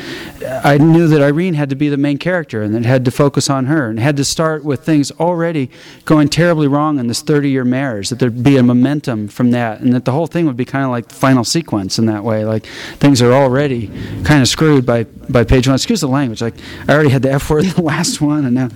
I 0.63 0.77
knew 0.77 1.07
that 1.07 1.21
Irene 1.21 1.55
had 1.55 1.69
to 1.69 1.75
be 1.75 1.89
the 1.89 1.97
main 1.97 2.17
character, 2.17 2.61
and 2.61 2.75
it 2.75 2.85
had 2.85 3.03
to 3.05 3.11
focus 3.11 3.49
on 3.49 3.65
her, 3.65 3.89
and 3.89 3.99
had 3.99 4.15
to 4.17 4.25
start 4.25 4.63
with 4.63 4.85
things 4.85 5.11
already 5.19 5.69
going 6.05 6.29
terribly 6.29 6.67
wrong 6.67 6.99
in 6.99 7.07
this 7.07 7.21
30-year 7.21 7.65
marriage. 7.65 8.09
That 8.09 8.19
there'd 8.19 8.43
be 8.43 8.57
a 8.57 8.63
momentum 8.63 9.27
from 9.27 9.51
that, 9.51 9.81
and 9.81 9.93
that 9.93 10.05
the 10.05 10.13
whole 10.13 10.27
thing 10.27 10.45
would 10.45 10.57
be 10.57 10.65
kind 10.65 10.85
of 10.85 10.91
like 10.91 11.09
the 11.09 11.15
final 11.15 11.43
sequence 11.43 11.99
in 11.99 12.05
that 12.05 12.23
way. 12.23 12.45
Like 12.45 12.65
things 12.97 13.21
are 13.21 13.33
already 13.33 13.87
kind 14.23 14.41
of 14.41 14.47
screwed 14.47 14.85
by 14.85 15.03
by 15.03 15.43
page 15.43 15.67
one. 15.67 15.75
Excuse 15.75 16.01
the 16.01 16.07
language. 16.07 16.41
Like 16.41 16.55
I 16.87 16.93
already 16.93 17.09
had 17.09 17.21
the 17.21 17.31
F 17.41 17.49
word 17.49 17.65
in 17.65 17.71
the 17.71 17.81
last 17.93 18.21
one, 18.21 18.45
and 18.45 18.55
now. 18.55 18.69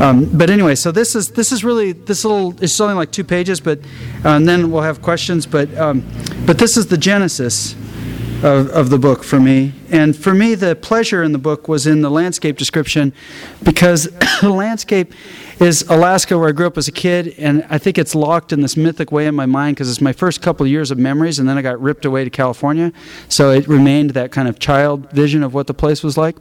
Um, 0.00 0.26
but 0.36 0.50
anyway, 0.50 0.74
so 0.74 0.92
this 0.92 1.14
is 1.14 1.28
this 1.28 1.52
is 1.52 1.64
really 1.64 1.92
this 1.92 2.24
little. 2.24 2.54
It's 2.62 2.80
only 2.80 2.94
like 2.94 3.12
two 3.12 3.24
pages, 3.24 3.60
but 3.60 3.78
uh, 4.24 4.30
and 4.30 4.48
then 4.48 4.70
we'll 4.70 4.82
have 4.82 5.02
questions. 5.02 5.46
But 5.46 5.76
um, 5.76 6.04
but 6.46 6.58
this 6.58 6.76
is 6.76 6.86
the 6.86 6.98
genesis 6.98 7.74
of, 8.42 8.68
of 8.68 8.90
the 8.90 8.98
book 8.98 9.24
for 9.24 9.40
me. 9.40 9.72
And 9.90 10.14
for 10.14 10.34
me, 10.34 10.54
the 10.54 10.76
pleasure 10.76 11.22
in 11.22 11.32
the 11.32 11.38
book 11.38 11.68
was 11.68 11.86
in 11.86 12.02
the 12.02 12.10
landscape 12.10 12.58
description 12.58 13.12
because 13.62 14.04
the 14.40 14.50
landscape 14.50 15.14
is 15.58 15.82
Alaska, 15.88 16.38
where 16.38 16.50
I 16.50 16.52
grew 16.52 16.66
up 16.66 16.76
as 16.76 16.86
a 16.86 16.92
kid, 16.92 17.34
and 17.38 17.66
I 17.70 17.78
think 17.78 17.96
it's 17.96 18.14
locked 18.14 18.52
in 18.52 18.60
this 18.60 18.76
mythic 18.76 19.10
way 19.10 19.26
in 19.26 19.34
my 19.34 19.46
mind 19.46 19.76
because 19.76 19.88
it's 19.88 20.02
my 20.02 20.12
first 20.12 20.42
couple 20.42 20.66
of 20.66 20.70
years 20.70 20.90
of 20.90 20.98
memories, 20.98 21.38
and 21.38 21.48
then 21.48 21.56
I 21.56 21.62
got 21.62 21.80
ripped 21.80 22.04
away 22.04 22.24
to 22.24 22.30
California. 22.30 22.92
So 23.28 23.52
it 23.52 23.66
remained 23.66 24.10
that 24.10 24.32
kind 24.32 24.48
of 24.48 24.58
child 24.58 25.10
vision 25.12 25.42
of 25.42 25.54
what 25.54 25.66
the 25.66 25.74
place 25.74 26.02
was 26.02 26.18
like 26.18 26.36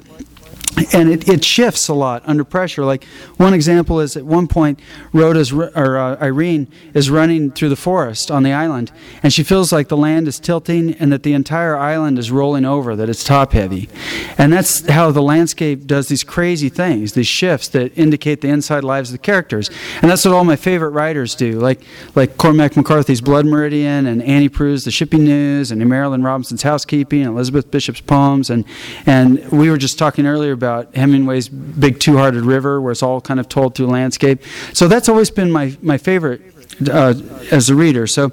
and 0.93 1.09
it, 1.09 1.27
it 1.27 1.43
shifts 1.43 1.87
a 1.87 1.93
lot 1.93 2.23
under 2.25 2.43
pressure. 2.43 2.83
Like 2.83 3.05
one 3.37 3.53
example 3.53 3.99
is 3.99 4.17
at 4.17 4.25
one 4.25 4.47
point, 4.47 4.79
Rhoda's 5.13 5.51
or 5.53 5.97
uh, 5.97 6.17
Irene 6.21 6.67
is 6.93 7.09
running 7.09 7.51
through 7.51 7.69
the 7.69 7.75
forest 7.75 8.29
on 8.29 8.43
the 8.43 8.51
island, 8.51 8.91
and 9.23 9.33
she 9.33 9.43
feels 9.43 9.71
like 9.71 9.87
the 9.87 9.97
land 9.97 10.27
is 10.27 10.39
tilting 10.39 10.93
and 10.95 11.11
that 11.11 11.23
the 11.23 11.33
entire 11.33 11.77
island 11.77 12.19
is 12.19 12.31
rolling 12.31 12.65
over, 12.65 12.95
that 12.95 13.09
it's 13.09 13.23
top 13.23 13.53
heavy, 13.53 13.89
and 14.37 14.51
that's 14.51 14.87
how 14.89 15.11
the 15.11 15.21
landscape 15.21 15.87
does 15.87 16.07
these 16.07 16.23
crazy 16.23 16.69
things, 16.69 17.13
these 17.13 17.27
shifts 17.27 17.67
that 17.69 17.97
indicate 17.97 18.41
the 18.41 18.49
inside 18.49 18.83
lives 18.83 19.09
of 19.09 19.13
the 19.13 19.19
characters, 19.19 19.69
and 20.01 20.11
that's 20.11 20.25
what 20.25 20.33
all 20.33 20.43
my 20.43 20.55
favorite 20.55 20.89
writers 20.89 21.35
do, 21.35 21.59
like 21.59 21.81
like 22.15 22.37
Cormac 22.37 22.75
McCarthy's 22.75 23.21
Blood 23.21 23.45
Meridian 23.45 24.07
and 24.07 24.21
Annie 24.23 24.49
Proulx's 24.49 24.83
The 24.83 24.91
Shipping 24.91 25.23
News 25.23 25.71
and 25.71 25.81
Marilynne 25.81 26.23
Robinson's 26.23 26.63
Housekeeping, 26.63 27.21
and 27.21 27.29
Elizabeth 27.29 27.71
Bishop's 27.71 28.01
poems, 28.01 28.49
and 28.49 28.65
and 29.05 29.49
we 29.51 29.69
were 29.69 29.77
just 29.77 29.97
talking 29.97 30.25
earlier 30.25 30.51
about 30.51 30.64
about 30.65 30.95
Hemingway's 30.95 31.47
Big 31.47 31.99
Two 31.99 32.17
Hearted 32.17 32.43
River, 32.43 32.81
where 32.81 32.91
it's 32.91 33.03
all 33.03 33.21
kind 33.21 33.39
of 33.39 33.47
told 33.47 33.75
through 33.75 33.87
landscape. 33.87 34.41
So 34.73 34.87
that's 34.87 35.07
always 35.07 35.29
been 35.29 35.51
my, 35.51 35.77
my 35.81 35.97
favorite 35.97 36.41
uh, 36.89 37.13
as 37.51 37.69
a 37.69 37.75
reader. 37.75 38.07
So, 38.07 38.31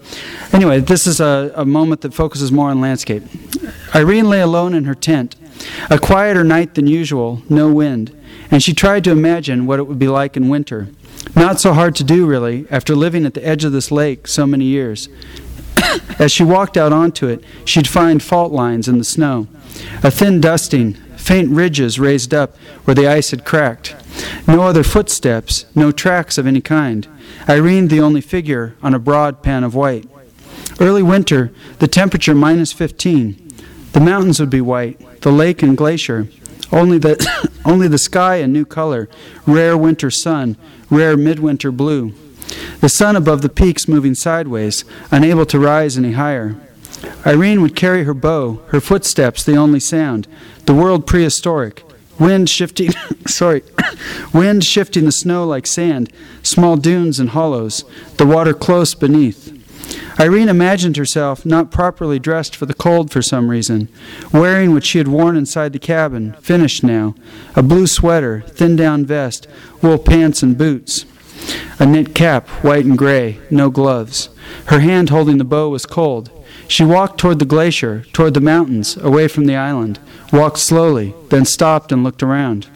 anyway, 0.53 0.81
this 0.81 1.07
is 1.07 1.21
a, 1.21 1.53
a 1.55 1.67
moment 1.67 2.01
that 2.01 2.15
focuses 2.15 2.51
more 2.51 2.71
on 2.71 2.81
landscape. 2.81 3.23
Irene 3.95 4.29
lay 4.29 4.41
alone 4.41 4.75
in 4.75 4.85
her 4.85 4.95
tent, 4.95 5.37
a 5.91 5.99
quieter 5.99 6.43
night 6.43 6.75
than 6.75 6.87
usual, 6.87 7.43
no 7.51 7.71
wind, 7.71 8.17
and 8.51 8.63
she 8.63 8.73
tried 8.73 9.05
to 9.05 9.11
imagine 9.11 9.67
what 9.67 9.79
it 9.79 9.85
would 9.85 9.99
be 9.99 10.09
like 10.09 10.37
in 10.37 10.49
winter. 10.49 10.89
Not 11.37 11.61
so 11.61 11.75
hard 11.75 11.95
to 11.97 12.05
do, 12.05 12.27
really, 12.27 12.67
after 12.71 12.97
living 12.97 13.27
at 13.27 13.35
the 13.35 13.47
edge 13.47 13.65
of 13.65 13.73
this 13.73 13.91
lake 13.91 14.27
so 14.27 14.47
many 14.47 14.65
years. 14.65 15.11
As 16.19 16.33
she 16.33 16.43
walked 16.43 16.77
out 16.79 16.93
onto 16.93 17.29
it, 17.29 17.45
she'd 17.67 17.87
find 17.87 18.23
fault 18.23 18.53
lines 18.53 18.89
in 18.89 18.97
the 18.97 19.05
snow, 19.05 19.47
a 20.03 20.11
thin 20.11 20.41
dusting, 20.41 20.97
faint 21.23 21.51
ridges 21.51 22.01
raised 22.01 22.35
up 22.35 22.57
where 22.85 22.95
the 22.95 23.07
ice 23.07 23.31
had 23.31 23.45
cracked. 23.45 23.95
No 24.47 24.63
other 24.63 24.83
footsteps, 24.83 25.67
no 25.75 25.93
tracks 25.93 26.37
of 26.37 26.47
any 26.47 26.61
kind. 26.61 27.07
Irene 27.49 27.89
the 27.89 28.01
only 28.01 28.21
figure 28.21 28.75
on 28.83 28.93
a 28.93 28.99
broad 28.99 29.43
pan 29.43 29.65
of 29.65 29.75
white. 29.75 30.09
Early 30.81 31.03
winter, 31.03 31.53
the 31.79 31.89
temperature 31.89 32.35
minus 32.35 32.73
15. 32.73 33.51
The 33.93 34.01
mountains 34.01 34.41
would 34.41 34.51
be 34.51 34.61
white, 34.61 35.21
the 35.21 35.31
lake 35.31 35.63
and 35.63 35.77
glacier. 35.77 36.29
Only 36.73 36.99
the, 36.99 37.17
only 37.65 37.89
the 37.89 37.99
sky 37.99 38.37
a 38.37 38.49
new 38.49 38.65
color, 38.65 39.09
rare 39.47 39.77
winter 39.77 40.11
sun, 40.11 40.57
rare 40.91 41.17
midwinter 41.17 41.71
blue. 41.71 42.15
The 42.81 42.89
sun 42.89 43.15
above 43.15 43.43
the 43.43 43.49
peaks 43.49 43.87
moving 43.87 44.15
sideways, 44.15 44.85
unable 45.11 45.47
to 45.47 45.59
rise 45.59 45.97
any 45.97 46.13
higher. 46.13 46.57
Irene 47.27 47.63
would 47.63 47.77
carry 47.77 48.05
her 48.05 48.15
bow, 48.15 48.63
her 48.69 48.81
footsteps 48.81 49.45
the 49.45 49.57
only 49.57 49.81
sound, 49.81 50.27
the 50.67 50.75
world 50.75 51.07
prehistoric, 51.07 51.83
wind 52.19 52.49
shifting 52.49 52.91
sorry, 53.27 53.63
wind 54.35 54.65
shifting 54.65 55.05
the 55.05 55.13
snow 55.13 55.45
like 55.45 55.67
sand, 55.67 56.13
small 56.43 56.77
dunes 56.77 57.19
and 57.19 57.31
hollows, 57.31 57.85
the 58.17 58.27
water 58.27 58.55
close 58.55 58.95
beneath. 58.95 59.51
Irene 60.21 60.49
imagined 60.49 60.97
herself 60.97 61.47
not 61.47 61.71
properly 61.71 62.19
dressed 62.19 62.55
for 62.55 62.67
the 62.67 62.75
cold 62.75 63.11
for 63.11 63.23
some 63.23 63.49
reason, 63.49 63.89
wearing 64.33 64.73
what 64.73 64.85
she 64.85 64.99
had 64.99 65.09
worn 65.09 65.37
inside 65.37 65.73
the 65.73 65.79
cabin, 65.79 66.35
finished 66.35 66.85
now 66.85 67.15
a 67.57 67.63
blue 67.63 67.87
sweater, 67.87 68.43
thin 68.49 68.77
down 68.77 69.07
vest, 69.07 69.47
wool 69.81 69.99
pants, 69.99 70.43
and 70.43 70.59
boots. 70.59 71.07
A 71.81 71.87
knit 71.87 72.15
cap, 72.15 72.49
white 72.63 72.85
and 72.85 72.97
gray, 72.97 73.41
no 73.51 73.71
gloves. 73.71 74.29
Her 74.67 74.81
hand 74.81 75.11
holding 75.11 75.39
the 75.39 75.45
bow 75.45 75.71
was 75.71 75.87
cold. 75.87 76.31
She 76.69 76.85
walked 76.85 77.19
toward 77.19 77.39
the 77.39 77.45
glacier, 77.45 78.05
toward 78.13 78.35
the 78.35 78.41
mountains, 78.41 78.97
away 78.97 79.29
from 79.29 79.47
the 79.47 79.57
island, 79.57 79.99
walked 80.33 80.59
slowly, 80.59 81.15
then 81.29 81.45
stopped 81.45 81.93
and 81.93 82.03
looked 82.03 82.23
around. 82.23 82.69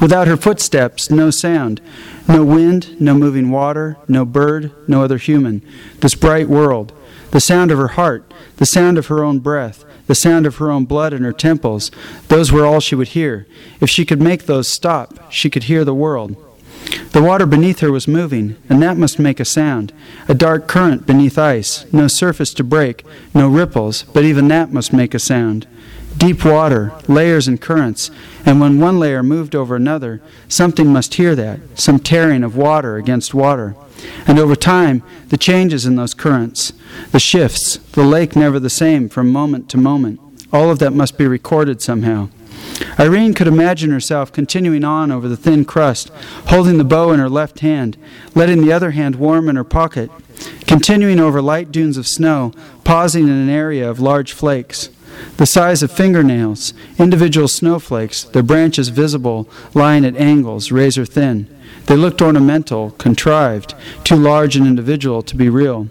Without 0.00 0.28
her 0.28 0.36
footsteps, 0.36 1.10
no 1.10 1.30
sound, 1.30 1.80
no 2.28 2.44
wind, 2.44 3.00
no 3.00 3.14
moving 3.14 3.50
water, 3.50 3.96
no 4.08 4.24
bird, 4.24 4.70
no 4.86 5.02
other 5.02 5.16
human. 5.16 5.62
This 6.00 6.14
bright 6.14 6.48
world, 6.48 6.92
the 7.30 7.40
sound 7.40 7.70
of 7.70 7.78
her 7.78 7.88
heart, 7.88 8.32
the 8.58 8.66
sound 8.66 8.98
of 8.98 9.06
her 9.06 9.24
own 9.24 9.38
breath, 9.38 9.84
the 10.06 10.14
sound 10.14 10.46
of 10.46 10.56
her 10.56 10.70
own 10.70 10.84
blood 10.84 11.12
in 11.12 11.22
her 11.22 11.32
temples, 11.32 11.90
those 12.28 12.52
were 12.52 12.64
all 12.64 12.80
she 12.80 12.94
would 12.94 13.08
hear. 13.08 13.46
If 13.80 13.88
she 13.88 14.04
could 14.04 14.20
make 14.20 14.44
those 14.44 14.68
stop, 14.68 15.32
she 15.32 15.50
could 15.50 15.64
hear 15.64 15.84
the 15.84 15.94
world. 15.94 16.36
The 17.12 17.22
water 17.22 17.46
beneath 17.46 17.80
her 17.80 17.90
was 17.90 18.06
moving, 18.06 18.56
and 18.68 18.82
that 18.82 18.98
must 18.98 19.18
make 19.18 19.40
a 19.40 19.44
sound. 19.44 19.92
A 20.28 20.34
dark 20.34 20.66
current 20.66 21.06
beneath 21.06 21.38
ice, 21.38 21.90
no 21.92 22.08
surface 22.08 22.52
to 22.54 22.64
break, 22.64 23.04
no 23.34 23.48
ripples, 23.48 24.02
but 24.02 24.24
even 24.24 24.48
that 24.48 24.72
must 24.72 24.92
make 24.92 25.14
a 25.14 25.18
sound. 25.18 25.66
Deep 26.16 26.44
water, 26.44 26.92
layers 27.08 27.48
and 27.48 27.60
currents, 27.60 28.10
and 28.44 28.60
when 28.60 28.80
one 28.80 28.98
layer 28.98 29.22
moved 29.22 29.54
over 29.54 29.76
another, 29.76 30.20
something 30.48 30.92
must 30.92 31.14
hear 31.14 31.34
that, 31.34 31.60
some 31.74 31.98
tearing 31.98 32.44
of 32.44 32.56
water 32.56 32.96
against 32.96 33.34
water. 33.34 33.74
And 34.26 34.38
over 34.38 34.56
time, 34.56 35.02
the 35.28 35.36
changes 35.36 35.86
in 35.86 35.96
those 35.96 36.14
currents, 36.14 36.72
the 37.12 37.20
shifts, 37.20 37.76
the 37.92 38.04
lake 38.04 38.36
never 38.36 38.58
the 38.58 38.70
same 38.70 39.08
from 39.08 39.32
moment 39.32 39.68
to 39.70 39.78
moment, 39.78 40.20
all 40.52 40.70
of 40.70 40.78
that 40.80 40.92
must 40.92 41.18
be 41.18 41.26
recorded 41.26 41.82
somehow. 41.82 42.28
Irene 42.98 43.34
could 43.34 43.46
imagine 43.46 43.90
herself 43.90 44.32
continuing 44.32 44.84
on 44.84 45.10
over 45.10 45.28
the 45.28 45.36
thin 45.36 45.64
crust, 45.64 46.10
holding 46.48 46.78
the 46.78 46.84
bow 46.84 47.12
in 47.12 47.20
her 47.20 47.28
left 47.28 47.60
hand, 47.60 47.96
letting 48.34 48.62
the 48.62 48.72
other 48.72 48.90
hand 48.92 49.16
warm 49.16 49.48
in 49.48 49.56
her 49.56 49.64
pocket, 49.64 50.10
continuing 50.66 51.20
over 51.20 51.40
light 51.40 51.72
dunes 51.72 51.96
of 51.96 52.06
snow, 52.06 52.52
pausing 52.84 53.24
in 53.24 53.34
an 53.34 53.48
area 53.48 53.88
of 53.88 54.00
large 54.00 54.32
flakes. 54.32 54.90
The 55.38 55.46
size 55.46 55.82
of 55.82 55.90
fingernails, 55.90 56.74
individual 56.98 57.48
snowflakes, 57.48 58.24
their 58.24 58.42
branches 58.42 58.88
visible, 58.88 59.48
lying 59.72 60.04
at 60.04 60.16
angles, 60.16 60.70
razor 60.70 61.06
thin. 61.06 61.48
They 61.86 61.96
looked 61.96 62.20
ornamental, 62.20 62.90
contrived, 62.92 63.74
too 64.04 64.16
large 64.16 64.56
and 64.56 64.66
individual 64.66 65.22
to 65.22 65.36
be 65.36 65.48
real. 65.48 65.88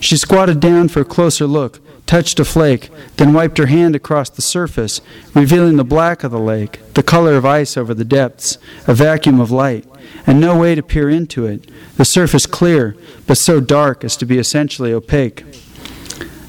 She 0.00 0.16
squatted 0.16 0.60
down 0.60 0.88
for 0.88 1.00
a 1.00 1.04
closer 1.04 1.46
look, 1.46 1.80
touched 2.06 2.38
a 2.38 2.44
flake, 2.44 2.90
then 3.16 3.32
wiped 3.32 3.58
her 3.58 3.66
hand 3.66 3.96
across 3.96 4.28
the 4.30 4.42
surface, 4.42 5.00
revealing 5.34 5.76
the 5.76 5.84
black 5.84 6.22
of 6.22 6.30
the 6.30 6.38
lake, 6.38 6.80
the 6.94 7.02
color 7.02 7.34
of 7.34 7.46
ice 7.46 7.76
over 7.76 7.94
the 7.94 8.04
depths, 8.04 8.58
a 8.86 8.94
vacuum 8.94 9.40
of 9.40 9.50
light, 9.50 9.86
and 10.26 10.40
no 10.40 10.58
way 10.58 10.74
to 10.74 10.82
peer 10.82 11.08
into 11.08 11.46
it, 11.46 11.70
the 11.96 12.04
surface 12.04 12.46
clear, 12.46 12.96
but 13.26 13.38
so 13.38 13.60
dark 13.60 14.04
as 14.04 14.16
to 14.16 14.26
be 14.26 14.38
essentially 14.38 14.92
opaque. 14.92 15.44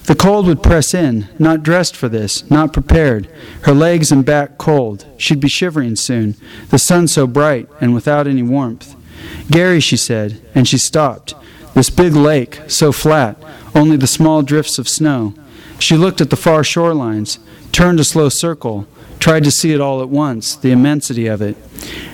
The 0.05 0.15
cold 0.15 0.45
would 0.45 0.61
press 0.61 0.93
in, 0.93 1.29
not 1.39 1.63
dressed 1.63 1.95
for 1.95 2.07
this, 2.07 2.49
not 2.51 2.73
prepared, 2.73 3.27
her 3.63 3.73
legs 3.73 4.11
and 4.11 4.23
back 4.23 4.59
cold. 4.59 5.03
She'd 5.17 5.39
be 5.39 5.49
shivering 5.49 5.95
soon, 5.95 6.35
the 6.69 6.77
sun 6.77 7.07
so 7.07 7.25
bright 7.25 7.67
and 7.81 7.93
without 7.93 8.27
any 8.27 8.43
warmth. 8.43 8.95
Gary, 9.49 9.79
she 9.79 9.97
said, 9.97 10.39
and 10.53 10.67
she 10.67 10.77
stopped. 10.77 11.33
This 11.73 11.89
big 11.89 12.13
lake, 12.13 12.61
so 12.67 12.91
flat, 12.91 13.35
only 13.73 13.97
the 13.97 14.05
small 14.05 14.43
drifts 14.43 14.77
of 14.77 14.87
snow. 14.87 15.33
She 15.79 15.97
looked 15.97 16.21
at 16.21 16.29
the 16.29 16.35
far 16.35 16.61
shorelines, 16.61 17.39
turned 17.71 17.99
a 17.99 18.03
slow 18.03 18.29
circle, 18.29 18.87
tried 19.19 19.43
to 19.43 19.51
see 19.51 19.73
it 19.73 19.81
all 19.81 20.01
at 20.01 20.09
once, 20.09 20.55
the 20.55 20.71
immensity 20.71 21.27
of 21.27 21.41
it. 21.41 21.57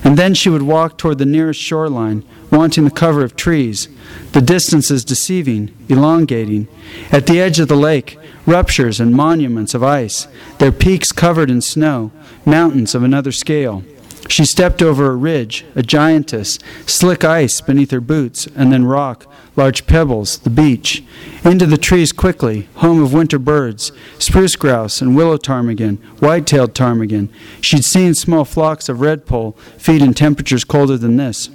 And 0.04 0.18
then 0.18 0.34
she 0.34 0.50
would 0.50 0.62
walk 0.62 0.98
toward 0.98 1.18
the 1.18 1.26
nearest 1.26 1.60
shoreline, 1.60 2.24
wanting 2.52 2.86
the 2.86 2.92
cover 2.92 3.24
of 3.24 3.36
trees, 3.36 3.88
the 4.32 4.42
distances 4.42 5.06
deceiving, 5.06 5.76
elongating. 5.90 6.68
At 7.12 7.28
the 7.28 7.40
edge 7.40 7.60
of 7.60 7.68
the 7.68 7.76
lake, 7.76 8.18
ruptures 8.46 9.00
and 9.00 9.14
monuments 9.14 9.74
of 9.74 9.84
ice, 9.84 10.28
their 10.60 10.72
peaks 10.72 11.12
covered 11.12 11.50
in 11.50 11.62
snow, 11.62 12.12
mountains 12.46 12.96
of 12.96 13.04
another 13.04 13.32
scale. 13.32 13.84
She 14.30 14.46
stepped 14.46 14.82
over 14.82 15.08
a 15.08 15.16
ridge, 15.16 15.66
a 15.76 15.82
giantess, 15.82 16.60
slick 16.86 17.24
ice 17.24 17.60
beneath 17.60 17.92
her 17.92 18.02
boots, 18.02 18.48
and 18.56 18.72
then 18.72 18.86
rock, 18.86 19.26
large 19.56 19.88
pebbles, 19.88 20.40
the 20.40 20.50
beach. 20.50 21.04
Into 21.44 21.66
the 21.66 21.78
trees 21.78 22.12
quickly, 22.12 22.70
home 22.76 23.02
of 23.02 23.14
winter 23.14 23.40
birds, 23.40 23.92
spruce 24.20 24.56
grouse 24.56 25.02
and 25.02 25.16
willow 25.16 25.38
ptarmigan, 25.38 25.98
white 26.20 26.46
tailed 26.46 26.74
ptarmigan. 26.74 27.30
She'd 27.60 27.84
seen 27.84 28.14
small 28.14 28.46
flocks 28.46 28.88
of 28.90 28.98
redpoll 28.98 29.58
feed 29.78 30.02
in 30.02 30.14
temperatures 30.14 30.64
colder 30.64 30.98
than 30.98 31.18
this. 31.18 31.50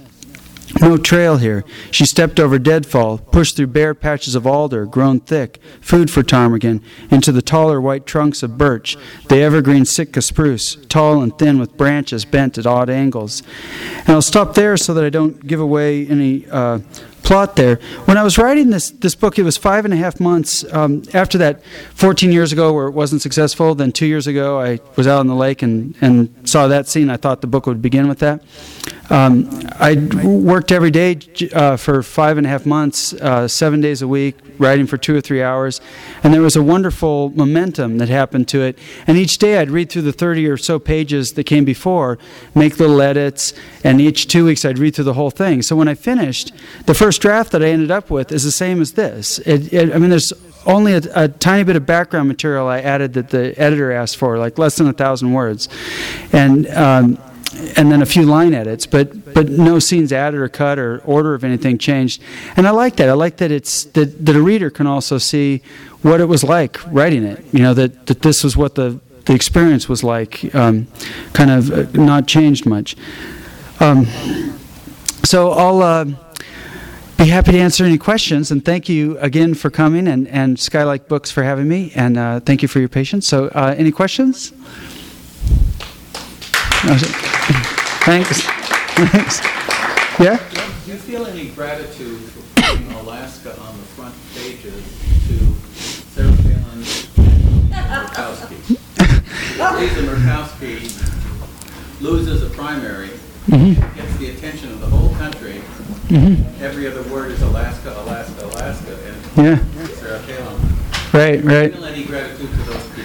No 0.81 0.97
trail 0.97 1.37
here. 1.37 1.63
She 1.91 2.05
stepped 2.05 2.39
over 2.39 2.59
deadfall, 2.59 3.17
pushed 3.17 3.55
through 3.55 3.67
bare 3.67 3.93
patches 3.93 4.35
of 4.35 4.45
alder, 4.45 4.85
grown 4.85 5.19
thick, 5.21 5.59
food 5.81 6.11
for 6.11 6.23
ptarmigan, 6.23 6.83
into 7.09 7.31
the 7.31 7.41
taller 7.41 7.79
white 7.79 8.05
trunks 8.05 8.43
of 8.43 8.57
birch, 8.57 8.97
the 9.29 9.41
evergreen 9.41 9.85
Sitka 9.85 10.21
spruce, 10.21 10.75
tall 10.89 11.21
and 11.21 11.37
thin 11.39 11.57
with 11.57 11.77
branches 11.77 12.25
bent 12.25 12.57
at 12.57 12.65
odd 12.65 12.89
angles. 12.89 13.43
And 13.99 14.09
I'll 14.09 14.21
stop 14.21 14.55
there 14.55 14.77
so 14.77 14.93
that 14.93 15.03
I 15.03 15.09
don't 15.09 15.45
give 15.47 15.61
away 15.61 16.05
any 16.07 16.45
uh, 16.47 16.79
plot 17.23 17.55
there. 17.55 17.75
When 18.05 18.17
I 18.17 18.23
was 18.23 18.37
writing 18.37 18.69
this 18.69 18.89
this 18.89 19.15
book, 19.15 19.37
it 19.37 19.43
was 19.43 19.57
five 19.57 19.83
and 19.85 19.93
a 19.93 19.97
half 19.97 20.19
months 20.19 20.63
um, 20.73 21.03
after 21.13 21.37
that. 21.39 21.63
Fourteen 21.93 22.31
years 22.31 22.51
ago, 22.53 22.73
where 22.73 22.87
it 22.87 22.93
wasn't 22.93 23.21
successful. 23.21 23.75
Then 23.75 23.91
two 23.91 24.05
years 24.05 24.27
ago, 24.27 24.59
I 24.59 24.79
was 24.95 25.07
out 25.07 25.19
on 25.19 25.27
the 25.27 25.35
lake 25.35 25.61
and 25.61 25.95
and 26.01 26.29
saw 26.47 26.67
that 26.67 26.87
scene. 26.87 27.09
I 27.09 27.17
thought 27.17 27.41
the 27.41 27.47
book 27.47 27.65
would 27.65 27.81
begin 27.81 28.07
with 28.07 28.19
that. 28.19 28.43
Um, 29.09 29.49
I 29.79 29.95
worked 30.23 30.71
every 30.71 30.91
day 30.91 31.19
uh, 31.53 31.77
for 31.77 32.03
five 32.03 32.37
and 32.37 32.45
a 32.45 32.49
half 32.49 32.65
months, 32.65 33.13
uh, 33.13 33.47
seven 33.47 33.81
days 33.81 34.01
a 34.01 34.07
week, 34.07 34.35
writing 34.57 34.87
for 34.87 34.97
two 34.97 35.15
or 35.15 35.21
three 35.21 35.41
hours, 35.43 35.81
and 36.23 36.33
there 36.33 36.41
was 36.41 36.55
a 36.55 36.63
wonderful 36.63 37.29
momentum 37.31 37.97
that 37.97 38.09
happened 38.09 38.47
to 38.49 38.61
it. 38.61 38.77
And 39.05 39.17
each 39.17 39.37
day, 39.37 39.57
I'd 39.57 39.69
read 39.69 39.89
through 39.89 40.03
the 40.03 40.13
thirty 40.13 40.47
or 40.47 40.57
so 40.57 40.79
pages 40.79 41.33
that 41.33 41.45
came 41.45 41.65
before, 41.65 42.17
make 42.53 42.79
little 42.79 43.01
edits, 43.01 43.53
and 43.83 43.99
each 43.99 44.27
two 44.27 44.45
weeks, 44.45 44.63
I'd 44.65 44.79
read 44.79 44.95
through 44.95 45.05
the 45.05 45.13
whole 45.13 45.31
thing. 45.31 45.61
So 45.61 45.75
when 45.75 45.87
I 45.87 45.95
finished, 45.95 46.51
the 46.85 46.93
first 46.93 47.17
first 47.17 47.21
draft 47.21 47.51
that 47.53 47.63
I 47.63 47.69
ended 47.69 47.89
up 47.89 48.09
with 48.09 48.31
is 48.31 48.43
the 48.43 48.51
same 48.51 48.81
as 48.81 48.91
this. 48.91 49.39
It, 49.39 49.73
it, 49.73 49.95
I 49.95 49.97
mean, 49.97 50.09
there's 50.09 50.33
only 50.65 50.93
a, 50.93 51.01
a, 51.15 51.27
tiny 51.29 51.63
bit 51.63 51.75
of 51.75 51.85
background 51.85 52.27
material 52.27 52.67
I 52.67 52.79
added 52.79 53.13
that 53.13 53.29
the 53.29 53.57
editor 53.57 53.91
asked 53.91 54.17
for, 54.17 54.37
like 54.37 54.57
less 54.57 54.77
than 54.77 54.87
a 54.87 54.93
thousand 54.93 55.31
words, 55.31 55.69
and 56.33 56.67
um, 56.67 57.17
and 57.75 57.91
then 57.91 58.01
a 58.01 58.05
few 58.05 58.23
line 58.23 58.53
edits, 58.53 58.85
but 58.85 59.33
but 59.33 59.49
no 59.49 59.79
scenes 59.79 60.11
added 60.11 60.39
or 60.39 60.49
cut 60.49 60.77
or 60.77 60.99
order 61.05 61.33
of 61.33 61.43
anything 61.43 61.77
changed. 61.77 62.21
And 62.55 62.67
I 62.67 62.71
like 62.71 62.97
that. 62.97 63.09
I 63.09 63.13
like 63.13 63.37
that 63.37 63.51
it's 63.51 63.85
that, 63.85 64.25
that 64.25 64.35
a 64.35 64.41
reader 64.41 64.69
can 64.69 64.87
also 64.87 65.17
see 65.17 65.61
what 66.01 66.19
it 66.19 66.25
was 66.25 66.43
like 66.43 66.79
writing 66.91 67.23
it. 67.23 67.43
You 67.51 67.61
know 67.61 67.73
that 67.73 68.07
that 68.07 68.21
this 68.21 68.43
was 68.43 68.57
what 68.57 68.75
the 68.75 68.99
the 69.25 69.33
experience 69.33 69.89
was 69.89 70.03
like, 70.03 70.53
um, 70.55 70.87
kind 71.33 71.51
of 71.51 71.71
uh, 71.71 72.01
not 72.01 72.27
changed 72.27 72.65
much. 72.65 72.95
Um, 73.79 74.05
so 75.23 75.51
I'll. 75.51 75.81
Uh, 75.81 76.05
be 77.17 77.25
happy 77.25 77.51
to 77.51 77.57
answer 77.57 77.83
any 77.83 77.97
questions. 77.97 78.51
And 78.51 78.63
thank 78.63 78.87
you 78.87 79.17
again 79.17 79.55
for 79.55 79.71
coming 79.71 80.07
and, 80.07 80.27
and 80.27 80.59
Skylight 80.59 81.07
Books 81.07 81.31
for 81.31 81.41
having 81.41 81.67
me. 81.67 81.91
And 81.95 82.15
uh, 82.15 82.41
thank 82.41 82.61
you 82.61 82.67
for 82.67 82.77
your 82.77 82.89
patience. 82.89 83.27
So, 83.27 83.47
uh, 83.47 83.73
any 83.75 83.91
questions? 83.91 84.53
Thanks. 88.05 88.41
Thanks. 89.09 89.41
Yeah? 90.19 90.37
Do 90.85 90.91
you 90.91 90.97
feel 90.97 91.25
any 91.27 91.49
gratitude 91.49 92.19
for 92.19 92.61
putting 92.61 92.91
Alaska 92.93 93.59
on 93.59 93.77
the 93.77 93.83
front 93.83 94.15
pages 94.33 94.83
to 95.27 95.35
Sarah 96.11 96.35
Palin 96.37 96.83
and 97.19 97.89
Murkowski? 97.91 98.57
Lisa 99.79 100.01
Murkowski 100.03 102.01
loses 102.01 102.43
a 102.43 102.49
primary, 102.49 103.09
mm-hmm. 103.47 103.97
gets 103.97 104.17
the 104.17 104.29
attention 104.31 104.71
of 104.71 104.79
the 104.79 104.87
whole 104.87 105.13
country, 105.15 105.61
Mm-hmm. 106.07 106.63
Every 106.63 106.87
other 106.87 107.03
word 107.11 107.31
is 107.31 107.41
Alaska, 107.41 107.91
Alaska, 108.03 108.45
Alaska, 108.45 108.97
and 109.07 109.45
yeah. 109.45 109.87
Sarah 109.95 110.23
Palin. 110.23 110.61
Right, 111.11 111.43
right. 111.43 111.67
Do 111.67 111.67
you 111.67 111.71
Feel 111.71 111.85
any 111.85 112.03
gratitude 112.05 112.49
to 112.49 112.57
those? 112.63 112.96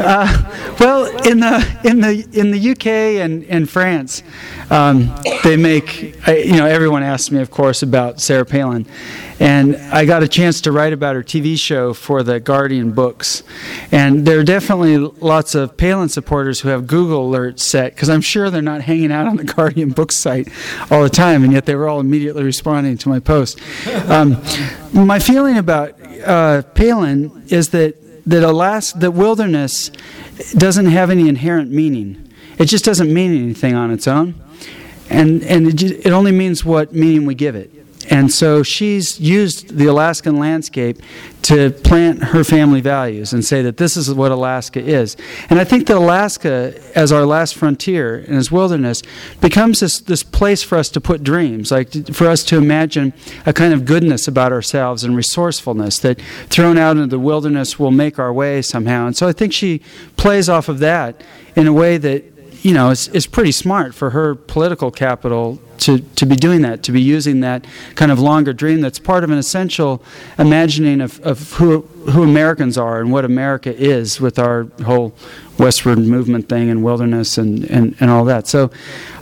Uh, 0.00 0.76
well, 0.80 1.04
in 1.26 1.40
the 1.40 1.80
in 1.84 2.00
the 2.00 2.26
in 2.32 2.50
the 2.50 2.70
UK 2.70 2.86
and, 3.22 3.44
and 3.44 3.68
France, 3.68 4.22
um, 4.70 5.14
they 5.44 5.56
make 5.56 6.16
you 6.26 6.56
know 6.56 6.66
everyone 6.66 7.02
asks 7.02 7.30
me, 7.30 7.40
of 7.40 7.50
course, 7.50 7.82
about 7.82 8.20
Sarah 8.20 8.46
Palin, 8.46 8.86
and 9.38 9.76
I 9.76 10.06
got 10.06 10.22
a 10.22 10.28
chance 10.28 10.60
to 10.62 10.72
write 10.72 10.92
about 10.92 11.16
her 11.16 11.22
TV 11.22 11.58
show 11.58 11.92
for 11.92 12.22
the 12.22 12.40
Guardian 12.40 12.92
books. 12.92 13.42
And 13.92 14.26
there 14.26 14.38
are 14.38 14.44
definitely 14.44 14.96
lots 14.98 15.54
of 15.54 15.76
Palin 15.76 16.08
supporters 16.08 16.60
who 16.60 16.68
have 16.68 16.86
Google 16.86 17.30
alerts 17.30 17.60
set 17.60 17.94
because 17.94 18.08
I'm 18.08 18.20
sure 18.20 18.50
they're 18.50 18.62
not 18.62 18.82
hanging 18.82 19.12
out 19.12 19.26
on 19.26 19.36
the 19.36 19.44
Guardian 19.56 19.90
book 19.90 20.12
site 20.12 20.48
all 20.90 21.02
the 21.02 21.10
time, 21.10 21.44
and 21.44 21.52
yet 21.52 21.66
they 21.66 21.74
were 21.74 21.88
all 21.88 22.00
immediately 22.00 22.42
responding 22.42 22.96
to 22.98 23.08
my 23.08 23.20
post. 23.20 23.60
Um, 24.08 24.42
my 24.92 25.18
feeling 25.18 25.58
about 25.58 25.94
uh, 26.26 26.62
Palin 26.74 27.44
is 27.48 27.70
that 27.70 27.96
that 28.26 28.42
Alaska, 28.42 28.98
that 28.98 29.10
wilderness 29.12 29.90
doesn't 30.56 30.86
have 30.86 31.10
any 31.10 31.28
inherent 31.28 31.70
meaning. 31.70 32.32
It 32.58 32.66
just 32.66 32.84
doesn't 32.84 33.12
mean 33.12 33.36
anything 33.36 33.74
on 33.74 33.90
its 33.90 34.06
own, 34.06 34.34
and 35.08 35.42
and 35.44 35.68
it, 35.68 36.06
it 36.06 36.12
only 36.12 36.32
means 36.32 36.64
what 36.64 36.92
meaning 36.92 37.26
we 37.26 37.34
give 37.34 37.54
it. 37.54 37.79
And 38.08 38.32
so 38.32 38.62
she's 38.62 39.20
used 39.20 39.76
the 39.76 39.86
Alaskan 39.86 40.38
landscape 40.38 41.02
to 41.42 41.70
plant 41.70 42.22
her 42.22 42.44
family 42.44 42.80
values 42.80 43.32
and 43.32 43.44
say 43.44 43.60
that 43.62 43.76
this 43.76 43.96
is 43.96 44.12
what 44.12 44.32
Alaska 44.32 44.80
is. 44.80 45.16
And 45.50 45.58
I 45.60 45.64
think 45.64 45.86
that 45.86 45.96
Alaska, 45.96 46.74
as 46.94 47.12
our 47.12 47.26
last 47.26 47.54
frontier 47.54 48.16
and 48.16 48.36
as 48.36 48.50
wilderness, 48.50 49.02
becomes 49.40 49.80
this, 49.80 50.00
this 50.00 50.22
place 50.22 50.62
for 50.62 50.78
us 50.78 50.88
to 50.90 51.00
put 51.00 51.22
dreams, 51.22 51.70
like 51.70 52.12
for 52.12 52.26
us 52.26 52.42
to 52.44 52.56
imagine 52.56 53.12
a 53.44 53.52
kind 53.52 53.74
of 53.74 53.84
goodness 53.84 54.26
about 54.26 54.50
ourselves 54.50 55.04
and 55.04 55.14
resourcefulness 55.14 55.98
that 55.98 56.20
thrown 56.48 56.78
out 56.78 56.96
into 56.96 57.08
the 57.08 57.18
wilderness 57.18 57.78
will 57.78 57.90
make 57.90 58.18
our 58.18 58.32
way 58.32 58.62
somehow. 58.62 59.06
And 59.06 59.16
so 59.16 59.28
I 59.28 59.32
think 59.32 59.52
she 59.52 59.82
plays 60.16 60.48
off 60.48 60.68
of 60.68 60.78
that 60.78 61.22
in 61.54 61.66
a 61.66 61.72
way 61.72 61.98
that 61.98 62.24
you 62.62 62.74
know, 62.74 62.90
it's, 62.90 63.08
is 63.08 63.26
pretty 63.26 63.52
smart 63.52 63.94
for 63.94 64.10
her 64.10 64.34
political 64.34 64.90
capital 64.90 65.58
to, 65.78 65.98
to 65.98 66.26
be 66.26 66.36
doing 66.36 66.60
that, 66.62 66.82
to 66.82 66.92
be 66.92 67.00
using 67.00 67.40
that 67.40 67.66
kind 67.94 68.12
of 68.12 68.18
longer 68.18 68.52
dream 68.52 68.82
that's 68.82 68.98
part 68.98 69.24
of 69.24 69.30
an 69.30 69.38
essential 69.38 70.02
imagining 70.38 71.00
of, 71.00 71.18
of 71.20 71.54
who, 71.54 71.80
who 72.10 72.22
Americans 72.22 72.76
are 72.76 73.00
and 73.00 73.10
what 73.10 73.24
America 73.24 73.74
is 73.74 74.20
with 74.20 74.38
our 74.38 74.64
whole 74.84 75.14
westward 75.58 75.98
movement 75.98 76.48
thing 76.48 76.68
and 76.68 76.84
wilderness 76.84 77.38
and, 77.38 77.64
and, 77.64 77.96
and 78.00 78.10
all 78.10 78.24
that. 78.26 78.46
So 78.46 78.70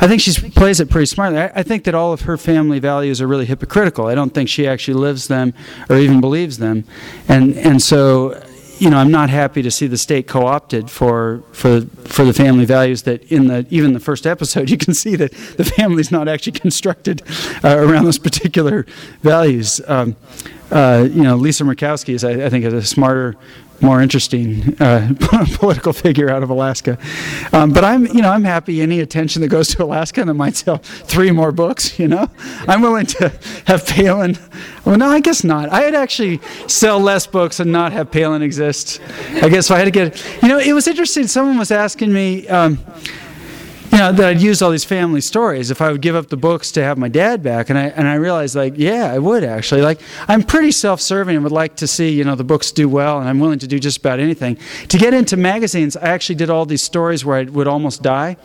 I 0.00 0.08
think 0.08 0.20
she 0.20 0.32
plays 0.50 0.80
it 0.80 0.90
pretty 0.90 1.06
smartly. 1.06 1.38
I, 1.38 1.52
I 1.56 1.62
think 1.62 1.84
that 1.84 1.94
all 1.94 2.12
of 2.12 2.22
her 2.22 2.36
family 2.36 2.80
values 2.80 3.20
are 3.20 3.28
really 3.28 3.46
hypocritical. 3.46 4.06
I 4.06 4.16
don't 4.16 4.34
think 4.34 4.48
she 4.48 4.66
actually 4.66 4.94
lives 4.94 5.28
them 5.28 5.54
or 5.88 5.96
even 5.96 6.20
believes 6.20 6.58
them. 6.58 6.84
And, 7.28 7.56
and 7.56 7.80
so 7.80 8.40
you 8.78 8.90
know, 8.90 8.98
I'm 8.98 9.10
not 9.10 9.30
happy 9.30 9.62
to 9.62 9.70
see 9.70 9.86
the 9.86 9.98
state 9.98 10.26
co-opted 10.26 10.90
for 10.90 11.42
for 11.52 11.82
for 11.82 12.24
the 12.24 12.32
family 12.32 12.64
values 12.64 13.02
that 13.02 13.22
in 13.24 13.48
the 13.48 13.66
even 13.70 13.92
the 13.92 14.00
first 14.00 14.26
episode 14.26 14.70
you 14.74 14.78
can 14.78 14.94
see 14.94 15.16
that 15.16 15.32
the 15.32 15.64
family's 15.64 16.10
not 16.10 16.28
actually 16.28 16.52
constructed 16.52 17.22
uh, 17.64 17.76
around 17.78 18.04
those 18.04 18.18
particular 18.18 18.86
values. 19.22 19.80
Um, 19.86 20.16
uh, 20.70 21.08
you 21.10 21.22
know, 21.22 21.36
Lisa 21.36 21.64
Murkowski 21.64 22.12
is, 22.14 22.24
I, 22.24 22.44
I 22.44 22.50
think, 22.50 22.64
is 22.64 22.74
a 22.74 22.82
smarter 22.82 23.36
more 23.80 24.02
interesting 24.02 24.76
uh, 24.80 25.12
political 25.54 25.92
figure 25.92 26.30
out 26.30 26.42
of 26.42 26.50
Alaska. 26.50 26.98
Um, 27.52 27.72
but 27.72 27.84
I'm, 27.84 28.06
you 28.06 28.22
know, 28.22 28.30
I'm 28.30 28.44
happy 28.44 28.80
any 28.80 29.00
attention 29.00 29.42
that 29.42 29.48
goes 29.48 29.68
to 29.68 29.84
Alaska 29.84 30.20
and 30.20 30.30
that 30.30 30.34
might 30.34 30.56
sell 30.56 30.78
three 30.78 31.30
more 31.30 31.52
books. 31.52 31.98
You 31.98 32.08
know, 32.08 32.30
I'm 32.66 32.82
willing 32.82 33.06
to 33.06 33.32
have 33.66 33.86
Palin. 33.86 34.38
Well, 34.84 34.96
no, 34.96 35.08
I 35.08 35.20
guess 35.20 35.44
not. 35.44 35.72
I'd 35.72 35.94
actually 35.94 36.40
sell 36.66 36.98
less 36.98 37.26
books 37.26 37.60
and 37.60 37.70
not 37.72 37.92
have 37.92 38.10
Palin 38.10 38.42
exist. 38.42 39.00
I 39.42 39.48
guess 39.48 39.66
if 39.66 39.72
I 39.72 39.78
had 39.78 39.84
to 39.84 39.90
get, 39.90 40.42
you 40.42 40.48
know, 40.48 40.58
it 40.58 40.72
was 40.72 40.88
interesting. 40.88 41.26
Someone 41.26 41.58
was 41.58 41.70
asking 41.70 42.12
me. 42.12 42.48
Um, 42.48 42.78
you 43.92 43.98
know, 43.98 44.12
that 44.12 44.28
I'd 44.28 44.40
use 44.40 44.60
all 44.60 44.70
these 44.70 44.84
family 44.84 45.20
stories 45.20 45.70
if 45.70 45.80
I 45.80 45.90
would 45.90 46.02
give 46.02 46.14
up 46.14 46.28
the 46.28 46.36
books 46.36 46.70
to 46.72 46.82
have 46.82 46.98
my 46.98 47.08
dad 47.08 47.42
back. 47.42 47.70
And 47.70 47.78
I, 47.78 47.86
and 47.86 48.06
I 48.06 48.14
realized, 48.14 48.54
like, 48.54 48.74
yeah, 48.76 49.12
I 49.12 49.18
would 49.18 49.44
actually. 49.44 49.82
Like, 49.82 50.00
I'm 50.28 50.42
pretty 50.42 50.72
self 50.72 51.00
serving 51.00 51.36
and 51.36 51.42
would 51.42 51.52
like 51.52 51.76
to 51.76 51.86
see, 51.86 52.10
you 52.10 52.24
know, 52.24 52.34
the 52.34 52.44
books 52.44 52.70
do 52.70 52.88
well, 52.88 53.18
and 53.18 53.28
I'm 53.28 53.40
willing 53.40 53.58
to 53.60 53.66
do 53.66 53.78
just 53.78 53.98
about 53.98 54.20
anything. 54.20 54.58
To 54.88 54.98
get 54.98 55.14
into 55.14 55.36
magazines, 55.36 55.96
I 55.96 56.08
actually 56.08 56.34
did 56.34 56.50
all 56.50 56.66
these 56.66 56.82
stories 56.82 57.24
where 57.24 57.38
I 57.38 57.44
would 57.44 57.66
almost 57.66 58.02
die. 58.02 58.36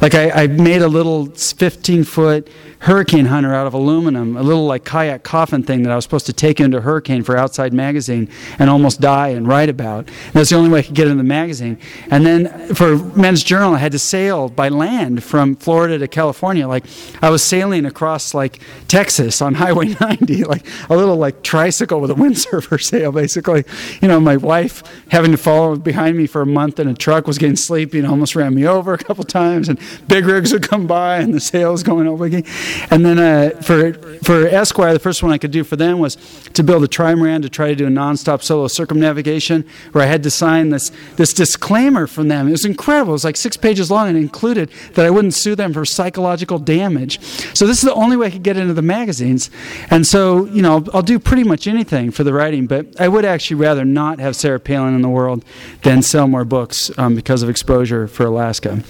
Like, 0.00 0.14
I, 0.14 0.30
I 0.30 0.46
made 0.48 0.82
a 0.82 0.88
little 0.88 1.26
15 1.26 2.04
foot 2.04 2.50
hurricane 2.80 3.26
hunter 3.26 3.54
out 3.54 3.66
of 3.66 3.74
aluminum, 3.74 4.36
a 4.36 4.42
little 4.42 4.64
like 4.64 4.84
kayak 4.84 5.22
coffin 5.22 5.62
thing 5.62 5.82
that 5.82 5.92
I 5.92 5.96
was 5.96 6.04
supposed 6.04 6.26
to 6.26 6.32
take 6.32 6.60
into 6.60 6.80
hurricane 6.80 7.22
for 7.22 7.36
Outside 7.36 7.74
Magazine 7.74 8.30
and 8.58 8.70
almost 8.70 9.02
die 9.02 9.28
and 9.28 9.46
write 9.46 9.68
about. 9.68 10.10
That's 10.32 10.48
the 10.48 10.56
only 10.56 10.70
way 10.70 10.78
I 10.78 10.82
could 10.82 10.94
get 10.94 11.06
in 11.06 11.18
the 11.18 11.24
magazine. 11.24 11.78
And 12.10 12.24
then 12.24 12.74
for 12.74 12.96
Men's 12.96 13.44
Journal, 13.44 13.74
I 13.74 13.78
had 13.78 13.92
to 13.92 13.98
sail 13.98 14.48
by 14.48 14.70
land 14.70 14.89
land 14.90 15.22
from 15.22 15.54
Florida 15.56 15.98
to 15.98 16.08
California. 16.08 16.66
Like 16.66 16.84
I 17.22 17.30
was 17.30 17.42
sailing 17.42 17.84
across 17.86 18.34
like 18.34 18.60
Texas 18.88 19.40
on 19.40 19.54
Highway 19.62 19.94
90, 20.00 20.44
like 20.44 20.66
a 20.88 20.96
little 20.96 21.16
like 21.16 21.42
tricycle 21.42 22.00
with 22.00 22.10
a 22.10 22.14
windsurfer 22.22 22.80
sail, 22.82 23.12
basically. 23.12 23.64
You 24.02 24.08
know, 24.08 24.20
my 24.20 24.36
wife 24.36 24.82
having 25.10 25.30
to 25.30 25.36
follow 25.36 25.76
behind 25.76 26.16
me 26.16 26.26
for 26.26 26.42
a 26.42 26.46
month 26.46 26.80
in 26.80 26.88
a 26.88 26.94
truck 26.94 27.26
was 27.26 27.38
getting 27.38 27.56
sleepy 27.56 27.98
and 27.98 28.06
almost 28.06 28.34
ran 28.34 28.54
me 28.54 28.66
over 28.76 28.92
a 28.94 28.98
couple 28.98 29.24
times. 29.24 29.68
And 29.68 29.78
big 30.08 30.24
rigs 30.26 30.52
would 30.52 30.68
come 30.68 30.86
by 30.86 31.18
and 31.18 31.32
the 31.32 31.40
sail 31.40 31.72
was 31.72 31.82
going 31.82 32.06
over 32.06 32.24
again. 32.24 32.44
And 32.90 33.04
then 33.04 33.18
uh, 33.18 33.60
for 33.62 33.92
for 34.24 34.46
Esquire, 34.46 34.92
the 34.92 34.98
first 34.98 35.22
one 35.22 35.32
I 35.32 35.38
could 35.38 35.50
do 35.52 35.64
for 35.64 35.76
them 35.76 35.98
was 35.98 36.16
to 36.54 36.62
build 36.62 36.82
a 36.84 36.88
trimaran 36.88 37.42
to 37.42 37.48
try 37.48 37.68
to 37.68 37.76
do 37.76 37.86
a 37.86 37.90
nonstop 37.90 38.42
solo 38.42 38.66
circumnavigation, 38.66 39.64
where 39.92 40.04
I 40.04 40.06
had 40.06 40.22
to 40.24 40.30
sign 40.30 40.70
this 40.70 40.90
this 41.16 41.32
disclaimer 41.32 42.06
from 42.06 42.28
them. 42.28 42.48
It 42.48 42.52
was 42.52 42.64
incredible. 42.64 43.12
It 43.12 43.20
was 43.20 43.24
like 43.24 43.36
six 43.36 43.56
pages 43.56 43.90
long 43.90 44.08
and 44.08 44.16
included 44.16 44.70
that 44.94 45.06
I 45.06 45.10
wouldn't 45.10 45.34
sue 45.34 45.54
them 45.54 45.72
for 45.72 45.84
psychological 45.84 46.58
damage. 46.58 47.20
So 47.54 47.66
this 47.66 47.78
is 47.78 47.84
the 47.84 47.94
only 47.94 48.16
way 48.16 48.28
I 48.28 48.30
could 48.30 48.42
get 48.42 48.56
into 48.56 48.74
the 48.74 48.82
magazines. 48.82 49.50
And 49.90 50.06
so, 50.06 50.46
you 50.46 50.62
know, 50.62 50.76
I'll, 50.76 50.96
I'll 50.96 51.02
do 51.02 51.18
pretty 51.18 51.44
much 51.44 51.66
anything 51.66 52.10
for 52.10 52.24
the 52.24 52.32
writing, 52.32 52.66
but 52.66 53.00
I 53.00 53.08
would 53.08 53.24
actually 53.24 53.56
rather 53.56 53.84
not 53.84 54.18
have 54.18 54.36
Sarah 54.36 54.60
Palin 54.60 54.94
in 54.94 55.02
the 55.02 55.08
world 55.08 55.44
than 55.82 56.02
sell 56.02 56.26
more 56.28 56.44
books 56.44 56.90
um, 56.98 57.14
because 57.14 57.42
of 57.42 57.48
exposure 57.48 58.06
for 58.06 58.26
Alaska. 58.26 58.82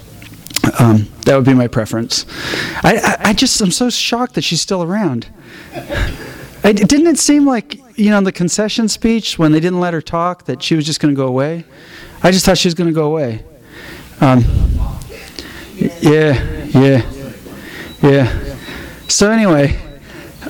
Um, 0.78 1.09
that 1.24 1.36
would 1.36 1.45
be 1.45 1.55
my 1.55 1.68
preference. 1.68 2.26
I, 2.82 2.97
I, 2.97 3.30
I 3.30 3.32
just 3.32 3.61
I'm 3.61 3.70
so 3.70 3.88
shocked 3.91 4.34
that 4.34 4.43
she's 4.43 4.61
still 4.61 4.82
around. 4.82 5.26
I, 6.62 6.72
didn't 6.72 7.07
it 7.07 7.18
seem 7.18 7.47
like 7.47 7.80
you 7.99 8.11
know 8.11 8.18
in 8.18 8.24
the 8.24 8.32
concession 8.32 8.88
speech 8.88 9.38
when 9.38 9.53
they 9.53 9.61
didn't 9.61 9.80
let 9.80 9.95
her 9.95 10.03
talk 10.03 10.45
that 10.45 10.62
she 10.62 10.74
was 10.74 10.84
just 10.84 11.01
going 11.01 11.14
to 11.14 11.16
go 11.16 11.26
away? 11.26 11.64
I 12.22 12.30
just 12.30 12.45
thought 12.45 12.59
she 12.59 12.68
was 12.68 12.74
going 12.74 12.88
to 12.88 12.95
go 12.95 13.07
away. 13.07 13.43
Um, 14.20 14.45
yeah, 15.81 16.66
yeah, 16.68 17.11
yeah. 18.03 18.57
So 19.09 19.31
anyway, 19.31 19.78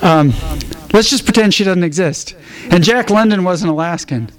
um, 0.01 0.33
let's 0.93 1.09
just 1.09 1.25
pretend 1.25 1.53
she 1.53 1.63
doesn't 1.63 1.83
exist. 1.83 2.35
And 2.69 2.83
Jack 2.83 3.09
London 3.09 3.43
was 3.43 3.63
an 3.63 3.69
Alaskan, 3.69 4.29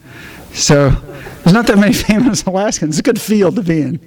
so 0.52 0.90
there's 0.90 1.54
not 1.54 1.66
that 1.66 1.78
many 1.78 1.92
famous 2.08 2.44
Alaskans. 2.44 2.98
It's 2.98 3.00
a 3.00 3.02
good 3.02 3.20
field 3.20 3.56
to 3.56 3.62
be 3.62 3.80
in. 3.80 4.00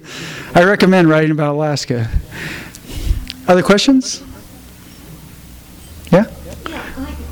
I 0.54 0.64
recommend 0.64 1.08
writing 1.08 1.32
about 1.32 1.54
Alaska. 1.54 2.08
Other 3.48 3.62
questions? 3.62 4.22
Yeah. 6.10 6.26
Yeah, 6.68 6.82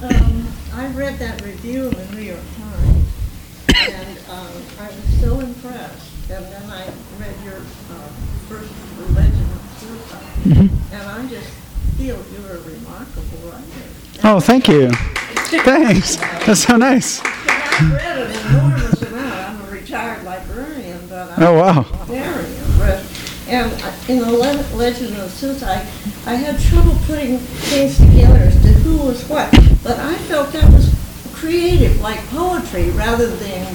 I, 0.03 0.07
um, 0.07 0.49
I 0.75 0.87
read 0.89 1.19
that 1.19 1.41
review 1.43 1.89
in 1.89 1.95
the 1.95 2.17
New 2.17 2.23
York 2.23 2.41
Times, 2.57 3.07
and 3.77 4.19
um, 4.29 4.63
I 4.81 4.87
was 4.89 5.21
so 5.21 5.41
impressed. 5.41 6.11
And 6.31 6.45
then 6.47 6.71
I 6.71 6.87
read 7.21 7.35
your 7.45 7.59
uh, 7.59 8.09
first 8.49 8.73
Suicide, 10.45 10.71
and 10.93 11.03
I 11.03 11.27
just 11.29 11.49
feel 11.97 12.17
you're 12.33 12.57
a 12.57 12.61
remarkable 12.61 13.39
writer. 13.51 13.89
Oh, 14.25 14.41
thank 14.41 14.69
you. 14.69 14.91
Thanks. 15.63 16.17
That's 16.17 16.65
so 16.67 16.77
nice. 16.77 17.21
And 17.21 17.29
I've 17.59 17.93
read 17.93 18.19
an 18.19 18.47
enormous 18.57 19.03
amount. 19.03 19.35
I'm 19.35 19.61
a 19.69 19.71
retired 19.71 20.25
librarian, 20.25 21.07
but 21.09 21.31
I'm 21.33 21.43
Oh, 21.43 21.55
wow. 21.55 21.83
very 22.07 22.45
impressed. 22.57 23.49
And 23.49 23.73
uh, 23.83 23.93
in 24.09 24.19
the 24.21 24.31
Le- 24.31 24.77
Legend 24.77 25.17
of 25.19 25.31
Suicide, 25.31 25.87
I 26.27 26.35
had 26.35 26.59
trouble 26.61 26.97
putting 27.07 27.39
things 27.39 27.99
together 27.99 28.39
as 28.39 28.55
to 28.63 28.69
who 28.69 28.97
was 29.07 29.27
what, 29.29 29.51
but 29.83 29.99
I 29.99 30.15
felt 30.29 30.53
that 30.53 30.71
was 30.73 30.95
creative, 31.35 32.01
like 32.01 32.19
poetry, 32.29 32.91
rather 32.91 33.27
than 33.27 33.67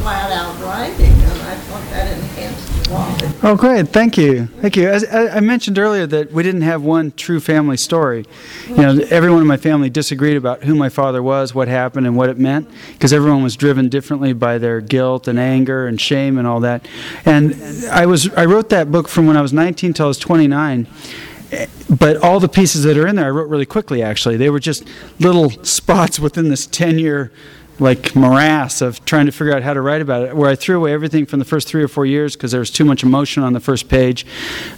flat 0.00 0.32
out 0.32 0.60
writing, 0.62 1.12
and 1.12 1.42
I 1.42 1.54
thought 1.56 1.90
that 1.90 2.18
enhanced. 2.18 2.74
Oh, 2.90 3.54
great. 3.54 3.88
Thank 3.88 4.16
you. 4.16 4.46
Thank 4.46 4.74
you. 4.74 4.88
As 4.88 5.04
I 5.12 5.40
mentioned 5.40 5.78
earlier 5.78 6.06
that 6.06 6.32
we 6.32 6.42
didn't 6.42 6.62
have 6.62 6.82
one 6.82 7.12
true 7.12 7.38
family 7.38 7.76
story. 7.76 8.24
You 8.66 8.76
know, 8.76 8.98
everyone 9.10 9.42
in 9.42 9.46
my 9.46 9.58
family 9.58 9.90
disagreed 9.90 10.38
about 10.38 10.64
who 10.64 10.74
my 10.74 10.88
father 10.88 11.22
was, 11.22 11.54
what 11.54 11.68
happened, 11.68 12.06
and 12.06 12.16
what 12.16 12.30
it 12.30 12.38
meant, 12.38 12.66
because 12.94 13.12
everyone 13.12 13.42
was 13.42 13.56
driven 13.56 13.90
differently 13.90 14.32
by 14.32 14.56
their 14.56 14.80
guilt 14.80 15.28
and 15.28 15.38
anger 15.38 15.86
and 15.86 16.00
shame 16.00 16.38
and 16.38 16.46
all 16.46 16.60
that. 16.60 16.88
And 17.26 17.54
I 17.90 18.06
was 18.06 18.32
I 18.32 18.46
wrote 18.46 18.70
that 18.70 18.90
book 18.90 19.06
from 19.06 19.26
when 19.26 19.36
I 19.36 19.42
was 19.42 19.52
19 19.52 19.92
till 19.92 20.06
I 20.06 20.08
was 20.08 20.18
29. 20.18 20.86
But 21.90 22.16
all 22.18 22.40
the 22.40 22.48
pieces 22.48 22.84
that 22.84 22.96
are 22.96 23.06
in 23.06 23.16
there, 23.16 23.26
I 23.26 23.30
wrote 23.30 23.48
really 23.48 23.66
quickly. 23.66 24.02
Actually, 24.02 24.38
they 24.38 24.48
were 24.48 24.60
just 24.60 24.88
little 25.18 25.50
spots 25.62 26.18
within 26.18 26.48
this 26.48 26.66
10-year 26.66 27.32
like 27.80 28.14
morass 28.16 28.80
of 28.80 29.04
trying 29.04 29.26
to 29.26 29.32
figure 29.32 29.54
out 29.54 29.62
how 29.62 29.72
to 29.72 29.80
write 29.80 30.00
about 30.00 30.22
it, 30.22 30.36
where 30.36 30.50
I 30.50 30.54
threw 30.54 30.76
away 30.76 30.92
everything 30.92 31.26
from 31.26 31.38
the 31.38 31.44
first 31.44 31.68
three 31.68 31.82
or 31.82 31.88
four 31.88 32.06
years 32.06 32.34
because 32.34 32.50
there 32.50 32.60
was 32.60 32.70
too 32.70 32.84
much 32.84 33.02
emotion 33.02 33.42
on 33.42 33.52
the 33.52 33.60
first 33.60 33.88
page, 33.88 34.26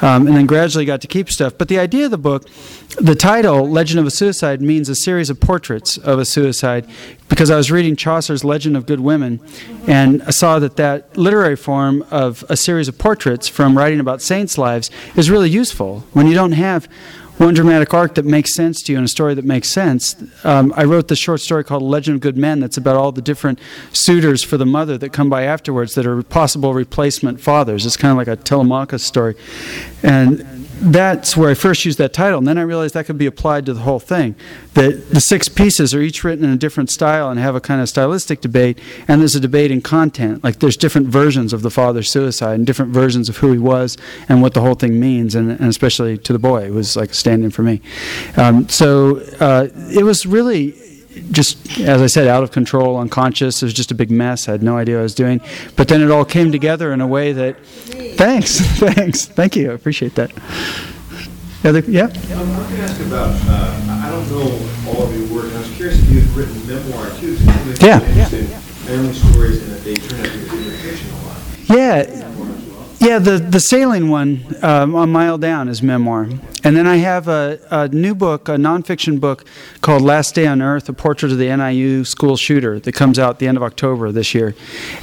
um, 0.01 0.27
and 0.27 0.37
then 0.37 0.47
gradually 0.47 0.85
got 0.85 1.01
to 1.01 1.07
keep 1.07 1.31
stuff. 1.31 1.55
But 1.57 1.69
the 1.69 1.79
idea 1.79 2.07
of 2.07 2.11
the 2.11 2.19
book, 2.19 2.49
the 2.97 3.15
title, 3.15 3.69
Legend 3.69 4.01
of 4.01 4.07
a 4.07 4.11
Suicide, 4.11 4.61
means 4.61 4.89
a 4.89 4.95
series 4.95 5.31
of 5.31 5.41
portraits 5.41 5.97
of 5.97 6.19
a 6.19 6.25
suicide 6.25 6.87
because 7.29 7.51
I 7.51 7.57
was 7.57 7.71
reading 7.71 7.95
Chaucer's 7.97 8.45
Legend 8.45 8.77
of 8.77 8.87
Good 8.87 9.01
Women, 9.01 9.41
and 9.87 10.23
I 10.25 10.31
saw 10.31 10.59
that 10.59 10.77
that 10.77 11.17
literary 11.17 11.57
form 11.57 12.05
of 12.11 12.45
a 12.49 12.57
series 12.57 12.89
of 12.89 12.99
portraits 12.99 13.49
from 13.49 13.79
writing 13.79 14.01
about 14.01 14.21
saints' 14.21 14.59
lives 14.59 14.91
is 15.17 15.31
really 15.31 15.49
useful 15.49 16.01
when 16.13 16.27
you 16.27 16.35
don't 16.35 16.53
have 16.53 16.89
one 17.41 17.55
dramatic 17.55 17.95
arc 17.95 18.17
that 18.17 18.27
makes 18.27 18.55
sense 18.55 18.83
to 18.83 18.93
you 18.93 18.99
and 18.99 19.07
a 19.07 19.09
story 19.09 19.33
that 19.33 19.47
makes 19.47 19.71
sense. 19.71 20.15
Um, 20.45 20.75
I 20.77 20.85
wrote 20.85 21.09
this 21.09 21.19
short 21.19 21.41
story 21.41 21.65
called 21.65 21.83
Legend 21.83 22.17
of 22.17 22.21
Good 22.21 22.37
Men 22.37 22.61
that's 22.61 22.77
about 22.77 22.97
all 22.97 23.13
the 23.13 23.23
different 23.23 23.59
suitors 23.95 24.45
for 24.45 24.59
the 24.59 24.67
mother 24.67 24.99
that 24.99 25.15
come 25.15 25.31
by 25.31 25.45
afterwards 25.45 25.95
that 25.95 26.05
are 26.05 26.23
possible 26.23 26.75
replacement 26.75 27.41
fathers. 27.41 27.87
It's 27.87 27.97
kind 27.97 28.13
of 28.13 28.19
like 28.19 28.29
a 28.29 28.37
Telemachus 28.37 29.03
story. 29.03 29.37
And 30.03 30.60
that's 30.81 31.37
where 31.37 31.51
I 31.51 31.55
first 31.55 31.85
used 31.85 31.99
that 31.99 32.13
title. 32.13 32.39
And 32.39 32.47
then 32.47 32.59
I 32.59 32.63
realized 32.63 32.95
that 32.95 33.07
could 33.07 33.19
be 33.19 33.27
applied 33.27 33.67
to 33.67 33.75
the 33.75 33.81
whole 33.81 34.01
thing. 34.01 34.35
That 34.75 35.11
the 35.11 35.21
six 35.21 35.49
pieces 35.49 35.95
are 35.95 36.01
each 36.01 36.25
written 36.25 36.45
in 36.45 36.51
a 36.51 36.57
different 36.57 36.91
style 36.91 37.31
and 37.31 37.39
have 37.39 37.55
a 37.55 37.61
kind 37.61 37.81
of 37.81 37.89
stylistic 37.89 38.41
debate. 38.41 38.79
And 39.07 39.21
there's 39.21 39.35
a 39.35 39.41
debate 39.41 39.71
in 39.71 39.83
content. 39.83 40.43
Like 40.43 40.61
there's 40.61 40.77
different 40.77 41.09
versions 41.09 41.53
of 41.53 41.63
the 41.63 41.71
father's 41.71 42.11
suicide 42.11 42.55
and 42.55 42.67
different 42.67 42.93
versions 42.93 43.29
of 43.29 43.39
who 43.39 43.53
he 43.53 43.59
was 43.59 43.99
and 44.29 44.41
what 44.41 44.55
the 44.55 44.63
whole 44.63 44.75
thing 44.75 44.99
means. 44.99 45.35
And, 45.35 45.51
and 45.51 45.69
especially 45.69 46.17
to 46.19 46.33
the 46.33 46.39
boy, 46.39 46.65
it 46.65 46.73
was 46.73 46.97
like 46.97 47.11
a 47.11 47.15
stand 47.15 47.45
in 47.45 47.51
for 47.51 47.63
me. 47.63 47.83
Um, 48.37 48.69
so 48.69 49.19
uh, 49.39 49.69
it 49.93 50.05
was 50.05 50.25
really 50.25 50.90
just 51.33 51.79
as 51.81 52.01
I 52.03 52.07
said, 52.07 52.27
out 52.29 52.43
of 52.43 52.51
control, 52.53 52.97
unconscious. 52.99 53.63
It 53.63 53.67
was 53.67 53.73
just 53.75 53.91
a 53.91 53.95
big 53.95 54.11
mess. 54.11 54.49
I 54.49 54.53
had 54.53 54.63
no 54.63 54.77
idea 54.77 54.97
what 54.97 55.01
I 55.01 55.03
was 55.05 55.15
doing. 55.15 55.41
But 55.77 55.89
then 55.89 56.03
it 56.03 56.11
all 56.11 56.25
came 56.25 56.53
together 56.53 56.93
in 56.93 57.01
a 57.01 57.07
way 57.07 57.33
that. 57.33 57.57
Thanks, 58.17 58.61
thanks, 58.79 59.27
thank 59.27 59.57
you. 59.57 59.71
I 59.71 59.75
appreciate 59.75 60.15
that. 60.17 60.31
Other, 61.63 61.81
yeah. 61.81 62.05
Um, 62.05 62.13
I'm 62.13 62.53
going 62.55 62.77
to 62.77 62.83
ask 62.83 63.01
about, 63.03 63.35
uh, 63.49 64.03
I 64.07 64.11
don't 64.11 64.31
know 64.31 64.91
all 64.91 65.03
of 65.05 65.15
your 65.17 65.29
work, 65.37 65.45
and 65.47 65.57
I 65.57 65.61
was 65.61 65.71
curious 65.77 65.99
if 66.03 66.11
you 66.11 66.21
had 66.21 66.31
written 66.37 66.67
memoir 66.67 67.11
too. 67.19 67.37
'cause 67.37 67.45
some 67.45 67.69
of 67.71 67.83
Yeah. 67.83 67.99
Family 67.99 69.13
stories, 69.13 69.63
and 69.63 69.73
that 69.73 69.85
they 69.85 69.95
turn 69.95 70.21
out 70.21 70.27
to 70.27 70.39
be 70.39 70.45
really 70.57 70.77
fiction 70.79 71.11
a 71.11 71.27
lot. 71.27 71.37
Yeah, 71.69 72.27
yeah. 72.99 73.19
The 73.19 73.39
the 73.39 73.61
sailing 73.61 74.09
one 74.09 74.41
um, 74.63 74.95
on 74.97 75.11
Mile 75.13 75.37
Down 75.39 75.69
is 75.69 75.83
memoir, 75.83 76.29
and 76.63 76.77
then 76.77 76.87
I 76.87 76.97
have 76.97 77.29
a, 77.29 77.59
a 77.71 77.89
new 77.89 78.15
book, 78.15 78.49
a 78.49 78.53
nonfiction 78.53 79.19
book 79.19 79.45
called 79.81 80.03
Last 80.03 80.35
Day 80.35 80.47
on 80.47 80.61
Earth: 80.61 80.89
A 80.89 80.93
Portrait 80.93 81.33
of 81.33 81.39
the 81.39 81.55
NIU 81.57 82.05
School 82.05 82.37
Shooter 82.37 82.79
that 82.81 82.93
comes 82.93 83.19
out 83.19 83.39
the 83.39 83.49
end 83.49 83.57
of 83.57 83.63
October 83.63 84.13
this 84.13 84.35
year, 84.35 84.55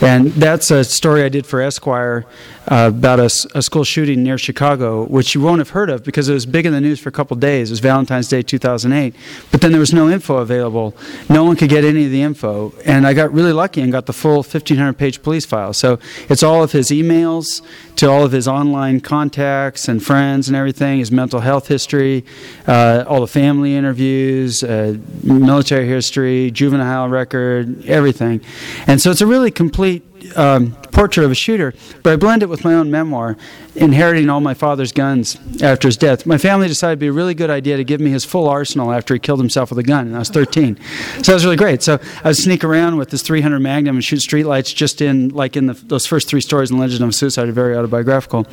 and 0.01 0.31
that's 0.33 0.71
a 0.71 0.83
story 0.83 1.23
I 1.23 1.29
did 1.29 1.45
for 1.47 1.61
Esquire 1.61 2.25
uh, 2.69 2.91
about 2.93 3.19
a 3.19 3.29
school 3.61 3.83
shooting 3.83 4.23
near 4.23 4.37
Chicago, 4.37 5.05
which 5.05 5.33
you 5.33 5.41
won't 5.41 5.59
have 5.59 5.69
heard 5.69 5.89
of 5.89 6.03
because 6.03 6.27
it 6.27 6.33
was 6.33 6.45
big 6.45 6.65
in 6.65 6.73
the 6.73 6.81
news 6.81 6.99
for 6.99 7.09
a 7.09 7.11
couple 7.11 7.37
days. 7.37 7.69
It 7.69 7.73
was 7.73 7.79
Valentine's 7.79 8.27
Day 8.27 8.41
2008, 8.41 9.15
but 9.51 9.61
then 9.61 9.71
there 9.71 9.79
was 9.79 9.93
no 9.93 10.09
info 10.09 10.37
available. 10.37 10.95
No 11.29 11.43
one 11.43 11.55
could 11.55 11.69
get 11.69 11.85
any 11.85 12.05
of 12.05 12.11
the 12.11 12.21
info, 12.21 12.73
and 12.85 13.07
I 13.07 13.13
got 13.13 13.31
really 13.31 13.53
lucky 13.53 13.81
and 13.81 13.91
got 13.91 14.05
the 14.05 14.13
full 14.13 14.43
1,500-page 14.43 15.23
police 15.23 15.45
file. 15.45 15.73
So 15.73 15.97
it's 16.29 16.43
all 16.43 16.61
of 16.61 16.73
his 16.73 16.89
emails 16.89 17.61
to 17.95 18.09
all 18.09 18.23
of 18.23 18.31
his 18.31 18.47
online 18.47 18.99
contacts 18.99 19.87
and 19.87 20.03
friends 20.03 20.47
and 20.47 20.55
everything, 20.55 20.99
his 20.99 21.11
mental 21.11 21.39
health 21.39 21.46
history, 21.67 22.25
uh, 22.67 23.03
all 23.07 23.21
the 23.21 23.27
family 23.27 23.75
interviews, 23.75 24.63
uh, 24.63 24.97
military 25.23 25.87
history, 25.87 26.51
juvenile 26.51 27.09
record, 27.09 27.85
everything. 27.85 28.41
And 28.85 29.01
so 29.01 29.11
it's 29.11 29.21
a 29.21 29.27
really 29.27 29.51
complete 29.51 30.03
um, 30.35 30.75
portrait 30.91 31.23
of 31.23 31.31
a 31.31 31.35
shooter, 31.35 31.73
but 32.01 32.13
I 32.13 32.15
blend 32.15 32.41
it 32.41 32.49
with 32.49 32.63
my 32.63 32.73
own 32.73 32.89
memoir, 32.89 33.37
inheriting 33.75 34.29
all 34.29 34.41
my 34.41 34.55
father's 34.55 34.91
guns 34.91 35.37
after 35.61 35.87
his 35.87 35.95
death. 35.95 36.25
My 36.25 36.39
family 36.39 36.67
decided 36.67 36.93
it'd 36.93 36.99
be 36.99 37.07
a 37.07 37.11
really 37.11 37.35
good 37.35 37.51
idea 37.51 37.77
to 37.77 37.83
give 37.83 38.01
me 38.01 38.09
his 38.09 38.25
full 38.25 38.49
arsenal 38.49 38.91
after 38.91 39.13
he 39.13 39.19
killed 39.19 39.39
himself 39.39 39.69
with 39.69 39.77
a 39.77 39.83
gun, 39.83 40.07
and 40.07 40.15
I 40.15 40.19
was 40.19 40.29
13. 40.29 40.77
So 41.17 41.21
that 41.21 41.33
was 41.33 41.45
really 41.45 41.57
great. 41.57 41.83
So 41.83 41.99
I 42.23 42.29
would 42.29 42.35
sneak 42.37 42.63
around 42.63 42.97
with 42.97 43.11
this 43.11 43.21
300 43.21 43.59
Magnum 43.59 43.97
and 43.97 44.03
shoot 44.03 44.21
streetlights 44.21 44.73
just 44.73 44.99
in, 44.99 45.29
like 45.29 45.55
in 45.55 45.67
the, 45.67 45.73
those 45.73 46.07
first 46.07 46.27
three 46.27 46.41
stories 46.41 46.71
in 46.71 46.79
Legend 46.79 47.03
of 47.03 47.13
Suicide, 47.13 47.47
are 47.47 47.51
very 47.51 47.77
autobiographical. 47.77 48.47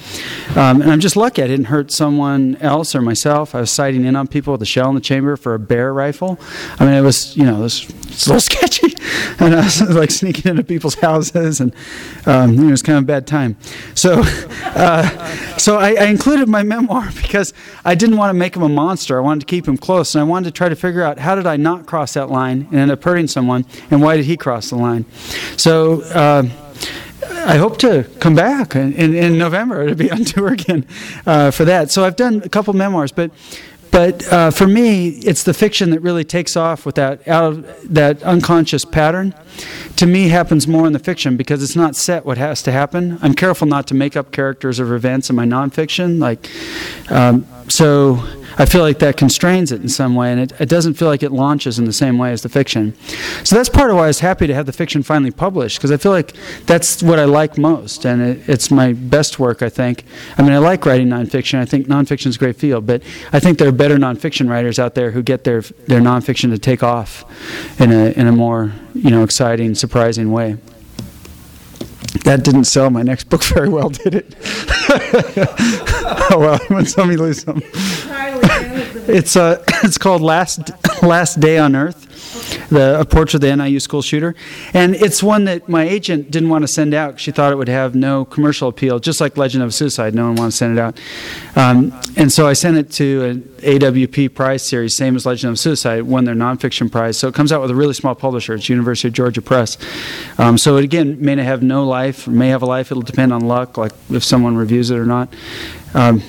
Um, 0.55 0.83
and 0.83 0.93
I'm 0.93 1.01
just 1.01 1.16
lucky 1.16 1.43
I 1.43 1.47
didn't 1.47 1.66
hurt 1.66 1.91
someone 1.91 2.57
else 2.57 2.95
or 2.95 3.01
myself. 3.01 3.55
I 3.55 3.61
was 3.61 3.70
sighting 3.70 4.05
in 4.05 4.16
on 4.16 4.29
people 4.29 4.53
with 4.53 4.61
a 4.62 4.66
shell 4.66 4.91
in 4.91 4.95
the 4.95 5.01
chamber 5.01 5.37
for 5.39 5.55
a 5.55 5.59
bear 5.59 5.95
rifle. 5.95 6.39
I 6.79 6.85
mean, 6.85 6.95
it 6.95 7.01
was, 7.01 7.35
you 7.39 7.45
know, 7.45 7.57
it 7.57 7.62
was, 7.62 7.89
it's 8.09 8.27
a 8.27 8.35
little 8.35 8.41
sketchy. 8.53 8.95
And 9.39 9.55
I 9.55 9.64
was 9.64 9.81
like 9.81 10.11
sneaking 10.11 10.51
into 10.51 10.62
people's 10.64 10.97
houses 10.97 11.55
was, 11.61 11.64
and 11.65 11.75
um, 12.27 12.69
it 12.69 12.71
was 12.71 12.83
kind 12.83 12.99
of 12.99 13.05
a 13.05 13.07
bad 13.07 13.27
time. 13.27 13.57
So, 13.95 14.23
uh, 14.62 15.09
so 15.57 15.79
I, 15.79 15.95
I 15.95 16.05
included 16.05 16.49
my 16.49 16.62
memoir 16.62 17.11
because 17.23 17.53
I 17.85 17.95
didn't 17.95 18.17
want 18.17 18.31
to 18.31 18.35
make 18.35 18.57
him 18.57 18.62
a 18.62 18.69
monster. 18.69 19.19
I 19.19 19.21
wanted 19.21 19.41
to 19.41 19.47
keep 19.47 19.67
him 19.67 19.77
close, 19.77 20.15
and 20.15 20.21
I 20.21 20.25
wanted 20.25 20.47
to 20.47 20.51
try 20.53 20.69
to 20.69 20.77
figure 20.77 21.03
out 21.03 21.19
how 21.19 21.35
did 21.35 21.47
I 21.47 21.57
not 21.57 21.87
cross 21.87 22.15
that 22.15 22.31
line 22.31 22.69
and 22.71 22.77
end 22.77 22.91
up 22.91 23.03
hurting 23.03 23.29
someone, 23.29 23.67
and 23.91 24.03
why 24.03 24.17
did 24.17 24.27
he 24.27 24.37
cross 24.37 24.71
the 24.71 24.77
line. 24.77 25.05
So. 25.57 26.03
Uh, 26.03 26.49
I 27.27 27.57
hope 27.57 27.79
to 27.79 28.05
come 28.21 28.35
back 28.35 28.75
in, 28.75 28.95
in, 28.95 29.15
in, 29.15 29.39
November 29.39 29.87
to 29.87 29.95
be 29.95 30.11
on 30.11 30.25
tour 30.25 30.53
again 30.53 30.87
uh, 31.27 31.51
for 31.51 31.65
that. 31.67 31.91
So 31.91 32.05
I've 32.05 32.17
done 32.17 32.43
a 32.43 32.49
couple 32.49 32.73
memoirs, 32.75 33.12
but 33.12 33.31
but 33.95 34.32
uh, 34.32 34.51
for 34.51 34.66
me, 34.66 35.11
it's 35.20 35.45
the 35.45 35.55
fiction 35.55 35.90
that 35.90 36.01
really 36.01 36.24
takes 36.24 36.57
off 36.57 36.84
with 36.84 36.97
that 36.97 37.28
out 37.28 37.64
that 37.84 38.20
unconscious 38.24 38.84
pattern. 38.84 39.32
To 39.95 40.07
me, 40.07 40.30
happens 40.30 40.66
more 40.66 40.84
in 40.88 40.92
the 40.92 40.99
fiction 40.99 41.36
because 41.36 41.62
it's 41.62 41.76
not 41.76 41.95
set 41.95 42.26
what 42.26 42.36
has 42.36 42.61
to 42.62 42.72
happen. 42.72 43.20
I'm 43.22 43.34
careful 43.34 43.68
not 43.68 43.86
to 43.86 43.95
make 43.95 44.16
up 44.16 44.32
characters 44.32 44.80
or 44.80 44.97
events 44.97 45.30
in 45.30 45.36
my 45.36 45.45
nonfiction. 45.45 46.18
Like, 46.18 46.51
um, 47.09 47.47
so 47.68 48.16
I 48.57 48.66
feel 48.66 48.82
like 48.82 48.98
that 49.00 49.16
constrains 49.16 49.72
it 49.72 49.80
in 49.80 49.88
some 49.88 50.14
way, 50.14 50.30
and 50.30 50.40
it, 50.40 50.52
it 50.61 50.68
doesn't 50.68 50.94
feel 50.94 51.09
like 51.09 51.22
it 51.22 51.32
launches 51.32 51.78
in 51.78 51.84
the 51.84 51.92
same 51.92 52.18
way 52.18 52.32
as 52.32 52.42
the 52.42 52.48
fiction. 52.48 52.94
So 53.44 53.57
that's 53.57 53.68
part 53.68 53.90
of 53.90 53.96
why 53.96 54.05
I 54.05 54.07
was 54.09 54.20
happy 54.20 54.46
to 54.46 54.55
have 54.55 54.66
the 54.66 54.72
fiction 54.72 55.02
finally 55.02 55.30
published, 55.30 55.78
because 55.78 55.90
I 55.90 55.96
feel 55.96 56.12
like 56.12 56.34
that's 56.66 57.02
what 57.02 57.18
I 57.18 57.24
like 57.24 57.59
most, 57.59 58.05
and 58.07 58.22
it, 58.22 58.48
it's 58.48 58.70
my 58.70 58.92
best 58.92 59.38
work, 59.38 59.62
I 59.62 59.68
think. 59.68 60.05
I 60.38 60.42
mean, 60.42 60.52
I 60.52 60.59
like 60.59 60.86
writing 60.86 61.09
nonfiction. 61.09 61.59
I 61.59 61.64
think 61.64 61.86
nonfiction 61.86 62.26
is 62.26 62.36
a 62.36 62.38
great 62.38 62.57
field, 62.57 62.86
but 62.86 63.02
I 63.32 63.40
think 63.40 63.59
there 63.59 63.68
are 63.68 63.72
better 63.72 63.96
nonfiction 63.96 64.48
writers 64.48 64.78
out 64.78 64.94
there 64.94 65.11
who 65.11 65.22
get 65.22 65.44
their, 65.44 65.61
their 65.61 66.00
nonfiction 66.00 66.50
to 66.50 66.59
take 66.59 66.82
off 66.82 67.24
in 67.80 67.92
a, 67.92 68.11
in 68.12 68.26
a 68.26 68.32
more 68.32 68.72
you 68.94 69.11
know, 69.11 69.24
exciting, 69.24 69.74
surprising 69.74 70.30
way. 70.30 70.57
That 72.23 72.43
didn't 72.45 72.65
sell 72.65 72.89
my 72.91 73.03
next 73.03 73.29
book 73.29 73.43
very 73.45 73.69
well, 73.69 73.91
did 73.91 74.15
it? 74.15 74.35
oh 76.31 76.37
well, 76.39 76.59
when 76.69 76.87
somebody 76.87 77.17
lose 77.19 77.43
some. 77.43 77.61
It's 79.07 79.37
uh, 79.37 79.62
it's 79.83 79.99
called 79.99 80.23
Last 80.23 80.71
Last 81.03 81.41
Day 81.41 81.59
on 81.59 81.77
Earth, 81.77 82.07
the 82.68 83.00
a 83.00 83.05
portrait 83.05 83.36
of 83.36 83.40
the 83.42 83.55
NIU 83.55 83.80
school 83.80 84.02
shooter, 84.02 84.34
and 84.72 84.94
it's 84.94 85.22
one 85.22 85.44
that 85.44 85.68
my 85.68 85.84
agent 85.84 86.30
didn't 86.30 86.48
want 86.48 86.62
to 86.62 86.68
send 86.68 86.94
out. 86.94 87.20
She 87.20 87.30
thought 87.30 87.52
it 87.52 87.57
would 87.57 87.68
have 87.68 87.94
no 87.94 88.24
commercial 88.24 88.68
appeal, 88.68 88.98
just 88.98 89.20
like 89.20 89.36
Legend 89.36 89.62
of 89.62 89.74
Suicide. 89.74 90.14
No 90.14 90.26
one 90.26 90.36
wanted 90.36 90.50
to 90.50 90.57
send 90.57 90.78
it 90.78 90.80
out, 90.80 91.00
um, 91.57 91.92
and 92.16 92.32
so 92.32 92.46
I 92.46 92.52
sent 92.52 92.76
it 92.76 92.90
to 92.92 93.24
an 93.24 93.42
AWP 93.64 94.34
prize 94.34 94.66
series, 94.66 94.96
same 94.96 95.16
as 95.16 95.26
Legend 95.26 95.52
of 95.52 95.59
Suicide, 95.59 96.02
won 96.02 96.24
their 96.24 96.34
nonfiction 96.34 96.90
prize. 96.90 97.16
So 97.16 97.28
it 97.28 97.34
comes 97.34 97.52
out 97.52 97.61
with 97.61 97.70
a 97.70 97.74
really 97.74 97.94
small 97.94 98.14
publisher. 98.14 98.55
It's 98.55 98.68
University 98.68 99.09
of 99.09 99.14
Georgia 99.14 99.42
Press. 99.42 99.78
Um, 100.38 100.59
so 100.59 100.76
it 100.76 100.84
again 100.84 101.16
may 101.20 101.34
not 101.34 101.44
have 101.44 101.62
no 101.62 101.86
life, 101.86 102.28
may 102.28 102.48
have 102.48 102.62
a 102.62 102.66
life. 102.66 102.90
It'll 102.90 103.02
depend 103.02 103.32
on 103.32 103.42
luck, 103.42 103.76
like 103.76 103.92
if 104.11 104.24
someone 104.24 104.57
reviews 104.57 104.90
it 104.90 104.98
or 104.98 105.07
not. 105.07 105.32
Um, 105.94 106.22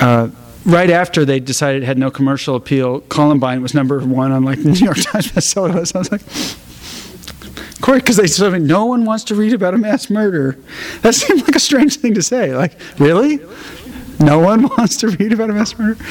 uh, 0.00 0.28
right 0.70 0.90
after 0.90 1.24
they 1.24 1.40
decided 1.40 1.82
it 1.82 1.86
had 1.86 1.98
no 1.98 2.10
commercial 2.10 2.56
appeal, 2.56 3.00
Columbine 3.02 3.62
was 3.62 3.74
number 3.74 4.00
one 4.00 4.32
on 4.32 4.44
like 4.44 4.62
the 4.62 4.70
New 4.70 4.84
York 4.84 4.98
Times 4.98 5.32
bestseller 5.32 5.74
list. 5.74 5.94
I 5.94 5.98
was 5.98 6.12
like, 6.12 6.22
Corey, 7.80 8.00
because 8.00 8.16
they 8.16 8.26
said 8.26 8.60
no 8.62 8.84
one 8.86 9.04
wants 9.04 9.24
to 9.24 9.34
read 9.34 9.52
about 9.52 9.74
a 9.74 9.78
mass 9.78 10.10
murder. 10.10 10.58
That 11.02 11.14
seemed 11.14 11.42
like 11.42 11.56
a 11.56 11.60
strange 11.60 11.96
thing 11.96 12.14
to 12.14 12.22
say. 12.22 12.54
Like, 12.54 12.78
really? 12.98 13.40
No 14.18 14.38
one 14.38 14.62
wants 14.78 14.96
to 14.98 15.08
read 15.08 15.32
about 15.32 15.50
a 15.50 15.54
mass 15.54 15.78
murder? 15.78 16.02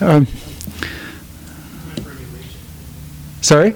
Um, 0.00 0.26
sorry? 3.42 3.74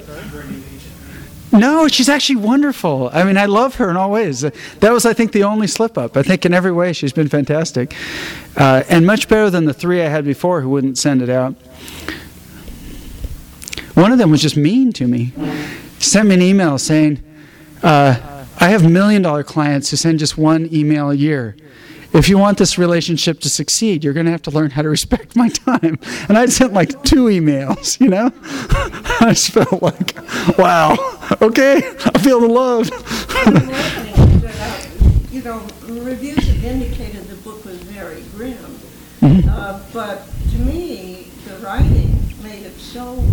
No, 1.55 1.87
she's 1.87 2.09
actually 2.09 2.37
wonderful. 2.37 3.11
I 3.13 3.23
mean, 3.23 3.39
I 3.39 3.47
love 3.47 3.77
her 3.77 3.89
in 3.89 3.97
all 3.97 4.11
ways. 4.11 4.41
That 4.41 4.93
was, 4.93 5.07
I 5.07 5.13
think, 5.13 5.31
the 5.31 5.45
only 5.45 5.69
slip 5.69 5.97
up. 5.97 6.17
I 6.17 6.23
think 6.25 6.45
in 6.45 6.53
every 6.53 6.73
way 6.73 6.93
she's 6.93 7.13
been 7.13 7.29
fantastic. 7.29 7.95
Uh, 8.57 8.83
and 8.89 9.07
much 9.07 9.29
better 9.29 9.51
than 9.51 9.65
the 9.65 9.73
three 9.73 10.03
I 10.03 10.09
had 10.09 10.25
before 10.25 10.63
who 10.63 10.69
wouldn't 10.69 10.99
send 10.99 11.23
it 11.23 11.29
out. 11.31 11.55
One 13.95 14.11
of 14.11 14.19
them 14.19 14.33
was 14.33 14.43
just 14.43 14.57
mean 14.57 14.93
to 14.95 15.07
me. 15.07 15.33
Sent 16.01 16.29
me 16.29 16.35
an 16.35 16.43
email 16.43 16.77
saying, 16.77 17.23
uh, 17.85 18.45
I 18.59 18.69
have 18.69 18.89
million 18.91 19.23
dollar 19.23 19.45
clients 19.45 19.91
who 19.91 19.97
send 19.97 20.19
just 20.19 20.37
one 20.37 20.69
email 20.73 21.11
a 21.11 21.15
year 21.15 21.57
if 22.19 22.29
you 22.29 22.39
want 22.39 22.59
this 22.59 22.79
relationship 22.79 23.41
to 23.41 23.49
succeed, 23.49 24.05
you're 24.05 24.13
going 24.13 24.27
to 24.27 24.33
have 24.33 24.43
to 24.43 24.51
learn 24.51 24.71
how 24.71 24.83
to 24.83 24.89
respect 24.89 25.37
my 25.37 25.49
time. 25.49 25.99
And 26.29 26.39
I'd 26.39 26.53
sent 26.53 26.73
like 26.73 27.03
two 27.03 27.27
emails, 27.27 28.01
you 28.01 28.09
know? 28.09 28.31
I 29.21 29.31
just 29.31 29.51
felt 29.51 29.83
like, 29.83 30.17
wow, 30.59 30.97
okay, 31.43 31.77
I 31.77 32.19
feel 32.19 32.41
the 32.41 32.49
love. 32.49 32.91
you 35.33 35.43
know, 35.43 35.67
reviews 36.03 36.47
have 36.47 36.65
indicated 36.65 37.25
the 37.25 37.37
book 37.37 37.65
was 37.65 37.79
very 37.83 38.23
grim. 38.37 38.57
Mm-hmm. 39.21 39.49
Uh, 39.49 39.81
but 39.93 40.27
to 40.53 40.59
me, 40.59 41.29
the 41.47 41.57
writing 41.57 42.17
made 42.43 42.65
it 42.65 42.79
so 42.79 43.25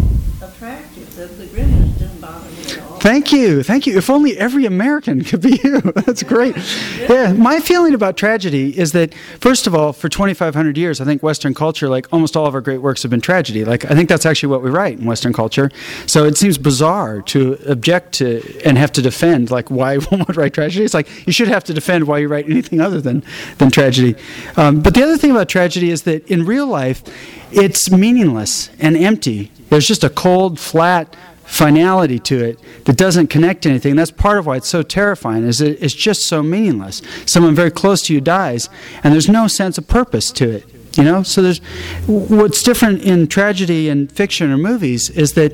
attractive 0.41 1.15
that 1.15 1.37
the 1.37 1.45
grimness 1.47 1.90
didn't 2.21 2.33
bother 2.33 2.49
me 2.49 2.71
at 2.71 2.79
all. 2.79 2.91
Thank 2.99 3.31
you, 3.31 3.63
thank 3.63 3.87
you. 3.87 3.97
If 3.97 4.09
only 4.09 4.37
every 4.37 4.65
American 4.65 5.23
could 5.23 5.41
be 5.41 5.59
you. 5.63 5.81
That's 5.81 6.23
great. 6.23 6.55
Yeah, 6.99 7.33
my 7.33 7.59
feeling 7.59 7.93
about 7.93 8.15
tragedy 8.15 8.77
is 8.77 8.91
that, 8.91 9.13
first 9.39 9.67
of 9.67 9.73
all, 9.73 9.91
for 9.91 10.07
2,500 10.07 10.77
years, 10.77 11.01
I 11.01 11.05
think 11.05 11.23
Western 11.23 11.53
culture, 11.53 11.89
like 11.89 12.07
almost 12.13 12.37
all 12.37 12.45
of 12.45 12.53
our 12.53 12.61
great 12.61 12.79
works, 12.79 13.01
have 13.01 13.09
been 13.09 13.21
tragedy. 13.21 13.65
Like 13.65 13.85
I 13.85 13.95
think 13.95 14.07
that's 14.07 14.25
actually 14.25 14.49
what 14.49 14.61
we 14.61 14.69
write 14.69 14.99
in 14.99 15.05
Western 15.05 15.33
culture. 15.33 15.71
So 16.05 16.25
it 16.25 16.37
seems 16.37 16.57
bizarre 16.57 17.21
to 17.23 17.57
object 17.67 18.13
to 18.13 18.61
and 18.63 18.77
have 18.77 18.91
to 18.93 19.01
defend, 19.01 19.51
like 19.51 19.71
why 19.71 19.97
one 20.11 20.23
would 20.27 20.37
write 20.37 20.53
tragedy. 20.53 20.85
It's 20.85 20.93
like 20.93 21.25
you 21.25 21.33
should 21.33 21.47
have 21.47 21.63
to 21.65 21.73
defend 21.73 22.07
why 22.07 22.19
you 22.19 22.27
write 22.27 22.45
anything 22.45 22.79
other 22.79 23.01
than 23.01 23.23
than 23.57 23.71
tragedy. 23.71 24.15
Um, 24.57 24.81
but 24.81 24.93
the 24.93 25.03
other 25.03 25.17
thing 25.17 25.31
about 25.31 25.49
tragedy 25.49 25.89
is 25.89 26.03
that 26.03 26.29
in 26.29 26.45
real 26.45 26.67
life, 26.67 27.03
it's 27.51 27.91
meaningless 27.91 28.69
and 28.79 28.95
empty. 28.95 29.51
There's 29.69 29.87
just 29.87 30.03
a 30.03 30.09
cold, 30.09 30.59
flat 30.59 31.15
finality 31.51 32.17
to 32.17 32.41
it 32.41 32.57
that 32.85 32.95
doesn't 32.95 33.27
connect 33.27 33.63
to 33.63 33.69
anything. 33.69 33.97
That's 33.97 34.09
part 34.09 34.39
of 34.39 34.45
why 34.45 34.55
it's 34.55 34.69
so 34.69 34.83
terrifying. 34.83 35.43
Is 35.43 35.59
it, 35.59 35.83
it's 35.83 35.93
just 35.93 36.21
so 36.21 36.41
meaningless. 36.41 37.01
Someone 37.25 37.53
very 37.53 37.69
close 37.69 38.01
to 38.03 38.13
you 38.13 38.21
dies, 38.21 38.69
and 39.03 39.13
there's 39.13 39.27
no 39.27 39.47
sense 39.47 39.77
of 39.77 39.85
purpose 39.85 40.31
to 40.31 40.49
it. 40.49 40.65
You 40.97 41.03
know, 41.03 41.23
so 41.23 41.41
there's 41.41 41.59
what's 42.07 42.63
different 42.63 43.01
in 43.03 43.27
tragedy 43.27 43.89
and 43.89 44.11
fiction 44.11 44.51
or 44.51 44.57
movies 44.57 45.09
is 45.09 45.33
that 45.33 45.53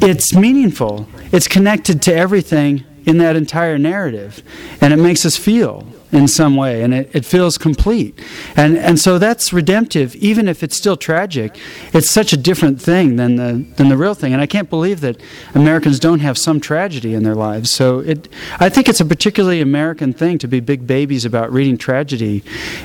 it's 0.00 0.34
meaningful. 0.34 1.08
It's 1.32 1.48
connected 1.48 2.02
to 2.02 2.14
everything 2.14 2.84
in 3.04 3.18
that 3.18 3.36
entire 3.36 3.78
narrative, 3.78 4.42
and 4.80 4.92
it 4.92 4.96
makes 4.96 5.24
us 5.24 5.36
feel 5.36 5.86
in 6.12 6.26
some 6.26 6.56
way, 6.56 6.82
and 6.82 6.92
it, 6.92 7.10
it 7.14 7.24
feels 7.24 7.56
complete. 7.56 8.18
And, 8.56 8.76
and 8.76 8.98
so 8.98 9.18
that's 9.18 9.52
redemptive, 9.52 10.16
even 10.16 10.48
if 10.48 10.62
it's 10.62 10.76
still 10.76 10.96
tragic. 10.96 11.58
It's 11.92 12.10
such 12.10 12.32
a 12.32 12.36
different 12.36 12.80
thing 12.80 13.16
than 13.16 13.36
the, 13.36 13.64
than 13.76 13.88
the 13.88 13.96
real 13.96 14.14
thing. 14.14 14.32
And 14.32 14.42
I 14.42 14.46
can't 14.46 14.68
believe 14.68 15.00
that 15.00 15.20
Americans 15.54 16.00
don't 16.00 16.20
have 16.20 16.36
some 16.36 16.60
tragedy 16.60 17.14
in 17.14 17.22
their 17.22 17.34
lives. 17.34 17.70
So 17.70 18.00
it, 18.00 18.28
I 18.58 18.68
think 18.68 18.88
it's 18.88 19.00
a 19.00 19.04
particularly 19.04 19.60
American 19.60 20.12
thing 20.12 20.38
to 20.38 20.48
be 20.48 20.60
big 20.60 20.86
babies 20.86 21.24
about 21.24 21.52
reading 21.52 21.78
tragedy. 21.78 22.42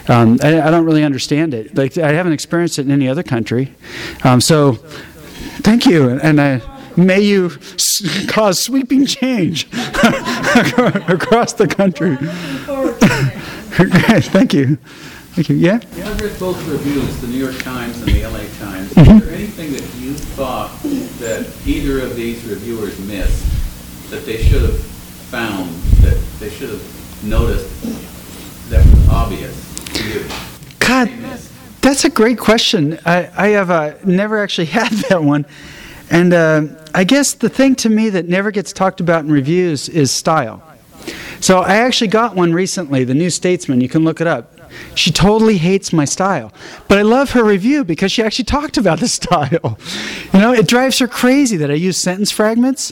Um, 0.07 0.39
I, 0.43 0.61
I, 0.61 0.71
don't 0.71 0.85
really 0.85 1.03
understand 1.03 1.53
it. 1.53 1.75
Like, 1.75 1.97
I 1.97 2.13
haven't 2.13 2.33
experienced 2.33 2.79
it 2.79 2.85
in 2.85 2.91
any 2.91 3.07
other 3.07 3.23
country. 3.23 3.73
Um, 4.23 4.41
so 4.41 4.73
thank 5.63 5.85
you. 5.85 6.09
And 6.09 6.39
I 6.39 6.61
may 6.97 7.21
you 7.21 7.47
s- 7.47 8.27
cause 8.27 8.63
sweeping 8.63 9.05
change 9.05 9.65
across 11.07 11.53
the 11.53 11.67
country. 11.67 12.17
Thank 13.75 14.53
you. 14.53 14.77
Thank 15.35 15.49
you. 15.49 15.57
Yeah? 15.57 15.75
I've 15.75 16.21
read 16.21 16.39
both 16.39 16.65
reviews, 16.67 17.19
the 17.19 17.27
New 17.27 17.37
York 17.37 17.57
Times 17.57 17.97
and 18.01 18.07
the 18.07 18.23
LA 18.23 18.39
Times. 18.57 18.93
Mm-hmm. 18.93 19.17
Is 19.17 19.25
there 19.25 19.35
anything 19.35 19.73
that 19.73 19.95
you 19.99 20.13
thought 20.13 20.71
that 21.19 21.45
either 21.65 21.99
of 21.99 22.15
these 22.15 22.45
reviewers 22.45 22.97
missed 23.01 23.45
that 24.11 24.25
they 24.25 24.37
should 24.37 24.61
have 24.61 24.79
found, 24.79 25.69
that 26.03 26.17
they 26.39 26.49
should 26.49 26.69
have 26.69 27.23
noticed 27.25 27.69
that 28.69 28.85
was 28.85 29.09
obvious 29.09 29.85
to 29.93 30.07
you? 30.07 30.25
God, 30.79 31.09
that's 31.81 32.05
a 32.05 32.09
great 32.09 32.37
question. 32.37 32.97
I, 33.05 33.29
I 33.35 33.47
have 33.49 33.69
uh, 33.69 33.95
never 34.05 34.41
actually 34.41 34.65
had 34.67 34.91
that 35.09 35.21
one. 35.21 35.45
And 36.09 36.33
uh, 36.33 36.67
I 36.93 37.03
guess 37.03 37.33
the 37.33 37.49
thing 37.49 37.75
to 37.75 37.89
me 37.89 38.09
that 38.11 38.29
never 38.29 38.51
gets 38.51 38.71
talked 38.71 39.01
about 39.01 39.25
in 39.25 39.31
reviews 39.31 39.89
is 39.89 40.11
style. 40.11 40.63
So 41.39 41.59
I 41.59 41.75
actually 41.75 42.07
got 42.07 42.35
one 42.35 42.53
recently, 42.53 43.03
the 43.03 43.13
New 43.13 43.29
Statesman. 43.29 43.81
You 43.81 43.89
can 43.89 44.03
look 44.03 44.21
it 44.21 44.27
up. 44.27 44.51
She 44.93 45.11
totally 45.11 45.57
hates 45.57 45.93
my 45.93 46.05
style. 46.05 46.51
But 46.87 46.97
I 46.97 47.01
love 47.01 47.31
her 47.31 47.43
review 47.43 47.83
because 47.83 48.11
she 48.11 48.23
actually 48.23 48.45
talked 48.55 48.77
about 48.77 48.99
the 48.99 49.07
style. 49.07 49.77
You 50.33 50.39
know, 50.39 50.53
it 50.53 50.67
drives 50.67 50.99
her 50.99 51.07
crazy 51.07 51.57
that 51.57 51.71
I 51.71 51.75
use 51.75 51.97
sentence 51.97 52.31
fragments. 52.31 52.91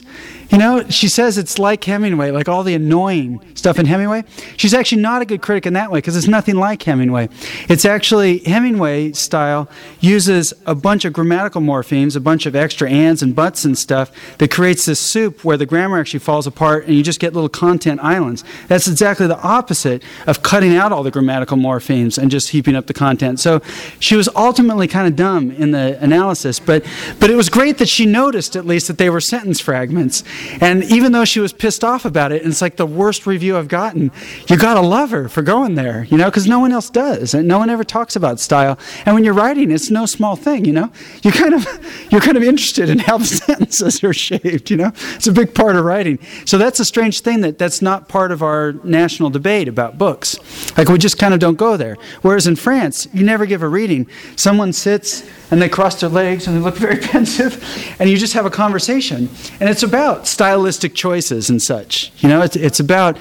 You 0.54 0.60
know, 0.60 0.88
she 0.88 1.08
says 1.08 1.36
it's 1.36 1.58
like 1.58 1.82
Hemingway, 1.82 2.30
like 2.30 2.48
all 2.48 2.62
the 2.62 2.74
annoying 2.74 3.40
stuff 3.56 3.80
in 3.80 3.86
Hemingway. 3.86 4.22
She's 4.56 4.72
actually 4.72 5.02
not 5.02 5.20
a 5.20 5.24
good 5.24 5.42
critic 5.42 5.66
in 5.66 5.72
that 5.72 5.90
way 5.90 5.98
because 5.98 6.16
it's 6.16 6.28
nothing 6.28 6.54
like 6.54 6.80
Hemingway. 6.80 7.28
It's 7.68 7.84
actually 7.84 8.38
Hemingway 8.38 9.10
style 9.14 9.68
uses 9.98 10.54
a 10.64 10.76
bunch 10.76 11.04
of 11.04 11.12
grammatical 11.12 11.60
morphemes, 11.60 12.14
a 12.14 12.20
bunch 12.20 12.46
of 12.46 12.54
extra 12.54 12.88
ands 12.88 13.20
and 13.20 13.34
buts 13.34 13.64
and 13.64 13.76
stuff 13.76 14.12
that 14.38 14.52
creates 14.52 14.84
this 14.84 15.00
soup 15.00 15.42
where 15.42 15.56
the 15.56 15.66
grammar 15.66 15.98
actually 15.98 16.20
falls 16.20 16.46
apart 16.46 16.86
and 16.86 16.94
you 16.94 17.02
just 17.02 17.18
get 17.18 17.32
little 17.32 17.48
content 17.48 17.98
islands. 18.00 18.44
That's 18.68 18.86
exactly 18.86 19.26
the 19.26 19.40
opposite 19.40 20.04
of 20.24 20.44
cutting 20.44 20.76
out 20.76 20.92
all 20.92 21.02
the 21.02 21.10
grammatical 21.10 21.56
morphemes 21.56 22.16
and 22.16 22.30
just 22.30 22.50
heaping 22.50 22.76
up 22.76 22.86
the 22.86 22.94
content. 22.94 23.40
So 23.40 23.60
she 23.98 24.14
was 24.14 24.28
ultimately 24.36 24.86
kind 24.86 25.08
of 25.08 25.16
dumb 25.16 25.50
in 25.50 25.72
the 25.72 25.98
analysis, 26.00 26.60
but 26.60 26.86
but 27.18 27.28
it 27.28 27.34
was 27.34 27.48
great 27.48 27.78
that 27.78 27.88
she 27.88 28.06
noticed 28.06 28.54
at 28.54 28.64
least 28.64 28.86
that 28.86 28.98
they 28.98 29.10
were 29.10 29.20
sentence 29.20 29.58
fragments. 29.58 30.22
And 30.60 30.84
even 30.84 31.12
though 31.12 31.24
she 31.24 31.40
was 31.40 31.52
pissed 31.52 31.84
off 31.84 32.04
about 32.04 32.32
it, 32.32 32.42
and 32.42 32.50
it's 32.50 32.62
like 32.62 32.76
the 32.76 32.86
worst 32.86 33.26
review 33.26 33.56
I've 33.56 33.68
gotten, 33.68 34.10
you 34.48 34.56
gotta 34.56 34.80
love 34.80 35.10
her 35.10 35.28
for 35.28 35.42
going 35.42 35.74
there, 35.74 36.04
you 36.04 36.16
know, 36.16 36.26
because 36.26 36.46
no 36.46 36.60
one 36.60 36.72
else 36.72 36.90
does, 36.90 37.34
and 37.34 37.46
no 37.48 37.58
one 37.58 37.70
ever 37.70 37.84
talks 37.84 38.16
about 38.16 38.40
style. 38.40 38.78
And 39.06 39.14
when 39.14 39.24
you're 39.24 39.34
writing, 39.34 39.70
it's 39.70 39.90
no 39.90 40.06
small 40.06 40.36
thing, 40.36 40.64
you 40.64 40.72
know. 40.72 40.90
You 41.22 41.32
kind 41.32 41.54
of 41.54 41.66
you're 42.10 42.20
kind 42.20 42.36
of 42.36 42.42
interested 42.42 42.88
in 42.88 42.98
how 42.98 43.18
the 43.18 43.24
sentences 43.46 44.02
are 44.04 44.12
shaped, 44.12 44.70
you 44.70 44.76
know. 44.76 44.92
It's 45.14 45.26
a 45.26 45.32
big 45.32 45.54
part 45.54 45.76
of 45.76 45.84
writing. 45.84 46.18
So 46.44 46.58
that's 46.58 46.80
a 46.80 46.84
strange 46.84 47.20
thing 47.20 47.40
that 47.42 47.58
that's 47.58 47.82
not 47.82 48.08
part 48.08 48.32
of 48.32 48.42
our 48.42 48.72
national 48.84 49.30
debate 49.30 49.68
about 49.68 49.98
books. 49.98 50.38
Like 50.76 50.88
we 50.88 50.98
just 50.98 51.18
kind 51.18 51.34
of 51.34 51.40
don't 51.40 51.56
go 51.56 51.76
there. 51.76 51.96
Whereas 52.22 52.46
in 52.46 52.56
France, 52.56 53.06
you 53.12 53.24
never 53.24 53.46
give 53.46 53.62
a 53.62 53.68
reading. 53.68 54.06
Someone 54.36 54.72
sits 54.72 55.24
and 55.50 55.60
they 55.60 55.68
cross 55.68 56.00
their 56.00 56.10
legs 56.10 56.46
and 56.46 56.56
they 56.56 56.60
look 56.60 56.74
very 56.84 56.96
pensive, 56.96 57.62
and 57.98 58.10
you 58.10 58.16
just 58.16 58.32
have 58.32 58.46
a 58.46 58.50
conversation. 58.50 59.28
And 59.60 59.68
it's 59.68 59.82
about 59.82 60.23
stylistic 60.26 60.94
choices 60.94 61.50
and 61.50 61.60
such. 61.60 62.12
You 62.18 62.28
know, 62.28 62.42
it's, 62.42 62.56
it's 62.56 62.80
about 62.80 63.16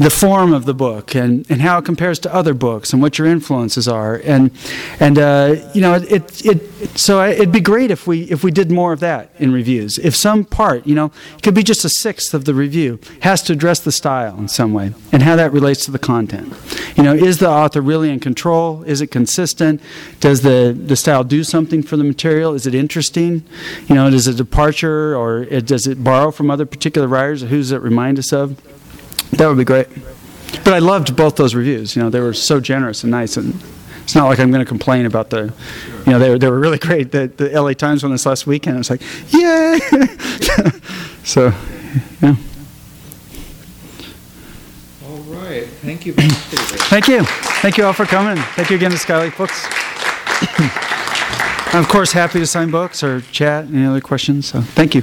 the 0.00 0.08
form 0.08 0.54
of 0.54 0.64
the 0.64 0.72
book 0.72 1.14
and, 1.14 1.44
and 1.50 1.60
how 1.60 1.76
it 1.76 1.84
compares 1.84 2.18
to 2.18 2.34
other 2.34 2.54
books 2.54 2.94
and 2.94 3.02
what 3.02 3.18
your 3.18 3.26
influences 3.26 3.86
are. 3.86 4.16
And, 4.24 4.50
and 4.98 5.18
uh, 5.18 5.56
you 5.74 5.82
know, 5.82 5.92
it, 5.92 6.42
it, 6.42 6.98
so 6.98 7.22
it'd 7.22 7.52
be 7.52 7.60
great 7.60 7.90
if 7.90 8.06
we, 8.06 8.22
if 8.22 8.42
we 8.42 8.50
did 8.50 8.70
more 8.70 8.94
of 8.94 9.00
that 9.00 9.30
in 9.38 9.52
reviews. 9.52 9.98
If 9.98 10.16
some 10.16 10.46
part, 10.46 10.86
you 10.86 10.94
know, 10.94 11.12
it 11.36 11.42
could 11.42 11.54
be 11.54 11.62
just 11.62 11.84
a 11.84 11.90
sixth 11.90 12.32
of 12.32 12.46
the 12.46 12.54
review, 12.54 12.98
has 13.20 13.42
to 13.42 13.52
address 13.52 13.80
the 13.80 13.92
style 13.92 14.38
in 14.38 14.48
some 14.48 14.72
way 14.72 14.94
and 15.12 15.22
how 15.22 15.36
that 15.36 15.52
relates 15.52 15.84
to 15.84 15.90
the 15.90 15.98
content. 15.98 16.54
You 16.96 17.02
know, 17.02 17.12
is 17.12 17.36
the 17.36 17.50
author 17.50 17.82
really 17.82 18.08
in 18.08 18.20
control? 18.20 18.82
Is 18.84 19.02
it 19.02 19.08
consistent? 19.08 19.82
Does 20.20 20.40
the, 20.40 20.74
the 20.74 20.96
style 20.96 21.24
do 21.24 21.44
something 21.44 21.82
for 21.82 21.98
the 21.98 22.04
material? 22.04 22.54
Is 22.54 22.66
it 22.66 22.74
interesting? 22.74 23.44
You 23.86 23.96
know, 23.96 24.06
is 24.06 24.26
it 24.26 24.32
a 24.32 24.36
departure 24.38 25.14
or 25.14 25.42
it, 25.42 25.66
does 25.66 25.86
it 25.86 26.02
borrow 26.02 26.30
from 26.30 26.50
other 26.50 26.64
particular 26.64 27.06
writers? 27.06 27.42
Who 27.42 27.58
does 27.58 27.70
it 27.70 27.82
remind 27.82 28.18
us 28.18 28.32
of? 28.32 28.58
That 29.32 29.48
would 29.48 29.58
be 29.58 29.64
great. 29.64 29.88
But 30.64 30.74
I 30.74 30.78
loved 30.78 31.16
both 31.16 31.36
those 31.36 31.54
reviews. 31.54 31.94
You 31.96 32.02
know, 32.02 32.10
they 32.10 32.20
were 32.20 32.34
so 32.34 32.60
generous 32.60 33.04
and 33.04 33.10
nice, 33.10 33.36
and 33.36 33.54
it's 34.02 34.14
not 34.14 34.26
like 34.26 34.40
I'm 34.40 34.50
going 34.50 34.64
to 34.64 34.68
complain 34.68 35.06
about 35.06 35.30
the. 35.30 35.52
You 36.06 36.12
know, 36.12 36.18
they 36.18 36.30
were 36.30 36.38
they 36.38 36.50
were 36.50 36.58
really 36.58 36.78
great. 36.78 37.12
The 37.12 37.28
the 37.28 37.52
L.A. 37.52 37.74
Times 37.74 38.02
one 38.02 38.12
this 38.12 38.26
last 38.26 38.46
weekend. 38.46 38.76
I 38.76 38.78
was 38.78 38.90
like, 38.90 39.02
yay! 39.32 39.78
so, 41.24 41.52
yeah. 42.20 42.34
All 45.04 45.18
right. 45.28 45.66
Thank 45.82 46.06
you 46.06 46.12
very 46.14 46.28
much, 46.28 46.50
David. 46.50 46.80
Thank 46.88 47.08
you. 47.08 47.24
Thank 47.62 47.78
you 47.78 47.84
all 47.84 47.92
for 47.92 48.06
coming. 48.06 48.42
Thank 48.54 48.70
you 48.70 48.76
again 48.76 48.90
to 48.90 48.98
Skylight 48.98 49.36
Books. 49.36 49.66
I'm 51.72 51.84
of 51.84 51.88
course 51.88 52.10
happy 52.10 52.40
to 52.40 52.46
sign 52.46 52.72
books 52.72 53.04
or 53.04 53.20
chat. 53.20 53.66
Any 53.66 53.84
other 53.86 54.00
questions? 54.00 54.46
So 54.46 54.60
thank 54.60 54.96
you. 54.96 55.02